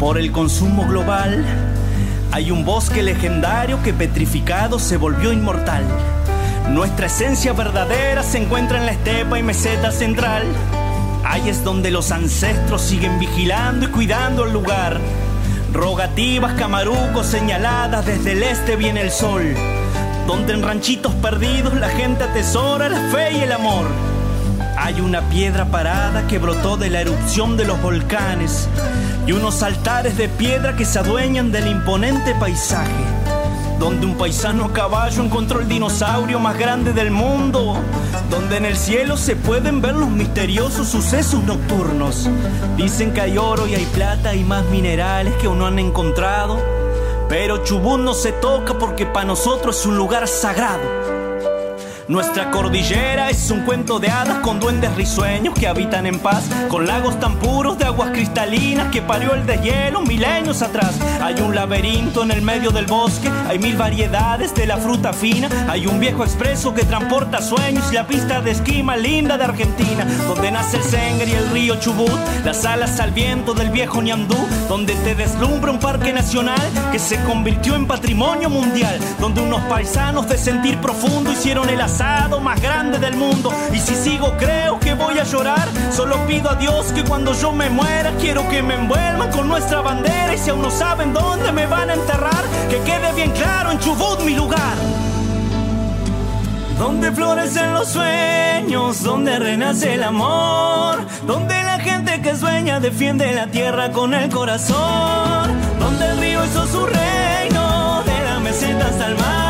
por 0.00 0.18
el 0.18 0.32
consumo 0.32 0.86
global, 0.86 1.44
hay 2.32 2.50
un 2.50 2.64
bosque 2.64 3.02
legendario 3.02 3.82
que 3.82 3.92
petrificado 3.92 4.78
se 4.78 4.96
volvió 4.96 5.32
inmortal. 5.32 5.84
Nuestra 6.70 7.06
esencia 7.06 7.52
verdadera 7.52 8.22
se 8.22 8.38
encuentra 8.38 8.78
en 8.78 8.86
la 8.86 8.92
estepa 8.92 9.38
y 9.38 9.42
meseta 9.42 9.92
central. 9.92 10.44
Ahí 11.24 11.48
es 11.48 11.62
donde 11.62 11.90
los 11.90 12.10
ancestros 12.10 12.80
siguen 12.80 13.18
vigilando 13.18 13.86
y 13.86 13.88
cuidando 13.88 14.44
el 14.44 14.52
lugar. 14.52 14.98
Rogativas, 15.74 16.54
camarucos 16.54 17.26
señaladas, 17.26 18.06
desde 18.06 18.32
el 18.32 18.42
este 18.44 18.76
viene 18.76 19.02
el 19.02 19.10
sol. 19.10 19.54
Donde 20.26 20.52
en 20.52 20.62
ranchitos 20.62 21.12
perdidos 21.14 21.74
la 21.74 21.88
gente 21.88 22.24
atesora 22.24 22.88
la 22.88 23.00
fe 23.10 23.32
y 23.32 23.40
el 23.40 23.52
amor. 23.52 23.86
Hay 24.78 25.00
una 25.00 25.20
piedra 25.28 25.66
parada 25.66 26.26
que 26.26 26.38
brotó 26.38 26.76
de 26.76 26.90
la 26.90 27.00
erupción 27.00 27.56
de 27.56 27.64
los 27.64 27.80
volcanes 27.82 28.68
y 29.26 29.32
unos 29.32 29.62
altares 29.62 30.16
de 30.16 30.28
piedra 30.28 30.76
que 30.76 30.84
se 30.84 30.98
adueñan 30.98 31.52
del 31.52 31.66
imponente 31.66 32.34
paisaje. 32.34 32.90
Donde 33.78 34.06
un 34.06 34.16
paisano 34.16 34.66
a 34.66 34.72
caballo 34.72 35.22
encontró 35.22 35.60
el 35.60 35.68
dinosaurio 35.68 36.38
más 36.38 36.56
grande 36.56 36.92
del 36.92 37.10
mundo. 37.10 37.76
Donde 38.30 38.56
en 38.56 38.64
el 38.64 38.76
cielo 38.76 39.16
se 39.16 39.34
pueden 39.34 39.80
ver 39.80 39.94
los 39.94 40.08
misteriosos 40.08 40.88
sucesos 40.88 41.42
nocturnos. 41.42 42.28
Dicen 42.76 43.12
que 43.12 43.22
hay 43.22 43.38
oro 43.38 43.66
y 43.66 43.74
hay 43.74 43.84
plata 43.86 44.34
y 44.34 44.44
más 44.44 44.64
minerales 44.66 45.34
que 45.34 45.48
aún 45.48 45.58
no 45.58 45.66
han 45.66 45.80
encontrado. 45.80 46.81
Pero 47.32 47.64
Chubut 47.64 47.98
no 47.98 48.12
se 48.12 48.30
toca 48.30 48.74
porque 48.74 49.06
para 49.06 49.24
nosotros 49.24 49.80
es 49.80 49.86
un 49.86 49.96
lugar 49.96 50.28
sagrado. 50.28 51.01
Nuestra 52.12 52.50
cordillera 52.50 53.30
es 53.30 53.50
un 53.50 53.62
cuento 53.62 53.98
de 53.98 54.10
hadas 54.10 54.40
con 54.40 54.60
duendes 54.60 54.94
risueños 54.96 55.54
que 55.54 55.66
habitan 55.66 56.04
en 56.04 56.18
paz, 56.18 56.44
con 56.68 56.86
lagos 56.86 57.18
tan 57.18 57.36
puros 57.36 57.78
de 57.78 57.86
aguas 57.86 58.10
cristalinas 58.10 58.92
que 58.92 59.00
parió 59.00 59.32
el 59.32 59.46
deshielo 59.46 60.02
milenios 60.02 60.60
atrás. 60.60 60.94
Hay 61.22 61.40
un 61.40 61.54
laberinto 61.54 62.22
en 62.22 62.32
el 62.32 62.42
medio 62.42 62.70
del 62.70 62.84
bosque, 62.84 63.30
hay 63.48 63.58
mil 63.58 63.78
variedades 63.78 64.54
de 64.54 64.66
la 64.66 64.76
fruta 64.76 65.14
fina, 65.14 65.48
hay 65.70 65.86
un 65.86 66.00
viejo 66.00 66.22
expreso 66.22 66.74
que 66.74 66.84
transporta 66.84 67.40
sueños 67.40 67.90
y 67.90 67.94
la 67.94 68.06
pista 68.06 68.42
de 68.42 68.50
esquí 68.50 68.82
más 68.82 69.00
linda 69.00 69.38
de 69.38 69.44
Argentina, 69.44 70.04
donde 70.28 70.50
nace 70.50 70.76
el 70.76 70.82
Sengre 70.82 71.30
y 71.30 71.32
el 71.32 71.48
río 71.48 71.76
Chubut, 71.76 72.20
las 72.44 72.66
alas 72.66 73.00
al 73.00 73.12
viento 73.12 73.54
del 73.54 73.70
viejo 73.70 74.02
Ñandú, 74.02 74.36
donde 74.68 74.94
te 74.96 75.14
deslumbra 75.14 75.70
un 75.70 75.78
parque 75.78 76.12
nacional 76.12 76.60
que 76.92 76.98
se 76.98 77.18
convirtió 77.24 77.74
en 77.74 77.86
patrimonio 77.86 78.50
mundial, 78.50 79.00
donde 79.18 79.40
unos 79.40 79.62
paisanos 79.62 80.28
de 80.28 80.36
sentir 80.36 80.76
profundo 80.76 81.32
hicieron 81.32 81.70
el 81.70 81.80
más 82.42 82.60
grande 82.60 82.98
del 82.98 83.16
mundo. 83.16 83.52
Y 83.72 83.78
si 83.78 83.94
sigo, 83.94 84.34
creo 84.36 84.78
que 84.78 84.94
voy 84.94 85.18
a 85.18 85.24
llorar. 85.24 85.68
Solo 85.90 86.16
pido 86.26 86.50
a 86.50 86.54
Dios 86.56 86.92
que 86.92 87.04
cuando 87.04 87.32
yo 87.34 87.52
me 87.52 87.70
muera, 87.70 88.12
quiero 88.20 88.48
que 88.48 88.62
me 88.62 88.74
envuelvan 88.74 89.30
con 89.30 89.48
nuestra 89.48 89.80
bandera. 89.80 90.34
Y 90.34 90.38
si 90.38 90.50
aún 90.50 90.62
no 90.62 90.70
saben 90.70 91.12
dónde 91.12 91.52
me 91.52 91.66
van 91.66 91.90
a 91.90 91.94
enterrar, 91.94 92.44
que 92.68 92.78
quede 92.80 93.12
bien 93.14 93.30
claro 93.32 93.70
en 93.70 93.78
Chubut 93.78 94.20
mi 94.24 94.34
lugar. 94.34 94.76
Donde 96.78 97.12
florecen 97.12 97.74
los 97.74 97.88
sueños, 97.88 99.02
donde 99.02 99.38
renace 99.38 99.94
el 99.94 100.02
amor, 100.02 100.98
donde 101.26 101.62
la 101.62 101.78
gente 101.78 102.20
que 102.20 102.34
sueña 102.34 102.80
defiende 102.80 103.32
la 103.34 103.46
tierra 103.46 103.92
con 103.92 104.14
el 104.14 104.28
corazón, 104.30 105.50
donde 105.78 106.06
el 106.08 106.18
río 106.18 106.44
hizo 106.44 106.66
su 106.66 106.84
reino, 106.84 108.02
de 108.02 108.24
la 108.24 108.40
meseta 108.40 108.86
hasta 108.88 109.06
el 109.06 109.16
mar, 109.16 109.41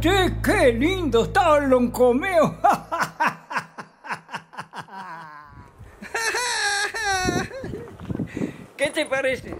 che! 0.00 0.36
¡Qué 0.42 0.72
lindo 0.72 1.24
está 1.24 1.58
el 1.58 1.68
loncomeo! 1.70 2.56
¿Qué 8.76 8.90
te 8.90 9.06
parece? 9.06 9.56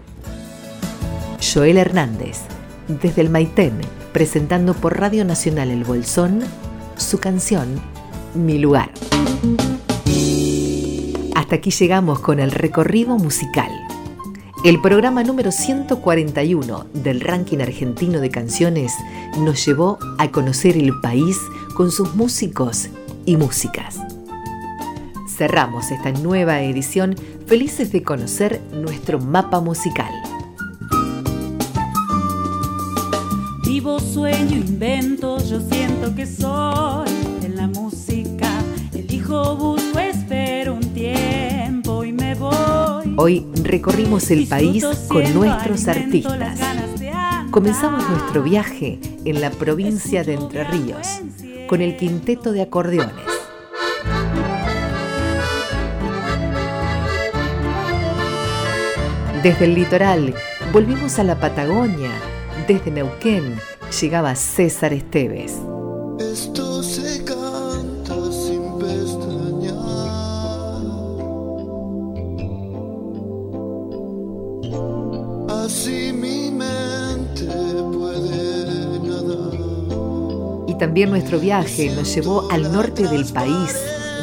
Joel 1.53 1.77
Hernández, 1.77 2.39
desde 2.87 3.21
el 3.21 3.29
Maitén, 3.29 3.81
presentando 4.13 4.73
por 4.73 4.97
Radio 4.99 5.25
Nacional 5.25 5.69
El 5.69 5.83
Bolsón 5.83 6.41
su 6.97 7.19
canción 7.19 7.81
Mi 8.33 8.57
lugar. 8.57 8.89
Hasta 11.35 11.55
aquí 11.55 11.71
llegamos 11.71 12.19
con 12.19 12.39
el 12.39 12.51
recorrido 12.51 13.17
musical. 13.17 13.80
El 14.63 14.79
programa 14.79 15.23
número 15.23 15.51
141 15.51 16.85
del 16.93 17.19
ranking 17.19 17.61
argentino 17.61 18.19
de 18.19 18.29
canciones 18.29 18.93
nos 19.39 19.65
llevó 19.65 19.97
a 20.19 20.29
conocer 20.29 20.77
el 20.77 20.91
país 21.01 21.39
con 21.73 21.89
sus 21.89 22.13
músicos 22.13 22.87
y 23.25 23.37
músicas. 23.37 23.97
Cerramos 25.27 25.89
esta 25.89 26.11
nueva 26.11 26.61
edición 26.61 27.15
felices 27.47 27.91
de 27.91 28.03
conocer 28.03 28.61
nuestro 28.71 29.17
mapa 29.17 29.61
musical. 29.61 30.13
Vivo, 33.65 33.99
sueño, 33.99 34.57
invento, 34.57 35.39
yo 35.43 35.59
siento 35.59 36.13
que 36.13 36.27
soy 36.27 37.09
en 37.43 37.55
la 37.55 37.65
música. 37.65 38.47
Elijo, 38.93 39.55
busco, 39.55 39.97
espero 39.97 40.75
un 40.75 40.93
tiempo. 40.93 41.80
Hoy 43.17 43.45
recorrimos 43.63 44.31
el 44.31 44.47
país 44.47 44.85
con 45.07 45.33
nuestros 45.33 45.87
artistas. 45.87 46.59
Comenzamos 47.51 48.09
nuestro 48.09 48.43
viaje 48.43 48.99
en 49.25 49.41
la 49.41 49.51
provincia 49.51 50.23
de 50.23 50.33
Entre 50.35 50.63
Ríos 50.63 51.07
con 51.67 51.81
el 51.81 51.97
quinteto 51.97 52.51
de 52.51 52.61
acordeones. 52.61 53.25
Desde 59.43 59.65
el 59.65 59.75
litoral 59.75 60.33
volvimos 60.71 61.19
a 61.19 61.23
la 61.23 61.39
Patagonia. 61.39 62.11
Desde 62.67 62.91
Neuquén 62.91 63.55
llegaba 63.99 64.35
César 64.35 64.93
Esteves. 64.93 65.57
También 80.91 81.09
nuestro 81.09 81.39
viaje 81.39 81.89
nos 81.95 82.13
llevó 82.13 82.51
al 82.51 82.73
norte 82.73 83.07
del 83.07 83.23
país. 83.23 83.77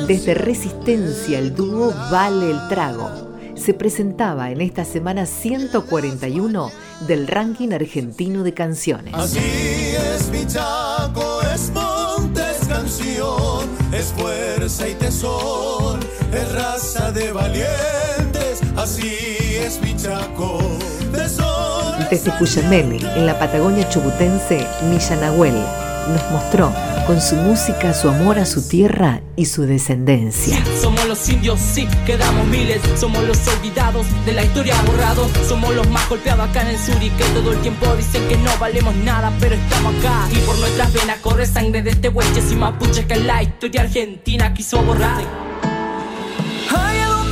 Desde 0.07 0.35
Resistencia 0.35 1.39
el 1.39 1.55
dúo 1.55 1.95
Vale 2.11 2.51
el 2.51 2.69
Trago. 2.69 3.09
Se 3.55 3.73
presentaba 3.73 4.51
en 4.51 4.61
esta 4.61 4.85
semana 4.85 5.25
141 5.25 6.71
del 7.07 7.27
ranking 7.27 7.73
argentino 7.73 8.43
de 8.43 8.53
canciones. 8.53 9.15
Así 9.15 9.39
es 9.39 10.29
mi 10.29 10.47
chaco, 10.47 11.41
es 11.55 11.71
monte, 11.71 12.43
es 12.51 12.69
canción, 12.69 13.67
es 13.91 14.13
fuerza 14.13 14.89
y 14.89 14.95
tesón, 14.97 16.01
es 16.35 16.53
raza 16.53 17.11
de 17.13 17.33
valientes. 17.33 18.61
Así 18.77 19.17
es 19.57 19.81
mi 19.81 19.97
chaco, 19.97 20.59
tesón. 21.13 22.05
Desde 22.11 22.31
Cuyamel, 22.37 23.03
en 23.17 23.25
la 23.25 23.39
Patagonia 23.39 23.89
chubutense, 23.89 24.67
Millán 24.91 25.23
Nahuel 25.23 25.88
nos 26.09 26.31
mostró 26.31 26.73
con 27.07 27.21
su 27.21 27.37
música 27.37 27.95
su 27.95 28.09
amor 28.09 28.39
a 28.39 28.45
su 28.45 28.69
tierra 28.69 29.23
y 29.35 29.47
su 29.47 29.63
descendencia. 29.63 30.59
Somos 30.81 31.07
los 31.07 31.29
indios, 31.29 31.59
sí, 31.59 31.89
quedamos 32.05 32.47
miles. 32.49 32.83
Somos 32.97 33.23
los 33.25 33.39
olvidados 33.49 34.07
de 34.27 34.33
la 34.33 34.45
historia 34.45 34.75
borrados. 34.83 35.31
Somos 35.49 35.75
los 35.75 35.89
más 35.89 36.07
golpeados 36.09 36.49
acá 36.51 36.63
en 36.63 36.69
el 36.69 36.79
sur 36.79 37.03
y 37.03 37.09
que 37.09 37.25
todo 37.35 37.53
el 37.53 37.59
tiempo 37.61 37.87
dicen 37.97 38.27
que 38.29 38.37
no 38.37 38.51
valemos 38.59 38.95
nada, 38.97 39.33
pero 39.41 39.55
estamos 39.55 39.95
acá. 39.97 40.29
Y 40.31 40.37
por 40.41 40.59
nuestras 40.59 40.93
venas 40.93 41.19
corre 41.21 41.47
sangre 41.47 41.83
de 41.83 41.91
este 41.91 42.11
hueches 42.11 42.53
y 42.53 42.57
mapuches 42.57 43.07
que 43.07 43.17
la 43.17 43.43
historia 43.43 43.83
argentina 43.83 44.53
quiso 44.53 44.83
borrar. 44.83 45.48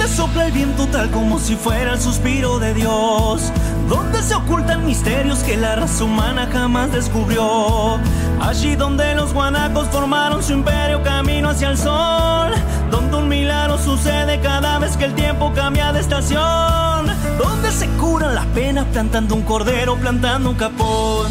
Sopla 0.07 0.47
el 0.47 0.53
viento 0.53 0.87
tal 0.87 1.11
como 1.11 1.39
si 1.39 1.57
fuera 1.57 1.93
el 1.93 2.01
suspiro 2.01 2.59
de 2.59 2.73
Dios. 2.73 3.53
Donde 3.89 4.23
se 4.23 4.35
ocultan 4.35 4.87
misterios 4.87 5.41
que 5.41 5.57
la 5.57 5.77
raza 5.77 6.05
humana 6.05 6.49
jamás 6.51 6.91
descubrió. 6.93 7.99
Allí 8.41 8.77
donde 8.77 9.15
los 9.15 9.35
guanacos 9.35 9.89
formaron 9.89 10.43
su 10.43 10.55
imperio 10.55 11.03
camino 11.03 11.51
hacia 11.51 11.71
el 11.71 11.77
sol. 11.77 12.53
Donde 12.91 13.17
un 13.17 13.29
milagro 13.29 13.77
sucede 13.79 14.41
cada 14.41 14.79
vez 14.79 14.97
que 14.97 15.05
el 15.05 15.15
tiempo 15.15 15.53
cambia 15.55 15.93
de 15.93 16.01
estación. 16.01 17.07
Donde 17.37 17.71
se 17.71 17.87
curan 17.99 18.35
las 18.35 18.47
penas 18.47 18.87
plantando 18.93 19.35
un 19.35 19.43
cordero, 19.43 19.97
plantando 19.97 20.51
un 20.51 20.57
capón. 20.57 21.27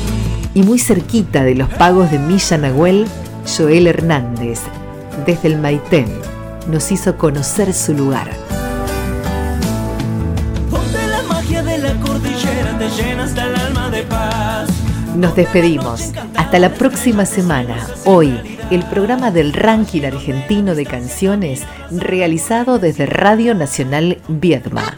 Y 0.53 0.61
muy 0.61 0.77
cerquita 0.77 1.43
de 1.43 1.55
los 1.55 1.69
pagos 1.69 2.11
de 2.11 2.19
Milla 2.19 2.57
Nahuel, 2.57 3.07
Joel 3.57 3.87
Hernández, 3.87 4.59
desde 5.25 5.47
el 5.47 5.57
Maitén, 5.59 6.07
nos 6.67 6.91
hizo 6.91 7.17
conocer 7.17 7.73
su 7.73 7.93
lugar. 7.93 8.44
Nos 15.15 15.33
despedimos. 15.33 16.11
Hasta 16.35 16.59
la 16.59 16.73
próxima 16.73 17.25
semana. 17.25 17.87
Hoy, 18.03 18.37
el 18.69 18.83
programa 18.83 19.31
del 19.31 19.53
ranking 19.53 20.03
argentino 20.03 20.75
de 20.75 20.85
canciones 20.85 21.63
realizado 21.89 22.79
desde 22.79 23.05
Radio 23.05 23.55
Nacional 23.55 24.21
Viedma. 24.27 24.97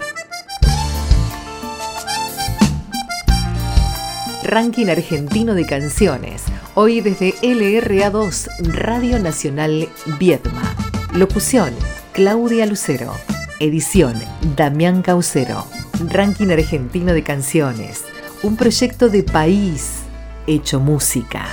Ranking 4.44 4.88
argentino 4.88 5.54
de 5.54 5.68
canciones. 5.68 6.46
Hoy 6.74 7.02
desde 7.02 7.36
LRA2, 7.36 8.48
Radio 8.74 9.20
Nacional 9.20 9.88
Viedma. 10.20 10.76
Locución, 11.14 11.70
Claudia 12.14 12.66
Lucero. 12.66 13.14
Edición, 13.60 14.16
Damián 14.56 15.04
Caucero. 15.04 15.68
Ranking 16.10 16.48
argentino 16.48 17.14
de 17.14 17.22
canciones. 17.22 18.04
Un 18.42 18.56
proyecto 18.56 19.10
de 19.10 19.22
país 19.24 20.07
hecho 20.48 20.80
música. 20.80 21.48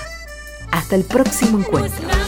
Hasta 0.70 0.96
el 0.96 1.04
próximo 1.04 1.58
encuentro. 1.58 2.23